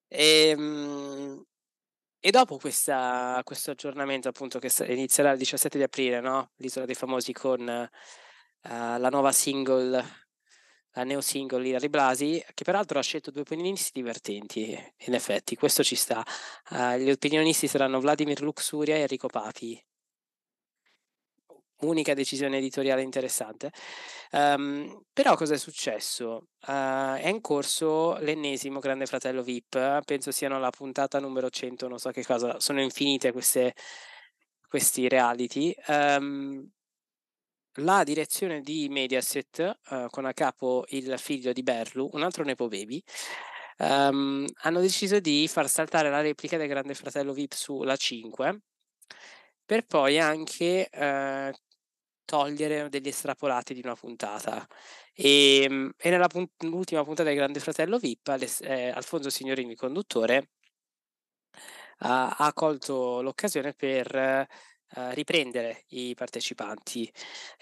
E, 0.07 0.49
ehm, 0.49 1.43
e 2.19 2.31
dopo 2.31 2.57
questa, 2.57 3.41
questo 3.43 3.71
aggiornamento, 3.71 4.27
appunto, 4.29 4.59
che 4.59 4.71
inizierà 4.87 5.31
il 5.31 5.37
17 5.37 5.77
di 5.77 5.83
aprile, 5.83 6.19
no? 6.19 6.51
L'isola 6.57 6.85
dei 6.85 6.95
famosi 6.95 7.31
con 7.33 7.61
uh, 7.61 8.67
la 8.69 9.09
nuova 9.09 9.31
single 9.31 10.25
la 10.97 11.03
neo 11.03 11.21
single 11.21 11.67
Hilary 11.67 11.89
Blasi, 11.89 12.43
che 12.55 12.63
peraltro 12.63 12.97
ha 12.97 13.03
scelto 13.03 13.29
due 13.29 13.41
opinionisti 13.41 13.91
divertenti, 13.93 14.75
in 15.05 15.13
effetti, 15.13 15.55
questo 15.55 15.83
ci 15.83 15.95
sta. 15.95 16.23
Uh, 16.71 16.95
gli 16.97 17.11
opinionisti 17.11 17.67
saranno 17.67 17.99
Vladimir 17.99 18.41
Luxuria 18.41 18.95
e 18.95 19.01
Enrico 19.01 19.27
Papi. 19.27 19.79
Unica 21.82 22.13
decisione 22.13 22.57
editoriale 22.57 23.01
interessante. 23.01 23.71
Um, 24.32 25.03
però 25.13 25.36
cosa 25.36 25.53
è 25.53 25.57
successo? 25.57 26.47
Uh, 26.65 27.15
è 27.15 27.28
in 27.28 27.41
corso 27.41 28.17
l'ennesimo 28.17 28.80
Grande 28.80 29.05
Fratello 29.05 29.43
VIP, 29.43 30.03
penso 30.03 30.32
siano 30.32 30.59
la 30.59 30.69
puntata 30.69 31.19
numero 31.19 31.49
100, 31.49 31.88
non 31.88 31.99
so 31.99 32.11
che 32.11 32.25
cosa, 32.25 32.59
sono 32.59 32.82
infinite 32.82 33.32
queste, 33.32 33.73
questi 34.67 35.07
reality. 35.07 35.73
Um, 35.88 36.69
la 37.80 38.03
direzione 38.03 38.61
di 38.61 38.88
Mediaset, 38.89 39.80
uh, 39.89 40.07
con 40.09 40.25
a 40.25 40.34
capo 40.34 40.86
il 40.89 41.17
figlio 41.19 41.53
di 41.53 41.61
Berlu, 41.61 42.09
un 42.13 42.23
altro 42.23 42.43
Nepo 42.43 42.67
Baby, 42.67 43.01
um, 43.80 44.47
hanno 44.61 44.80
deciso 44.80 45.19
di 45.19 45.47
far 45.47 45.69
saltare 45.69 46.09
la 46.09 46.21
replica 46.21 46.57
del 46.57 46.67
Grande 46.67 46.95
Fratello 46.95 47.34
VIP 47.34 47.53
sulla 47.53 47.95
5 47.95 48.61
per 49.67 49.86
poi 49.86 50.17
anche 50.17 50.89
uh, 50.89 51.51
togliere 52.28 52.89
degli 52.89 53.07
estrapolati 53.07 53.73
di 53.73 53.82
una 53.84 53.95
puntata. 53.95 54.67
E, 55.13 55.63
ehm, 55.63 55.93
e 55.97 56.09
nella 56.09 56.28
punt- 56.28 56.63
l'ultima 56.63 57.03
puntata 57.03 57.30
del 57.30 57.38
Grande 57.38 57.59
Fratello 57.61 57.97
VIP, 57.97 58.28
eh, 58.61 58.89
Alfonso 58.89 59.30
Signorini, 59.30 59.75
conduttore, 59.75 60.49
ha, 61.99 62.36
ha 62.38 62.53
colto 62.53 63.21
l'occasione 63.21 63.73
per 63.73 64.47
Uh, 64.89 65.09
riprendere 65.11 65.84
i 65.89 66.13
partecipanti 66.15 67.11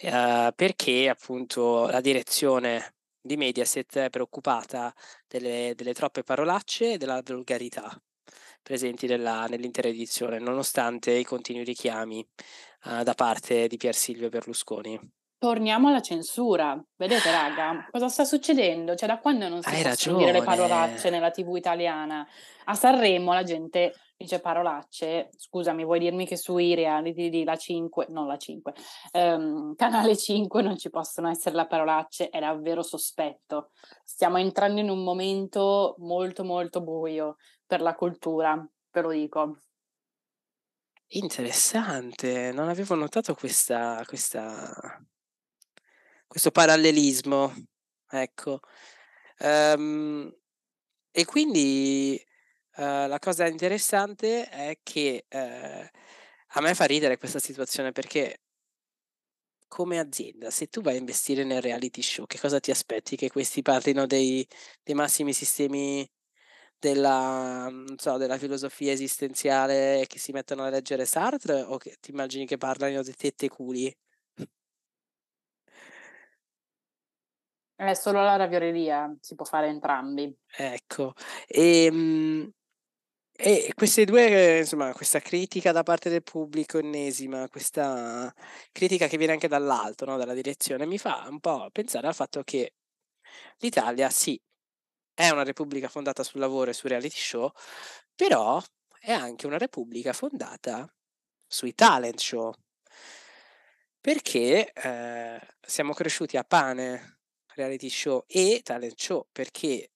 uh, 0.03 0.53
perché 0.53 1.09
appunto 1.09 1.87
la 1.87 1.99
direzione 1.99 2.93
di 3.19 3.35
Mediaset 3.35 3.97
è 3.97 4.09
preoccupata 4.11 4.93
delle, 5.27 5.73
delle 5.75 5.95
troppe 5.95 6.21
parolacce 6.21 6.93
e 6.93 6.97
della 6.97 7.23
volgarità 7.25 7.99
presenti 8.65 9.05
nella, 9.05 9.45
nell'intera 9.45 9.87
edizione, 9.89 10.39
nonostante 10.39 11.11
i 11.11 11.23
continui 11.23 11.63
richiami 11.63 12.27
uh, 12.85 13.03
da 13.03 13.13
parte 13.13 13.67
di 13.67 13.77
Pier 13.77 13.95
Silvio 13.95 14.29
Berlusconi. 14.29 14.99
Torniamo 15.37 15.89
alla 15.89 16.01
censura. 16.01 16.81
Vedete, 16.95 17.29
raga, 17.29 17.87
cosa 17.91 18.07
sta 18.07 18.23
succedendo? 18.23 18.95
Cioè, 18.95 19.07
da 19.07 19.19
quando 19.19 19.47
non 19.47 19.61
si 19.61 19.69
Hai 19.69 19.83
possono 19.83 20.17
dire 20.17 20.31
le 20.31 20.41
parolacce 20.41 21.09
nella 21.09 21.29
TV 21.29 21.55
italiana? 21.55 22.25
A 22.63 22.73
Sanremo 22.73 23.33
la 23.33 23.43
gente 23.43 23.93
dice 24.17 24.39
parolacce. 24.39 25.29
Scusami, 25.35 25.83
vuoi 25.83 25.99
dirmi 25.99 26.25
che 26.25 26.37
sui 26.37 26.73
reality 26.73 27.29
di 27.29 27.43
La 27.43 27.57
5, 27.57 28.07
non 28.09 28.27
La 28.27 28.37
5, 28.37 28.73
ehm, 29.11 29.75
Canale 29.75 30.15
5 30.15 30.61
non 30.61 30.77
ci 30.77 30.89
possono 30.89 31.29
essere 31.29 31.55
le 31.55 31.67
parolacce? 31.67 32.29
È 32.29 32.39
davvero 32.39 32.81
sospetto. 32.81 33.71
Stiamo 34.03 34.37
entrando 34.37 34.79
in 34.79 34.89
un 34.89 35.03
momento 35.03 35.95
molto, 35.99 36.43
molto 36.43 36.81
buio 36.81 37.35
per 37.65 37.81
la 37.81 37.93
cultura, 37.93 38.67
ve 38.91 39.01
lo 39.01 39.11
dico. 39.11 39.57
Interessante, 41.15 42.51
non 42.51 42.67
avevo 42.67 42.93
notato 42.93 43.35
questa, 43.35 44.03
questa, 44.05 45.01
questo 46.27 46.51
parallelismo, 46.51 47.53
ecco. 48.09 48.59
Um, 49.39 50.29
e 51.11 51.25
quindi 51.25 52.21
uh, 52.77 53.07
la 53.07 53.17
cosa 53.19 53.47
interessante 53.47 54.49
è 54.49 54.79
che 54.83 55.25
uh, 55.29 55.37
a 55.37 56.61
me 56.61 56.75
fa 56.75 56.83
ridere 56.83 57.17
questa 57.17 57.39
situazione 57.39 57.93
perché 57.93 58.41
come 59.67 59.99
azienda, 59.99 60.51
se 60.51 60.67
tu 60.67 60.81
vai 60.81 60.95
a 60.95 60.99
investire 60.99 61.43
nel 61.45 61.61
reality 61.61 62.01
show, 62.01 62.25
che 62.25 62.39
cosa 62.39 62.59
ti 62.59 62.71
aspetti? 62.71 63.15
Che 63.15 63.29
questi 63.29 63.61
parlino 63.61 64.05
dei, 64.05 64.45
dei 64.83 64.95
massimi 64.95 65.33
sistemi 65.33 66.05
della, 66.85 67.67
non 67.69 67.97
so, 67.97 68.17
della 68.17 68.37
filosofia 68.37 68.91
esistenziale 68.91 70.05
che 70.07 70.19
si 70.19 70.31
mettono 70.31 70.63
a 70.63 70.69
leggere 70.69 71.05
Sartre 71.05 71.61
o 71.61 71.77
che 71.77 71.97
ti 71.99 72.11
immagini 72.11 72.45
che 72.45 72.57
parlano 72.57 73.01
di 73.01 73.13
tette 73.15 73.47
e 73.47 73.49
culi? 73.49 73.97
È 77.75 77.93
solo 77.93 78.21
la 78.23 78.35
ravioleria, 78.35 79.13
si 79.19 79.33
può 79.33 79.45
fare 79.45 79.67
entrambi. 79.67 80.33
Ecco, 80.57 81.13
e, 81.47 81.85
ehm, 81.85 82.51
e 83.33 83.71
queste 83.75 84.05
due, 84.05 84.59
insomma, 84.59 84.93
questa 84.93 85.19
critica 85.19 85.71
da 85.71 85.83
parte 85.83 86.09
del 86.09 86.23
pubblico 86.23 86.77
ennesima, 86.77 87.49
questa 87.49 88.33
critica 88.71 89.07
che 89.07 89.17
viene 89.17 89.33
anche 89.33 89.47
dall'alto, 89.47 90.05
no, 90.05 90.17
dalla 90.17 90.35
direzione, 90.35 90.85
mi 90.85 90.97
fa 90.99 91.25
un 91.29 91.39
po' 91.39 91.67
pensare 91.71 92.07
al 92.07 92.15
fatto 92.15 92.43
che 92.43 92.75
l'Italia 93.57 94.09
sì, 94.09 94.39
è 95.15 95.29
una 95.29 95.43
repubblica 95.43 95.87
fondata 95.87 96.23
sul 96.23 96.41
lavoro 96.41 96.69
e 96.69 96.73
su 96.73 96.87
reality 96.87 97.15
show, 97.17 97.51
però 98.13 98.61
è 98.99 99.11
anche 99.11 99.47
una 99.47 99.57
repubblica 99.57 100.13
fondata 100.13 100.87
sui 101.47 101.73
talent 101.73 102.19
show. 102.19 102.53
Perché 103.99 104.71
eh, 104.71 105.39
siamo 105.61 105.93
cresciuti 105.93 106.37
a 106.37 106.43
pane 106.43 107.19
reality 107.55 107.89
show 107.89 108.23
e 108.27 108.61
talent 108.63 108.99
show, 108.99 109.27
perché 109.31 109.91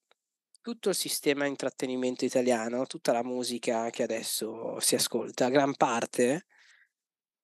tutto 0.61 0.89
il 0.89 0.95
sistema 0.95 1.45
intrattenimento 1.45 2.25
italiano, 2.25 2.85
tutta 2.85 3.11
la 3.11 3.23
musica 3.23 3.89
che 3.89 4.03
adesso 4.03 4.79
si 4.79 4.95
ascolta, 4.95 5.49
gran 5.49 5.75
parte 5.75 6.47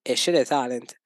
esce 0.02 0.32
dai 0.32 0.46
talent. 0.46 1.00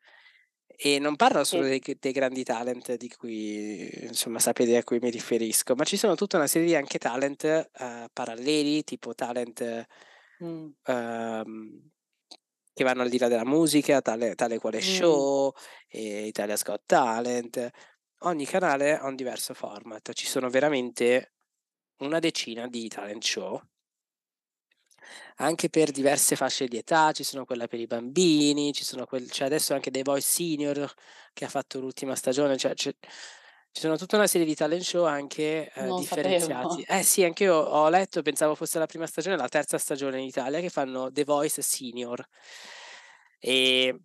E 0.81 0.97
non 0.97 1.17
parlo 1.17 1.43
solo 1.43 1.63
dei, 1.63 1.81
dei, 1.99 2.13
grandi 2.13 2.41
talent 2.45 2.95
di 2.95 3.09
cui, 3.09 3.89
insomma, 4.03 4.39
sapete 4.39 4.77
a 4.77 4.83
cui 4.85 4.99
mi 5.01 5.09
riferisco, 5.09 5.75
ma 5.75 5.83
ci 5.83 5.97
sono 5.97 6.15
tutta 6.15 6.37
una 6.37 6.47
serie 6.47 6.67
di 6.69 6.75
anche 6.75 6.97
talent 6.97 7.69
uh, 7.79 8.05
paralleli, 8.13 8.85
tipo 8.85 9.13
talent 9.13 9.85
mm. 10.41 10.65
uh, 10.65 11.89
che 12.73 12.83
vanno 12.85 13.01
al 13.01 13.09
di 13.09 13.17
là 13.17 13.27
della 13.27 13.43
musica, 13.43 13.99
tale, 13.99 14.35
tale 14.35 14.57
quale 14.57 14.77
mm. 14.77 14.81
show, 14.81 15.53
Italia 15.89 16.55
Scott 16.55 16.83
Talent. 16.85 17.69
Ogni 18.19 18.45
canale 18.45 18.97
ha 18.97 19.05
un 19.05 19.17
diverso 19.17 19.53
format, 19.53 20.13
ci 20.13 20.27
sono 20.27 20.49
veramente 20.49 21.33
una 21.97 22.19
decina 22.19 22.69
di 22.69 22.87
talent 22.87 23.23
show 23.25 23.61
anche 25.37 25.69
per 25.69 25.91
diverse 25.91 26.35
fasce 26.35 26.67
di 26.67 26.77
età, 26.77 27.11
ci 27.11 27.23
sono 27.23 27.45
quella 27.45 27.67
per 27.67 27.79
i 27.79 27.87
bambini, 27.87 28.73
ci 28.73 28.83
sono 28.83 29.05
quel, 29.05 29.29
cioè 29.29 29.47
adesso 29.47 29.73
anche 29.73 29.91
The 29.91 30.01
Voice 30.03 30.27
Senior 30.27 30.91
che 31.33 31.45
ha 31.45 31.49
fatto 31.49 31.79
l'ultima 31.79 32.15
stagione, 32.15 32.57
cioè, 32.57 32.73
ci 32.75 32.93
sono 33.71 33.97
tutta 33.97 34.15
una 34.15 34.27
serie 34.27 34.47
di 34.47 34.55
talent 34.55 34.81
show 34.81 35.05
anche 35.05 35.71
eh, 35.71 35.95
differenziati. 35.97 36.81
Sapevo. 36.81 36.99
Eh 36.99 37.03
sì, 37.03 37.23
anche 37.23 37.43
io 37.43 37.55
ho 37.55 37.87
letto, 37.89 38.21
pensavo 38.21 38.55
fosse 38.55 38.79
la 38.79 38.87
prima 38.87 39.05
stagione, 39.05 39.37
la 39.37 39.47
terza 39.47 39.77
stagione 39.77 40.19
in 40.19 40.25
Italia 40.25 40.59
che 40.59 40.69
fanno 40.69 41.11
The 41.11 41.23
Voice 41.23 41.61
Senior. 41.61 42.27
E 43.39 43.95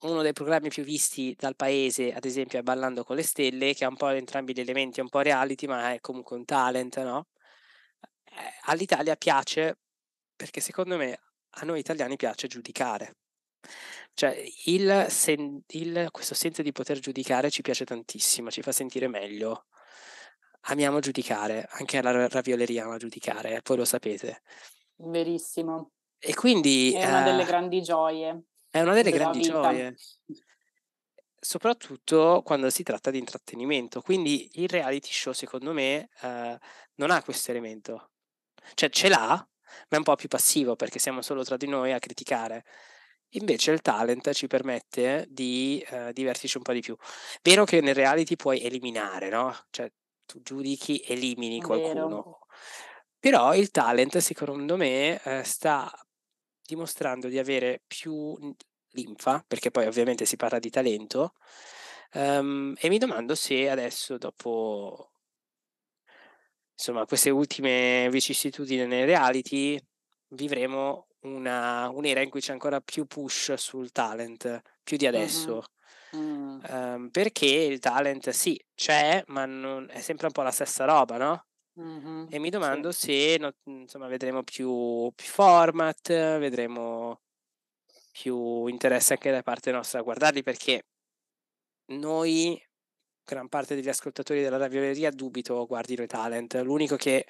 uno 0.00 0.22
dei 0.22 0.32
programmi 0.32 0.68
più 0.68 0.84
visti 0.84 1.34
dal 1.36 1.56
paese, 1.56 2.12
ad 2.12 2.24
esempio, 2.24 2.58
è 2.58 2.62
Ballando 2.62 3.02
con 3.02 3.16
le 3.16 3.22
Stelle, 3.22 3.74
che 3.74 3.84
ha 3.84 3.88
un 3.88 3.96
po' 3.96 4.08
entrambi 4.10 4.52
gli 4.52 4.60
elementi, 4.60 5.00
è 5.00 5.02
un 5.02 5.08
po' 5.08 5.20
reality, 5.20 5.66
ma 5.66 5.92
è 5.92 6.00
comunque 6.00 6.36
un 6.36 6.44
talent, 6.44 7.02
no? 7.02 7.28
Eh, 8.24 8.58
all'Italia 8.66 9.16
piace 9.16 9.78
perché 10.40 10.62
secondo 10.62 10.96
me 10.96 11.20
a 11.50 11.66
noi 11.66 11.80
italiani 11.80 12.16
piace 12.16 12.46
giudicare. 12.46 13.16
Cioè, 14.14 14.42
il 14.64 15.04
sen- 15.10 15.62
il, 15.66 16.08
questo 16.10 16.34
senso 16.34 16.62
di 16.62 16.72
poter 16.72 16.98
giudicare 16.98 17.50
ci 17.50 17.60
piace 17.60 17.84
tantissimo, 17.84 18.50
ci 18.50 18.62
fa 18.62 18.72
sentire 18.72 19.06
meglio. 19.06 19.66
Amiamo 20.62 21.00
giudicare, 21.00 21.66
anche 21.72 22.00
la 22.00 22.26
ravioleria 22.26 22.84
ama 22.84 22.96
giudicare, 22.96 23.60
poi 23.60 23.76
lo 23.76 23.84
sapete. 23.84 24.40
Verissimo. 24.96 25.90
E 26.18 26.32
quindi... 26.32 26.94
È 26.94 27.06
una 27.06 27.20
uh, 27.20 27.24
delle 27.24 27.44
grandi 27.44 27.82
gioie. 27.82 28.44
È 28.70 28.80
una 28.80 28.94
delle 28.94 29.10
grandi 29.10 29.40
vita. 29.40 29.52
gioie. 29.52 29.94
Soprattutto 31.38 32.40
quando 32.42 32.70
si 32.70 32.82
tratta 32.82 33.10
di 33.10 33.18
intrattenimento. 33.18 34.00
Quindi 34.00 34.48
il 34.54 34.70
reality 34.70 35.10
show, 35.10 35.34
secondo 35.34 35.74
me, 35.74 36.08
uh, 36.22 36.56
non 36.94 37.10
ha 37.10 37.22
questo 37.22 37.50
elemento. 37.50 38.12
Cioè, 38.72 38.88
ce 38.88 39.08
l'ha, 39.08 39.49
ma 39.88 39.96
è 39.96 39.96
un 39.96 40.02
po' 40.02 40.16
più 40.16 40.28
passivo 40.28 40.76
perché 40.76 40.98
siamo 40.98 41.22
solo 41.22 41.44
tra 41.44 41.56
di 41.56 41.66
noi 41.66 41.92
a 41.92 41.98
criticare. 41.98 42.64
Invece 43.34 43.70
il 43.70 43.80
talent 43.80 44.32
ci 44.32 44.46
permette 44.48 45.26
di 45.28 45.84
uh, 45.90 46.10
divertirci 46.12 46.56
un 46.56 46.62
po' 46.64 46.72
di 46.72 46.80
più. 46.80 46.96
Vero 47.42 47.64
che 47.64 47.80
nel 47.80 47.94
reality 47.94 48.34
puoi 48.36 48.60
eliminare, 48.60 49.28
no? 49.28 49.56
Cioè 49.70 49.90
tu 50.26 50.40
giudichi, 50.42 51.02
elimini 51.06 51.60
qualcuno. 51.60 52.08
Vero. 52.08 52.38
Però 53.20 53.54
il 53.54 53.70
talent, 53.70 54.18
secondo 54.18 54.76
me, 54.76 55.20
uh, 55.24 55.42
sta 55.42 55.92
dimostrando 56.62 57.28
di 57.28 57.38
avere 57.38 57.82
più 57.86 58.36
linfa, 58.92 59.44
perché 59.46 59.70
poi 59.70 59.86
ovviamente 59.86 60.24
si 60.24 60.36
parla 60.36 60.58
di 60.58 60.70
talento, 60.70 61.34
um, 62.14 62.74
e 62.78 62.88
mi 62.88 62.98
domando 62.98 63.34
se 63.34 63.68
adesso, 63.68 64.18
dopo 64.18 65.09
insomma, 66.80 67.04
queste 67.04 67.28
ultime 67.28 68.08
vicissitudini 68.10 68.86
nei 68.86 69.04
reality, 69.04 69.78
vivremo 70.28 71.08
una, 71.20 71.90
un'era 71.90 72.22
in 72.22 72.30
cui 72.30 72.40
c'è 72.40 72.52
ancora 72.52 72.80
più 72.80 73.04
push 73.04 73.52
sul 73.54 73.92
talent, 73.92 74.62
più 74.82 74.96
di 74.96 75.06
adesso. 75.06 75.56
Mm-hmm. 75.56 75.68
Mm. 76.16 76.60
Um, 76.68 77.08
perché 77.10 77.46
il 77.46 77.78
talent 77.78 78.30
sì, 78.30 78.60
c'è, 78.74 79.22
ma 79.28 79.44
non, 79.44 79.88
è 79.90 80.00
sempre 80.00 80.26
un 80.26 80.32
po' 80.32 80.42
la 80.42 80.50
stessa 80.50 80.84
roba, 80.84 81.18
no? 81.18 81.44
Mm-hmm. 81.78 82.26
E 82.30 82.38
mi 82.38 82.48
domando 82.48 82.90
sì. 82.90 83.00
se 83.00 83.36
no, 83.38 83.52
insomma, 83.64 84.08
vedremo 84.08 84.42
più, 84.42 85.12
più, 85.14 85.26
format, 85.26 86.08
vedremo 86.08 87.20
più 88.10 88.66
interesse 88.66 89.12
anche 89.12 89.30
da 89.30 89.42
parte 89.42 89.70
nostra 89.70 90.00
a 90.00 90.02
guardarli 90.02 90.42
perché 90.42 90.82
noi, 91.92 92.60
gran 93.30 93.48
parte 93.48 93.76
degli 93.76 93.88
ascoltatori 93.88 94.42
della 94.42 94.56
ravioleria, 94.56 95.10
dubito 95.10 95.64
guardino 95.66 96.02
i 96.02 96.06
talent. 96.08 96.54
L'unico 96.56 96.96
che 96.96 97.26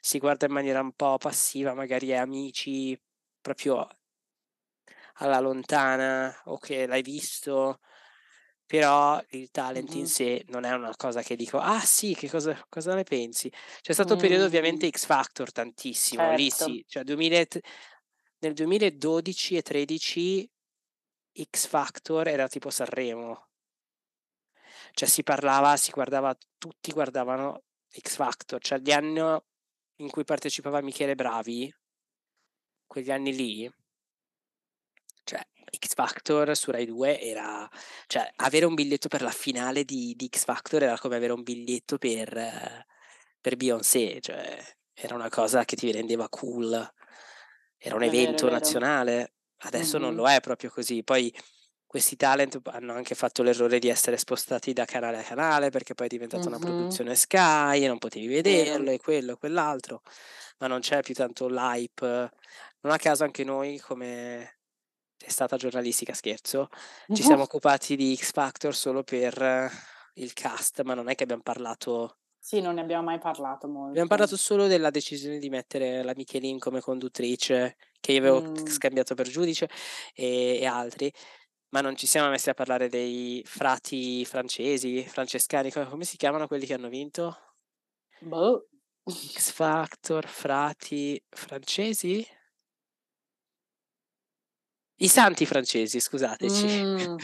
si 0.00 0.18
guarda 0.18 0.46
in 0.46 0.52
maniera 0.52 0.80
un 0.80 0.92
po' 0.92 1.18
passiva 1.18 1.74
magari 1.74 2.08
è 2.08 2.16
amici 2.16 2.98
proprio 3.40 3.86
alla 5.16 5.40
lontana 5.40 6.34
o 6.46 6.58
che 6.58 6.86
l'hai 6.86 7.02
visto 7.02 7.80
però 8.64 9.22
il 9.32 9.50
talent 9.50 9.90
mm-hmm. 9.90 9.98
in 9.98 10.06
sé 10.06 10.44
non 10.48 10.64
è 10.64 10.72
una 10.72 10.96
cosa 10.96 11.20
che 11.20 11.36
dico, 11.36 11.58
ah 11.58 11.80
sì, 11.80 12.14
che 12.14 12.30
cosa, 12.30 12.58
cosa 12.70 12.94
ne 12.94 13.02
pensi? 13.02 13.52
C'è 13.82 13.92
stato 13.92 14.14
un 14.14 14.18
periodo 14.20 14.46
ovviamente 14.46 14.88
X 14.88 15.04
Factor 15.04 15.52
tantissimo, 15.52 16.22
certo. 16.22 16.40
lì 16.40 16.50
sì, 16.50 16.84
cioè 16.88 17.04
2000, 17.04 17.44
nel 18.38 18.54
2012 18.54 19.56
e 19.56 19.62
13 19.62 20.50
X 21.50 21.66
Factor 21.66 22.26
era 22.28 22.48
tipo 22.48 22.70
Sanremo, 22.70 23.48
cioè 24.92 25.08
si 25.08 25.22
parlava, 25.22 25.76
si 25.76 25.90
guardava, 25.90 26.36
tutti 26.58 26.92
guardavano 26.92 27.62
X 28.00 28.16
Factor, 28.16 28.60
cioè 28.60 28.78
gli 28.78 28.92
anni 28.92 29.20
in 29.96 30.10
cui 30.10 30.24
partecipava 30.24 30.80
Michele 30.80 31.14
Bravi, 31.14 31.72
quegli 32.86 33.10
anni 33.10 33.34
lì, 33.34 33.72
cioè 35.24 35.40
X 35.78 35.94
Factor 35.94 36.56
su 36.56 36.70
Rai 36.70 36.86
2 36.86 37.20
era, 37.20 37.68
cioè 38.06 38.30
avere 38.36 38.66
un 38.66 38.74
biglietto 38.74 39.08
per 39.08 39.22
la 39.22 39.30
finale 39.30 39.84
di, 39.84 40.14
di 40.16 40.28
X 40.30 40.44
Factor 40.44 40.82
era 40.82 40.98
come 40.98 41.16
avere 41.16 41.32
un 41.32 41.42
biglietto 41.42 41.98
per, 41.98 42.86
per 43.40 43.56
Beyoncé, 43.56 44.20
cioè 44.20 44.58
era 44.94 45.14
una 45.14 45.30
cosa 45.30 45.64
che 45.64 45.76
ti 45.76 45.90
rendeva 45.90 46.28
cool, 46.28 46.72
era 47.78 47.94
un 47.94 48.02
è 48.02 48.06
evento 48.06 48.44
vero, 48.44 48.56
nazionale, 48.56 49.34
adesso 49.58 49.98
mm-hmm. 49.98 50.06
non 50.06 50.14
lo 50.14 50.28
è 50.28 50.40
proprio 50.40 50.70
così, 50.70 51.02
poi 51.02 51.32
questi 51.92 52.16
talent 52.16 52.58
hanno 52.64 52.94
anche 52.94 53.14
fatto 53.14 53.42
l'errore 53.42 53.78
di 53.78 53.90
essere 53.90 54.16
spostati 54.16 54.72
da 54.72 54.86
canale 54.86 55.18
a 55.18 55.22
canale 55.22 55.68
perché 55.68 55.92
poi 55.92 56.06
è 56.06 56.08
diventata 56.08 56.48
mm-hmm. 56.48 56.54
una 56.54 56.64
produzione 56.64 57.14
Sky 57.14 57.84
e 57.84 57.86
non 57.86 57.98
potevi 57.98 58.26
vederlo 58.28 58.90
e 58.90 58.98
quello 58.98 59.32
e 59.32 59.36
quell'altro, 59.36 60.00
ma 60.60 60.68
non 60.68 60.80
c'è 60.80 61.02
più 61.02 61.12
tanto 61.12 61.48
l'hype. 61.48 62.30
Non 62.80 62.94
a 62.94 62.96
caso 62.96 63.24
anche 63.24 63.44
noi 63.44 63.78
come 63.78 64.56
è 65.18 65.28
stata 65.28 65.58
giornalistica, 65.58 66.14
scherzo, 66.14 66.70
ci 67.12 67.22
siamo 67.22 67.42
occupati 67.42 67.94
di 67.94 68.16
X 68.16 68.32
Factor 68.32 68.74
solo 68.74 69.02
per 69.02 69.70
il 70.14 70.32
cast, 70.32 70.80
ma 70.84 70.94
non 70.94 71.10
è 71.10 71.14
che 71.14 71.24
abbiamo 71.24 71.42
parlato... 71.42 72.16
Sì, 72.38 72.62
non 72.62 72.76
ne 72.76 72.80
abbiamo 72.80 73.02
mai 73.02 73.18
parlato 73.18 73.68
molto. 73.68 73.90
Abbiamo 73.90 74.08
parlato 74.08 74.38
solo 74.38 74.66
della 74.66 74.88
decisione 74.88 75.38
di 75.38 75.50
mettere 75.50 76.02
la 76.02 76.14
Michelin 76.16 76.58
come 76.58 76.80
conduttrice, 76.80 77.76
che 78.00 78.12
io 78.12 78.18
avevo 78.18 78.40
mm. 78.40 78.66
scambiato 78.66 79.14
per 79.14 79.28
giudice, 79.28 79.68
e, 80.14 80.58
e 80.58 80.64
altri 80.64 81.12
ma 81.72 81.80
non 81.80 81.96
ci 81.96 82.06
siamo 82.06 82.28
messi 82.28 82.50
a 82.50 82.54
parlare 82.54 82.88
dei 82.88 83.42
frati 83.46 84.24
francesi, 84.26 85.02
francescani, 85.04 85.72
come 85.72 86.04
si 86.04 86.16
chiamano 86.16 86.46
quelli 86.46 86.66
che 86.66 86.74
hanno 86.74 86.88
vinto? 86.88 87.36
Boh. 88.20 88.68
X 89.10 89.50
Factor, 89.50 90.26
frati 90.26 91.20
francesi? 91.28 92.24
I 94.96 95.08
santi 95.08 95.46
francesi, 95.46 95.98
scusateci. 95.98 96.82
Mm. 96.82 97.16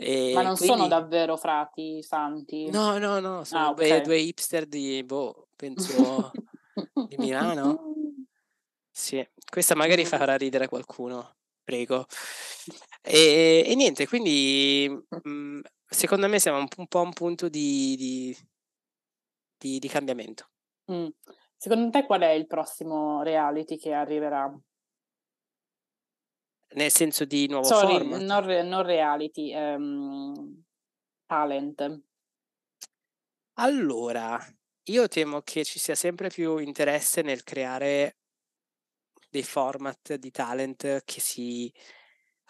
Ma 0.34 0.42
non 0.42 0.56
quindi... 0.56 0.74
sono 0.74 0.88
davvero 0.88 1.36
frati 1.36 2.02
santi? 2.02 2.70
No, 2.70 2.98
no, 2.98 3.20
no, 3.20 3.44
sono 3.44 3.66
ah, 3.66 3.70
okay. 3.70 4.00
due 4.00 4.18
hipster 4.18 4.66
di, 4.66 5.04
boh, 5.04 5.48
penso 5.54 6.32
di 7.06 7.16
Milano. 7.18 7.94
Sì, 8.90 9.26
questa 9.48 9.74
magari 9.74 10.04
farà 10.04 10.36
ridere 10.36 10.68
qualcuno, 10.68 11.36
prego. 11.62 12.06
E, 13.02 13.64
e 13.66 13.74
niente, 13.74 14.06
quindi 14.06 14.88
mh, 14.88 15.16
mhmm, 15.22 15.60
secondo 15.86 16.28
me 16.28 16.38
siamo 16.38 16.58
un, 16.58 16.66
un 16.76 16.86
po' 16.86 16.98
a 16.98 17.02
un 17.02 17.12
punto 17.12 17.48
di, 17.48 17.96
di, 17.96 18.36
di, 19.56 19.78
di 19.78 19.88
cambiamento. 19.88 20.50
Mm. 20.92 21.08
Secondo 21.56 21.90
te 21.90 22.06
qual 22.06 22.22
è 22.22 22.30
il 22.30 22.46
prossimo 22.46 23.22
reality 23.22 23.76
che 23.76 23.92
arriverà? 23.92 24.50
Nel 26.72 26.90
senso 26.90 27.24
di 27.24 27.48
nuovo 27.48 27.64
Sorry, 27.64 27.98
format? 27.98 28.20
Non, 28.20 28.68
non 28.68 28.82
reality, 28.82 29.52
um, 29.54 30.62
talent. 31.26 32.02
Allora, 33.54 34.38
io 34.84 35.08
temo 35.08 35.42
che 35.42 35.64
ci 35.64 35.78
sia 35.78 35.94
sempre 35.94 36.28
più 36.28 36.58
interesse 36.58 37.22
nel 37.22 37.42
creare 37.42 38.19
dei 39.30 39.42
format 39.42 40.14
di 40.14 40.30
talent 40.30 41.02
che 41.04 41.20
si 41.20 41.72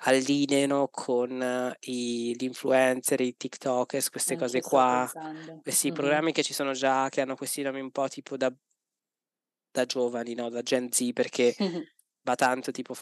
allineano 0.03 0.89
con 0.91 1.77
i, 1.81 2.35
gli 2.37 2.45
influencer, 2.45 3.21
i 3.21 3.37
TikTokers, 3.37 4.09
queste 4.11 4.33
Anche 4.35 4.45
cose 4.45 4.61
qua, 4.61 5.11
questi 5.63 5.89
mm-hmm. 5.89 5.97
programmi 5.97 6.33
che 6.33 6.43
ci 6.43 6.55
sono 6.55 6.73
già, 6.73 7.09
che 7.09 7.21
hanno 7.21 7.37
questi 7.37 7.63
nomi 7.63 7.81
un 7.81 7.91
po' 7.91 8.09
tipo 8.09 8.37
da, 8.37 8.53
da 9.71 9.85
giovani, 9.85 10.35
no? 10.35 10.49
da 10.49 10.63
Gen 10.63 10.91
Z, 10.91 11.11
perché 11.13 11.55
va 12.23 12.35
tanto 12.35 12.71
tipo 12.71 12.95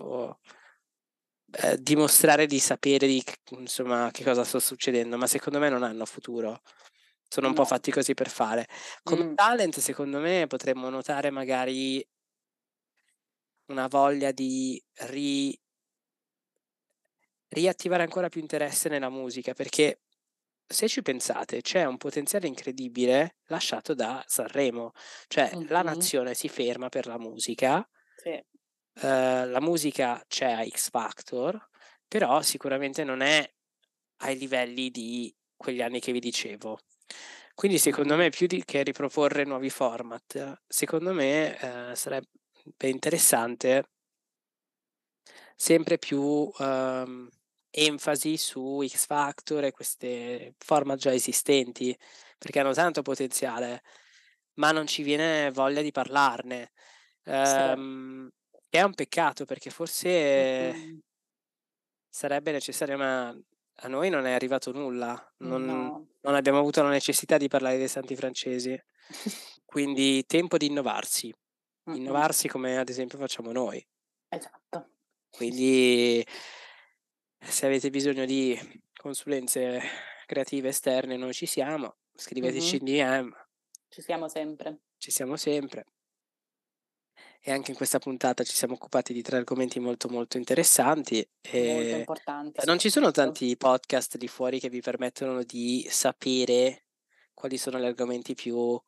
eh, 1.50 1.80
dimostrare 1.80 2.46
di 2.46 2.58
sapere 2.58 3.06
di, 3.06 3.22
insomma, 3.50 4.10
che 4.10 4.24
cosa 4.24 4.42
sta 4.42 4.58
succedendo, 4.58 5.16
ma 5.16 5.26
secondo 5.26 5.58
me 5.58 5.68
non 5.68 5.82
hanno 5.84 6.04
futuro. 6.04 6.62
Sono 7.30 7.48
un 7.48 7.52
no. 7.52 7.60
po' 7.60 7.66
fatti 7.66 7.90
così 7.90 8.14
per 8.14 8.28
fare. 8.28 8.66
Come 9.02 9.24
mm. 9.24 9.34
talent, 9.34 9.78
secondo 9.78 10.18
me, 10.18 10.46
potremmo 10.48 10.88
notare 10.88 11.30
magari 11.30 12.04
una 13.68 13.86
voglia 13.86 14.30
di 14.32 14.82
ri... 15.06 15.58
riattivare 17.48 18.02
ancora 18.02 18.28
più 18.28 18.40
interesse 18.40 18.88
nella 18.88 19.10
musica, 19.10 19.54
perché 19.54 20.00
se 20.66 20.86
ci 20.86 21.00
pensate, 21.00 21.62
c'è 21.62 21.84
un 21.84 21.96
potenziale 21.96 22.46
incredibile 22.46 23.38
lasciato 23.46 23.94
da 23.94 24.22
Sanremo, 24.26 24.92
cioè 25.26 25.50
mm-hmm. 25.54 25.68
la 25.68 25.82
nazione 25.82 26.34
si 26.34 26.48
ferma 26.48 26.88
per 26.90 27.06
la 27.06 27.18
musica. 27.18 27.86
Sì. 28.16 28.44
Ehm, 29.00 29.50
la 29.50 29.60
musica 29.60 30.22
c'è 30.28 30.50
a 30.50 30.66
X 30.66 30.90
Factor, 30.90 31.68
però 32.06 32.42
sicuramente 32.42 33.04
non 33.04 33.22
è 33.22 33.50
ai 34.22 34.36
livelli 34.36 34.90
di 34.90 35.34
quegli 35.56 35.80
anni 35.80 36.00
che 36.00 36.12
vi 36.12 36.20
dicevo. 36.20 36.78
Quindi 37.54 37.78
secondo 37.78 38.14
me 38.14 38.30
più 38.30 38.46
di 38.46 38.62
che 38.64 38.82
riproporre 38.82 39.44
nuovi 39.44 39.70
format, 39.70 40.62
secondo 40.66 41.12
me 41.12 41.58
eh, 41.58 41.96
sarebbe 41.96 42.28
interessante 42.76 43.84
sempre 45.56 45.98
più 45.98 46.50
ehm, 46.56 47.28
enfasi 47.70 48.36
su 48.36 48.86
X 48.86 49.06
Factor 49.06 49.64
e 49.64 49.72
queste 49.72 50.54
format 50.58 50.98
già 50.98 51.12
esistenti, 51.12 51.96
perché 52.38 52.60
hanno 52.60 52.72
tanto 52.72 53.02
potenziale, 53.02 53.82
ma 54.54 54.70
non 54.70 54.86
ci 54.86 55.02
viene 55.02 55.50
voglia 55.50 55.82
di 55.82 55.90
parlarne. 55.90 56.72
Um, 57.24 58.30
è 58.70 58.80
un 58.82 58.94
peccato 58.94 59.44
perché 59.44 59.70
forse 59.70 60.72
mm-hmm. 60.72 60.98
sarebbe 62.08 62.52
necessario, 62.52 62.96
ma 62.96 63.28
a 63.28 63.88
noi 63.88 64.10
non 64.10 64.26
è 64.26 64.32
arrivato 64.32 64.72
nulla. 64.72 65.34
Non, 65.38 65.64
no. 65.64 66.06
non 66.20 66.34
abbiamo 66.34 66.58
avuto 66.58 66.82
la 66.82 66.88
necessità 66.88 67.36
di 67.36 67.48
parlare 67.48 67.78
dei 67.78 67.88
santi 67.88 68.16
francesi. 68.16 68.80
Quindi 69.64 70.24
tempo 70.24 70.56
di 70.56 70.66
innovarsi. 70.66 71.34
Mm-hmm. 71.88 72.00
Innovarsi 72.00 72.48
come 72.48 72.78
ad 72.78 72.88
esempio 72.88 73.18
facciamo 73.18 73.52
noi. 73.52 73.84
Esatto. 74.28 74.90
Quindi 75.30 76.26
se 77.38 77.66
avete 77.66 77.90
bisogno 77.90 78.24
di 78.24 78.58
consulenze 78.94 79.80
creative 80.26 80.68
esterne, 80.68 81.16
noi 81.16 81.32
ci 81.32 81.46
siamo. 81.46 81.96
Scriveteci 82.14 82.80
mm-hmm. 82.82 82.86
in 82.86 83.22
DM. 83.22 83.46
Ci 83.88 84.02
siamo 84.02 84.28
sempre. 84.28 84.80
Ci 84.98 85.10
siamo 85.10 85.36
sempre 85.36 85.84
e 87.40 87.52
anche 87.52 87.70
in 87.70 87.76
questa 87.76 87.98
puntata 87.98 88.42
ci 88.42 88.54
siamo 88.54 88.74
occupati 88.74 89.12
di 89.12 89.22
tre 89.22 89.38
argomenti 89.38 89.78
molto 89.78 90.08
molto 90.08 90.36
interessanti. 90.36 91.26
Molto 91.52 91.96
importanti. 91.96 92.66
Non 92.66 92.78
ci 92.78 92.90
sono 92.90 93.10
tanti 93.10 93.56
podcast 93.56 94.16
di 94.16 94.28
fuori 94.28 94.58
che 94.58 94.68
vi 94.68 94.80
permettono 94.80 95.42
di 95.42 95.86
sapere 95.88 96.86
quali 97.32 97.56
sono 97.56 97.78
gli 97.78 97.84
argomenti 97.84 98.34
più 98.34 98.78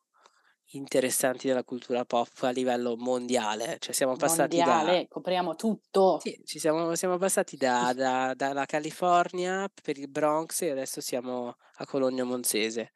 interessanti 0.71 1.47
della 1.47 1.63
cultura 1.63 2.05
pop 2.05 2.29
a 2.41 2.49
livello 2.51 2.95
mondiale. 2.97 3.77
Cioè 3.79 3.93
siamo 3.93 4.15
passati 4.15 4.57
mondiale, 4.57 5.01
da... 5.01 5.07
copriamo 5.07 5.55
tutto. 5.55 6.19
Sì, 6.21 6.39
ci 6.45 6.59
siamo, 6.59 6.95
siamo 6.95 7.17
passati 7.17 7.57
da, 7.57 7.93
da, 7.95 8.33
dalla 8.35 8.65
California 8.65 9.69
per 9.81 9.97
il 9.97 10.09
Bronx 10.09 10.61
e 10.61 10.71
adesso 10.71 11.01
siamo 11.01 11.55
a 11.75 11.85
Cologno 11.85 12.25
Monzese. 12.25 12.93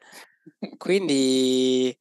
Quindi 0.78 1.96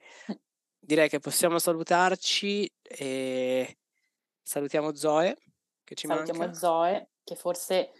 direi 0.79 1.09
che 1.09 1.18
possiamo 1.18 1.59
salutarci 1.59 2.70
e 2.83 3.79
salutiamo 4.43 4.95
Zoe 4.95 5.37
che 5.83 5.95
ci 5.95 6.07
salutiamo 6.07 6.41
manca. 6.41 6.55
Zoe 6.55 7.09
che 7.25 7.37
forse 7.37 7.93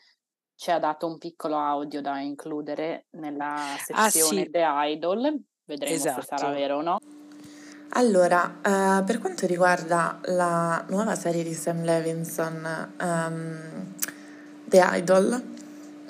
ci 0.55 0.70
ha 0.70 0.79
dato 0.79 1.07
un 1.07 1.18
piccolo 1.18 1.57
audio 1.57 2.01
da 2.01 2.20
includere 2.20 3.07
nella 3.12 3.75
sezione 3.79 4.43
ah, 4.43 4.45
sì. 4.45 4.51
The 4.51 4.64
Idol 4.64 5.43
vedremo 5.64 5.95
esatto. 5.95 6.20
se 6.20 6.27
sarà 6.27 6.43
esatto. 6.43 6.59
vero 6.59 6.77
o 6.77 6.83
no 6.83 6.99
Allora, 7.91 8.57
uh, 8.64 9.05
per 9.05 9.18
quanto 9.20 9.47
riguarda 9.47 10.18
la 10.24 10.85
nuova 10.89 11.14
serie 11.14 11.45
di 11.45 11.55
Sam 11.55 11.85
Levinson, 11.85 12.89
um, 13.01 13.59
The 14.64 14.89
Idol, 14.95 15.43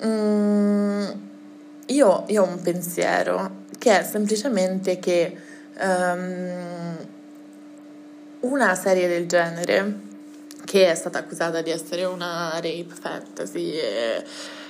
um, 0.01 1.29
io, 1.85 2.23
io, 2.27 2.41
ho 2.41 2.47
un 2.47 2.61
pensiero 2.61 3.63
che 3.77 3.99
è 3.99 4.03
semplicemente 4.03 4.97
che 4.97 5.37
um, 5.79 6.97
una 8.39 8.73
serie 8.73 9.07
del 9.07 9.27
genere, 9.27 9.99
che 10.65 10.89
è 10.89 10.95
stata 10.95 11.19
accusata 11.19 11.61
di 11.61 11.69
essere 11.69 12.03
una 12.05 12.53
rape 12.55 12.87
fantasy 12.99 13.73
e 13.73 14.23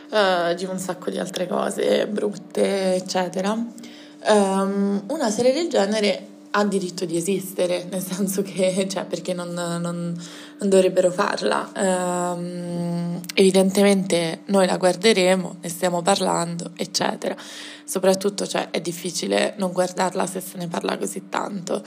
uh, 0.10 0.54
di 0.54 0.66
un 0.66 0.78
sacco 0.78 1.10
di 1.10 1.18
altre 1.18 1.48
cose 1.48 2.08
brutte, 2.08 2.96
eccetera, 2.96 3.52
um, 3.52 5.04
una 5.08 5.30
serie 5.30 5.54
del 5.54 5.70
genere 5.70 6.34
ha 6.58 6.64
diritto 6.64 7.04
di 7.04 7.18
esistere, 7.18 7.86
nel 7.90 8.02
senso 8.02 8.42
che, 8.42 8.88
cioè, 8.90 9.06
perché 9.06 9.34
non, 9.34 9.54
non, 9.54 9.82
non 9.82 10.70
dovrebbero 10.70 11.12
farla? 11.12 11.70
Um, 11.76 13.20
evidentemente 13.34 14.42
noi 14.46 14.66
la 14.66 14.78
guarderemo, 14.78 15.58
ne 15.62 15.70
stiamo 15.70 16.02
parlando, 16.02 16.72
eccetera. 16.76 17.36
Soprattutto, 17.84 18.48
cioè, 18.48 18.70
è 18.72 18.80
difficile 18.80 19.54
non 19.58 19.72
guardarla 19.72 20.26
se 20.26 20.40
se 20.40 20.58
ne 20.58 20.68
parla 20.68 20.98
così 20.98 21.28
tanto. 21.30 21.84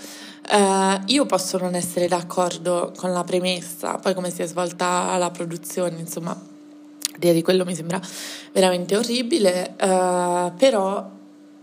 Uh, 0.50 1.00
io 1.06 1.24
posso 1.24 1.58
non 1.58 1.74
essere 1.74 2.06
d'accordo 2.06 2.92
con 2.94 3.12
la 3.12 3.24
premessa, 3.24 3.94
poi 3.94 4.14
come 4.14 4.30
si 4.30 4.42
è 4.42 4.46
svolta 4.46 5.16
la 5.16 5.30
produzione, 5.30 5.98
insomma, 5.98 6.38
l'idea 7.12 7.32
di 7.32 7.42
quello 7.42 7.64
mi 7.64 7.74
sembra 7.74 8.00
veramente 8.52 8.96
orribile, 8.96 9.74
uh, 9.80 10.54
però 10.56 11.16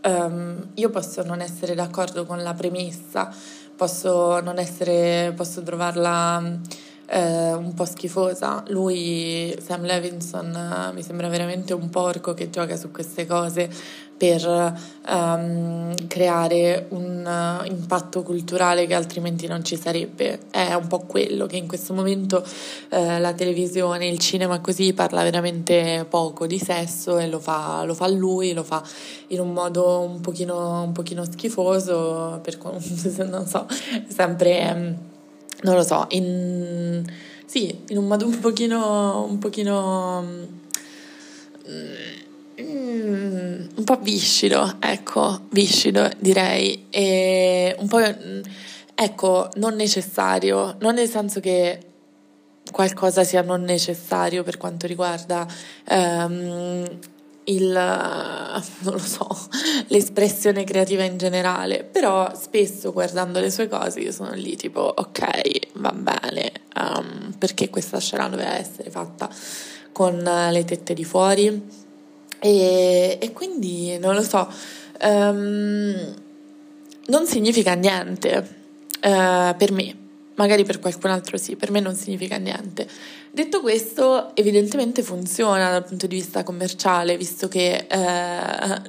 um, 0.05 0.67
io 0.75 0.89
posso 0.89 1.23
non 1.23 1.41
essere 1.41 1.75
d'accordo 1.75 2.25
con 2.25 2.41
la 2.41 2.53
premessa, 2.53 3.33
posso 3.75 4.41
essere, 4.57 5.33
posso 5.35 5.61
trovarla 5.61 6.59
eh, 7.07 7.53
un 7.53 7.73
po' 7.73 7.85
schifosa. 7.85 8.63
Lui, 8.67 9.55
Sam 9.61 9.83
Levinson, 9.83 10.91
mi 10.93 11.03
sembra 11.03 11.27
veramente 11.27 11.73
un 11.73 11.89
porco 11.89 12.33
che 12.33 12.49
gioca 12.49 12.75
su 12.77 12.91
queste 12.91 13.25
cose 13.25 13.69
per 14.17 14.79
um, 15.07 15.93
creare 16.07 16.85
un 16.89 17.25
uh, 17.25 17.65
impatto 17.65 18.23
culturale 18.23 18.87
che 18.87 18.93
altrimenti 18.93 19.47
non 19.47 19.63
ci 19.63 19.77
sarebbe. 19.77 20.39
È 20.49 20.73
un 20.73 20.87
po' 20.87 20.99
quello 20.99 21.45
che 21.45 21.57
in 21.57 21.67
questo 21.67 21.93
momento 21.93 22.37
uh, 22.37 23.19
la 23.19 23.33
televisione, 23.33 24.07
il 24.07 24.19
cinema 24.19 24.59
così 24.59 24.93
parla 24.93 25.23
veramente 25.23 26.05
poco 26.07 26.47
di 26.47 26.59
sesso 26.59 27.17
e 27.17 27.27
lo 27.27 27.39
fa, 27.39 27.83
lo 27.83 27.93
fa 27.93 28.07
lui, 28.07 28.53
lo 28.53 28.63
fa 28.63 28.81
in 29.27 29.39
un 29.39 29.51
modo 29.51 29.99
un 29.99 30.21
pochino, 30.21 30.83
un 30.83 30.91
pochino 30.91 31.25
schifoso, 31.25 32.39
per, 32.41 32.57
non 33.27 33.45
so, 33.45 33.67
sempre... 34.07 34.71
Um, 34.73 35.13
non 35.61 35.75
lo 35.75 35.83
so, 35.83 36.05
in, 36.09 37.03
sì, 37.45 37.83
in 37.87 37.97
un 37.97 38.05
modo 38.05 38.25
un 38.25 38.39
pochino, 38.39 39.23
un 39.23 39.39
pochino, 39.39 40.23
mm, 42.61 43.67
un 43.75 43.83
po' 43.83 43.97
viscido, 43.97 44.77
ecco, 44.79 45.41
viscido 45.49 46.09
direi, 46.19 46.87
e 46.89 47.75
un 47.79 47.87
po', 47.87 47.99
ecco, 48.95 49.49
non 49.55 49.75
necessario, 49.75 50.75
non 50.79 50.95
nel 50.95 51.09
senso 51.09 51.39
che 51.39 51.79
qualcosa 52.71 53.23
sia 53.23 53.41
non 53.41 53.61
necessario 53.61 54.43
per 54.43 54.57
quanto 54.57 54.87
riguarda 54.87 55.47
um, 55.89 56.83
il, 57.45 57.71
non 58.79 58.93
lo 58.93 58.99
so, 58.99 59.27
l'espressione 59.87 60.63
creativa 60.63 61.03
in 61.03 61.17
generale, 61.17 61.83
però 61.83 62.33
spesso 62.35 62.91
guardando 62.91 63.39
le 63.39 63.51
sue 63.51 63.67
cose 63.67 63.99
io 63.99 64.11
sono 64.11 64.33
lì 64.33 64.55
tipo 64.55 64.81
ok, 64.81 65.73
va 65.73 65.91
bene, 65.91 66.51
um, 66.75 67.33
perché 67.37 67.69
questa 67.69 67.99
scena 67.99 68.27
doveva 68.29 68.57
essere 68.57 68.89
fatta 68.89 69.29
con 69.91 70.17
le 70.17 70.65
tette 70.65 70.93
di 70.93 71.05
fuori 71.05 71.83
e, 72.39 73.17
e 73.19 73.31
quindi 73.33 73.97
non 73.97 74.15
lo 74.15 74.23
so, 74.23 74.47
um, 75.01 76.13
non 77.07 77.25
significa 77.27 77.73
niente 77.73 78.55
uh, 79.01 79.55
per 79.57 79.71
me 79.71 80.03
magari 80.35 80.63
per 80.63 80.79
qualcun 80.79 81.09
altro 81.09 81.37
sì, 81.37 81.55
per 81.55 81.71
me 81.71 81.79
non 81.79 81.95
significa 81.95 82.37
niente. 82.37 82.87
Detto 83.31 83.59
questo, 83.61 84.35
evidentemente 84.35 85.03
funziona 85.03 85.69
dal 85.69 85.85
punto 85.85 86.07
di 86.07 86.15
vista 86.15 86.43
commerciale, 86.43 87.17
visto 87.17 87.47
che 87.47 87.85
eh, 87.89 88.81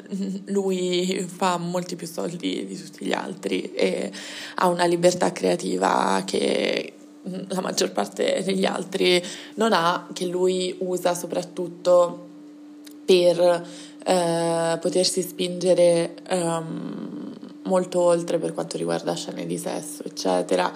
lui 0.52 1.26
fa 1.28 1.56
molti 1.56 1.96
più 1.96 2.06
soldi 2.06 2.64
di 2.66 2.80
tutti 2.80 3.04
gli 3.04 3.12
altri 3.12 3.72
e 3.72 4.10
ha 4.56 4.68
una 4.68 4.84
libertà 4.84 5.32
creativa 5.32 6.22
che 6.24 6.92
la 7.48 7.60
maggior 7.60 7.90
parte 7.90 8.42
degli 8.44 8.64
altri 8.64 9.20
non 9.54 9.72
ha, 9.72 10.06
che 10.12 10.26
lui 10.26 10.76
usa 10.78 11.12
soprattutto 11.14 12.25
per 13.06 13.66
eh, 14.04 14.78
potersi 14.78 15.22
spingere 15.22 16.16
um, 16.30 17.34
molto 17.62 18.00
oltre 18.00 18.38
per 18.38 18.52
quanto 18.52 18.76
riguarda 18.76 19.14
scene 19.14 19.46
di 19.46 19.58
sesso, 19.58 20.04
eccetera. 20.04 20.72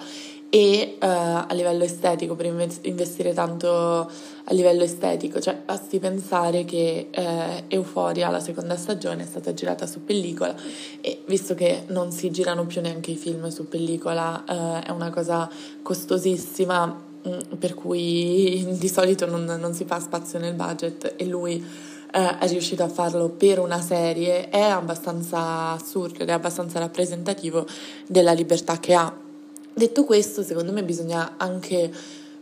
E 0.53 0.97
uh, 0.99 1.05
a 1.05 1.47
livello 1.51 1.85
estetico, 1.85 2.35
per 2.35 2.45
investire 2.81 3.31
tanto 3.31 3.69
a 3.69 4.53
livello 4.53 4.83
estetico, 4.83 5.39
cioè 5.39 5.57
basti 5.63 5.97
pensare 5.99 6.65
che 6.65 7.07
uh, 7.15 7.63
Euphoria, 7.69 8.29
la 8.29 8.41
seconda 8.41 8.75
stagione, 8.75 9.23
è 9.23 9.25
stata 9.25 9.53
girata 9.53 9.87
su 9.87 10.03
pellicola. 10.03 10.53
E 10.99 11.21
visto 11.25 11.55
che 11.55 11.83
non 11.87 12.11
si 12.11 12.31
girano 12.31 12.65
più 12.65 12.81
neanche 12.81 13.11
i 13.11 13.15
film 13.15 13.47
su 13.47 13.69
pellicola, 13.69 14.43
uh, 14.45 14.85
è 14.85 14.91
una 14.91 15.09
cosa 15.09 15.49
costosissima, 15.81 16.85
mh, 16.85 17.29
mm, 17.29 17.39
per 17.57 17.73
cui 17.73 18.65
di 18.77 18.89
solito 18.89 19.25
non, 19.27 19.45
non, 19.45 19.73
si 19.73 19.85
fa 19.85 20.01
spazio 20.01 20.37
nel 20.37 20.53
budget. 20.53 21.13
E 21.15 21.25
lui 21.27 21.63
è 22.11 22.47
riuscito 22.47 22.83
a 22.83 22.89
farlo 22.89 23.29
per 23.29 23.59
una 23.59 23.81
serie, 23.81 24.49
è 24.49 24.61
abbastanza 24.61 25.71
assurdo 25.71 26.19
ed 26.19 26.29
è 26.29 26.33
abbastanza 26.33 26.79
rappresentativo 26.79 27.65
della 28.07 28.33
libertà 28.33 28.79
che 28.79 28.93
ha. 28.93 29.13
Detto 29.73 30.03
questo, 30.03 30.43
secondo 30.43 30.73
me 30.73 30.83
bisogna 30.83 31.35
anche 31.37 31.89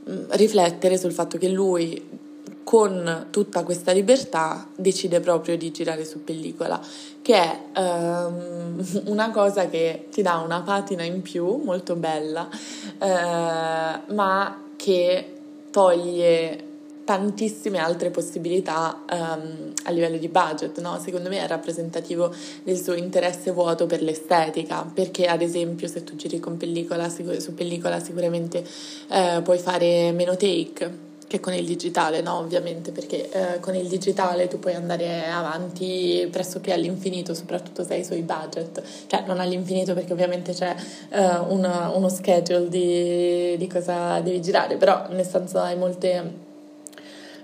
mh, 0.03 0.11
riflettere 0.29 0.97
sul 0.97 1.11
fatto 1.11 1.37
che 1.37 1.47
lui 1.47 2.27
con 2.63 3.27
tutta 3.31 3.63
questa 3.63 3.91
libertà 3.91 4.67
decide 4.75 5.19
proprio 5.19 5.57
di 5.57 5.71
girare 5.71 6.05
su 6.05 6.23
pellicola, 6.23 6.79
che 7.21 7.35
è 7.35 7.79
um, 7.79 8.83
una 9.05 9.31
cosa 9.31 9.67
che 9.67 10.07
ti 10.11 10.21
dà 10.21 10.37
una 10.37 10.61
patina 10.61 11.03
in 11.03 11.21
più, 11.21 11.61
molto 11.63 11.95
bella, 11.95 12.47
uh, 12.47 14.13
ma 14.13 14.61
che 14.75 15.33
toglie 15.71 16.68
tantissime 17.09 17.79
altre 17.79 18.11
possibilità 18.11 19.03
um, 19.11 19.73
a 19.85 19.89
livello 19.89 20.17
di 20.17 20.27
budget, 20.27 20.79
no? 20.79 20.99
secondo 21.03 21.27
me 21.27 21.39
è 21.39 21.47
rappresentativo 21.47 22.31
del 22.61 22.79
suo 22.79 22.93
interesse 22.93 23.49
vuoto 23.49 23.87
per 23.87 24.03
l'estetica, 24.03 24.87
perché 24.93 25.25
ad 25.25 25.41
esempio 25.41 25.87
se 25.87 26.03
tu 26.03 26.15
giri 26.15 26.39
con 26.39 26.57
pellicola, 26.57 27.09
su 27.09 27.55
pellicola 27.55 27.99
sicuramente 27.99 28.63
uh, 29.07 29.41
puoi 29.41 29.57
fare 29.57 30.11
meno 30.11 30.35
take 30.35 31.07
che 31.25 31.39
con 31.39 31.53
il 31.53 31.65
digitale, 31.65 32.21
no? 32.21 32.37
Ovviamente, 32.37 32.91
perché 32.91 33.29
uh, 33.31 33.59
con 33.59 33.75
il 33.75 33.87
digitale 33.87 34.47
tu 34.47 34.57
puoi 34.59 34.73
andare 34.73 35.27
avanti 35.27 36.27
pressoché 36.31 36.73
all'infinito, 36.73 37.33
soprattutto 37.33 37.83
se 37.83 37.93
hai 37.93 37.99
i 38.01 38.03
suoi 38.03 38.21
budget, 38.21 38.81
cioè 39.07 39.23
non 39.25 39.39
all'infinito 39.39 39.95
perché 39.95 40.13
ovviamente 40.13 40.53
c'è 40.53 40.75
uh, 41.11 41.53
una, 41.53 41.89
uno 41.89 42.09
schedule 42.09 42.67
di, 42.67 43.57
di 43.57 43.67
cosa 43.67 44.19
devi 44.21 44.41
girare, 44.41 44.77
però 44.77 45.07
nel 45.09 45.25
senso 45.25 45.59
hai 45.59 45.75
molte 45.75 46.47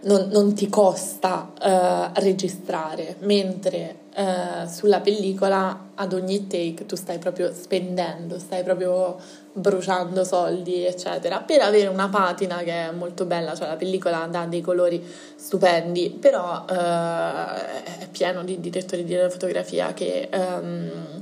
non, 0.05 0.29
non 0.31 0.53
ti 0.53 0.69
costa 0.69 1.51
uh, 1.59 2.19
registrare, 2.19 3.15
mentre 3.19 3.95
uh, 4.15 4.67
sulla 4.67 4.99
pellicola 4.99 5.89
ad 5.95 6.13
ogni 6.13 6.47
take 6.47 6.85
tu 6.85 6.95
stai 6.95 7.17
proprio 7.17 7.51
spendendo, 7.53 8.37
stai 8.39 8.63
proprio 8.63 9.17
bruciando 9.53 10.23
soldi, 10.23 10.85
eccetera, 10.85 11.39
per 11.39 11.61
avere 11.61 11.87
una 11.87 12.09
patina 12.09 12.57
che 12.57 12.87
è 12.87 12.91
molto 12.91 13.25
bella, 13.25 13.55
cioè 13.55 13.67
la 13.67 13.75
pellicola 13.75 14.27
dà 14.29 14.45
dei 14.45 14.61
colori 14.61 15.03
stupendi, 15.35 16.09
però 16.19 16.65
uh, 16.67 16.73
è 17.99 18.07
pieno 18.11 18.43
di 18.43 18.59
direttori 18.59 19.03
di 19.03 19.17
fotografia 19.29 19.93
che... 19.93 20.29
Um, 20.31 21.21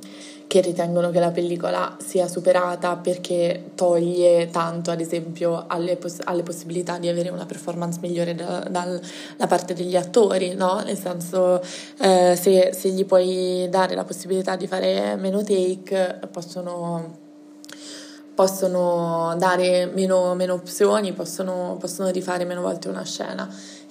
che 0.54 0.62
ritengono 0.62 1.10
che 1.10 1.20
la 1.20 1.32
pellicola 1.32 1.98
sia 1.98 2.28
superata 2.28 2.96
perché 2.98 3.72
toglie 3.74 4.52
tanto, 4.52 4.92
ad 4.92 5.00
esempio, 5.00 5.64
alle, 5.66 5.96
poss- 5.96 6.22
alle 6.24 6.44
possibilità 6.44 7.00
di 7.00 7.08
avere 7.08 7.30
una 7.30 7.48
performance 7.48 7.98
migliore 8.00 8.36
da, 8.36 8.60
dalla 8.70 9.00
parte 9.48 9.74
degli 9.74 9.96
attori, 9.96 10.54
no? 10.54 10.80
Nel 10.86 10.96
senso, 10.96 11.60
eh, 11.98 12.38
se, 12.40 12.72
se 12.72 12.90
gli 12.90 13.04
puoi 13.04 13.66
dare 13.72 13.96
la 13.96 14.04
possibilità 14.04 14.56
di 14.56 14.68
fare 14.68 15.16
meno 15.16 15.42
take, 15.42 16.20
possono 16.32 17.22
possono 18.36 19.36
dare 19.38 19.88
meno, 19.88 20.36
meno 20.36 20.54
opzioni, 20.54 21.14
possono, 21.14 21.78
possono, 21.80 22.10
rifare 22.10 22.46
meno 22.46 22.62
volte 22.62 22.90
una 22.90 23.04
scena. 23.04 23.48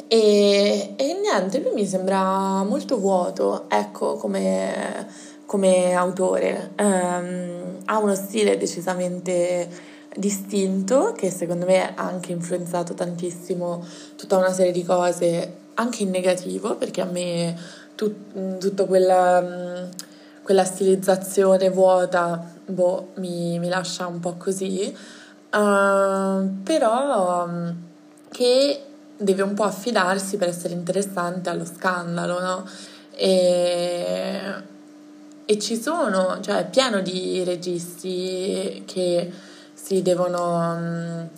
E, 0.07 0.95
e, 0.97 1.21
niente, 1.21 1.61
lui 1.61 1.73
mi 1.73 1.87
sembra 1.87 2.63
molto 2.65 2.99
vuoto, 2.99 3.65
ecco, 3.69 4.17
come, 4.17 5.07
come 5.53 5.93
autore. 5.93 6.73
Um, 6.79 7.77
ha 7.85 7.99
uno 7.99 8.15
stile 8.15 8.57
decisamente 8.57 9.69
distinto 10.17 11.13
che 11.13 11.31
secondo 11.31 11.67
me 11.67 11.95
ha 11.95 12.07
anche 12.07 12.33
influenzato 12.33 12.95
tantissimo 12.95 13.85
tutta 14.17 14.39
una 14.39 14.51
serie 14.51 14.73
di 14.73 14.83
cose, 14.83 15.57
anche 15.75 16.05
in 16.05 16.09
negativo, 16.09 16.77
perché 16.77 17.03
a 17.03 17.05
me 17.05 17.55
tut, 17.95 18.59
tutta 18.61 18.87
quella, 18.87 19.89
quella, 20.43 20.65
stilizzazione 20.65 21.69
vuota 21.69 22.51
boh, 22.65 23.09
mi, 23.17 23.59
mi, 23.59 23.69
lascia 23.69 24.07
un 24.07 24.21
po' 24.21 24.37
così, 24.39 24.91
uh, 24.91 26.63
però 26.63 27.47
che 28.31 28.83
deve 29.19 29.43
un 29.43 29.53
po' 29.53 29.65
affidarsi 29.65 30.39
per 30.39 30.49
essere 30.49 30.73
interessante 30.73 31.51
allo 31.51 31.67
scandalo, 31.67 32.41
no? 32.41 32.67
E, 33.15 34.71
e 35.45 35.59
ci 35.59 35.81
sono, 35.81 36.39
cioè 36.41 36.59
è 36.59 36.67
pieno 36.69 37.01
di 37.01 37.43
registi 37.45 38.83
che 38.87 39.31
si 39.73 40.03
devono... 40.03 40.75
Um, 40.75 41.29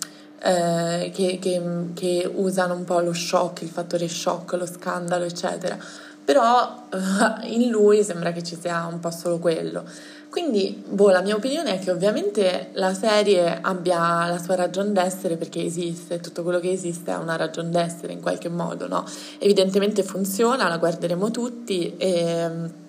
eh, 0.45 1.09
che, 1.11 1.39
che, 1.41 1.59
che, 1.95 2.31
usano 2.31 2.75
un 2.75 2.83
po' 2.83 2.99
lo 2.99 3.13
shock, 3.13 3.63
il 3.63 3.69
fattore 3.69 4.07
shock, 4.07 4.53
lo 4.53 4.67
scandalo, 4.67 5.23
eccetera. 5.23 5.75
Però 6.23 6.87
eh, 6.91 7.47
in 7.47 7.69
lui 7.69 8.03
sembra 8.03 8.31
che 8.31 8.43
ci 8.43 8.55
sia 8.55 8.85
un 8.85 8.99
po' 8.99 9.09
solo 9.09 9.39
quello. 9.39 9.83
Quindi, 10.29 10.83
boh, 10.87 11.09
la 11.09 11.21
mia 11.21 11.35
opinione 11.35 11.75
è 11.75 11.79
che 11.79 11.89
ovviamente 11.89 12.69
la 12.73 12.93
serie 12.93 13.57
abbia 13.59 14.27
la 14.27 14.37
sua 14.37 14.55
ragione 14.55 14.91
d'essere 14.91 15.37
perché 15.37 15.63
esiste, 15.63 16.19
tutto 16.19 16.43
quello 16.43 16.59
che 16.59 16.71
esiste 16.71 17.09
ha 17.09 17.19
una 17.19 17.37
ragione 17.37 17.69
d'essere 17.69 18.13
in 18.13 18.21
qualche 18.21 18.49
modo, 18.49 18.87
no? 18.87 19.03
Evidentemente 19.39 20.03
funziona, 20.03 20.67
la 20.67 20.77
guarderemo 20.77 21.31
tutti 21.31 21.95
e 21.97 22.83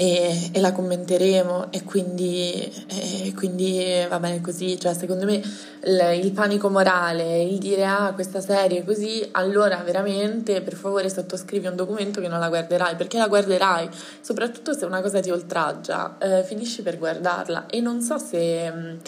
e, 0.00 0.50
e 0.52 0.60
la 0.60 0.70
commenteremo 0.70 1.72
e 1.72 1.82
quindi, 1.82 2.52
e 2.86 3.32
quindi, 3.34 4.06
va 4.08 4.20
bene 4.20 4.40
così, 4.40 4.78
cioè 4.78 4.94
secondo 4.94 5.24
me 5.24 5.42
il, 5.82 6.20
il, 6.22 6.30
panico 6.30 6.70
morale, 6.70 7.42
il 7.42 7.58
dire 7.58 7.84
ah 7.84 8.12
questa 8.14 8.40
serie 8.40 8.78
è 8.78 8.84
così, 8.84 9.26
allora 9.32 9.78
veramente 9.78 10.62
per 10.62 10.74
favore 10.74 11.10
sottoscrivi 11.10 11.66
un 11.66 11.74
documento 11.74 12.20
che 12.20 12.28
non 12.28 12.38
la 12.38 12.46
guarderai, 12.46 12.94
perché 12.94 13.18
la 13.18 13.26
guarderai, 13.26 13.88
soprattutto 14.20 14.72
se 14.72 14.84
una 14.84 15.00
cosa 15.00 15.18
ti 15.18 15.30
oltraggia, 15.30 16.16
eh, 16.20 16.44
finisci 16.44 16.82
per 16.82 16.96
guardarla. 16.96 17.66
E 17.66 17.80
non 17.80 18.00
so 18.00 18.18
se 18.18 18.98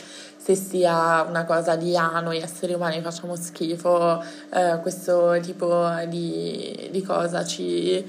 se 0.50 0.56
sia 0.56 1.22
una 1.22 1.44
cosa 1.44 1.76
di 1.76 1.96
ah, 1.96 2.18
noi 2.20 2.38
esseri 2.38 2.72
umani 2.72 3.00
facciamo 3.00 3.36
schifo, 3.36 4.22
eh, 4.52 4.78
questo 4.80 5.38
tipo 5.40 5.88
di, 6.08 6.88
di 6.90 7.02
cosa 7.02 7.44
ci, 7.44 7.94
eh, 7.96 8.04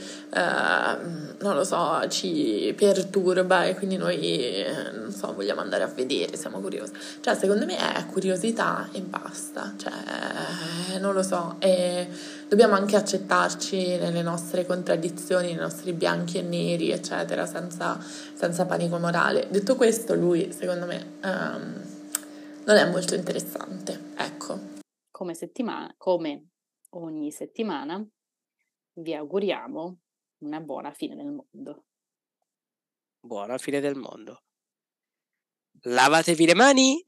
non 1.39 1.56
lo 1.56 1.64
so, 1.64 2.02
ci 2.10 2.74
perturba 2.76 3.66
e 3.66 3.76
quindi 3.76 3.98
noi, 3.98 4.66
non 4.94 5.12
so, 5.12 5.34
vogliamo 5.34 5.62
andare 5.62 5.84
a 5.84 5.88
vedere, 5.88 6.36
siamo 6.36 6.60
curiosi. 6.60 6.94
Cioè, 7.20 7.36
secondo 7.36 7.66
me 7.66 7.78
è 7.78 8.06
curiosità 8.08 8.89
e 8.92 9.02
basta, 9.02 9.74
cioè, 9.78 11.00
non 11.00 11.14
lo 11.14 11.24
so, 11.24 11.58
e 11.60 12.08
dobbiamo 12.48 12.74
anche 12.74 12.96
accettarci 12.96 13.98
nelle 13.98 14.24
nostre 14.24 14.66
contraddizioni, 14.66 15.48
nei 15.48 15.62
nostri 15.62 15.94
bianchi 15.94 16.39
e 16.39 16.42
neri, 16.42 16.92
eccetera, 16.92 17.46
senza, 17.46 18.00
senza 18.34 18.66
panico 18.66 18.98
morale. 18.98 19.48
Detto 19.50 19.76
questo, 19.76 20.16
lui, 20.16 20.52
secondo 20.58 20.86
me... 20.88 21.06
Um, 21.24 22.00
non 22.66 22.78
è 22.78 22.89
molto 22.89 23.16
interessante, 23.16 24.14
ecco. 24.18 24.59
Come, 25.09 25.34
settimana, 25.34 25.93
come 25.97 26.49
ogni 26.91 27.32
settimana 27.32 28.05
vi 28.93 29.14
auguriamo 29.14 29.99
una 30.39 30.59
buona 30.59 30.91
fine 30.91 31.16
del 31.16 31.32
mondo. 31.32 31.86
Buona 33.20 33.57
fine 33.57 33.80
del 33.80 33.95
mondo. 33.95 34.43
Lavatevi 35.84 36.45
le 36.45 36.55
mani 36.55 37.03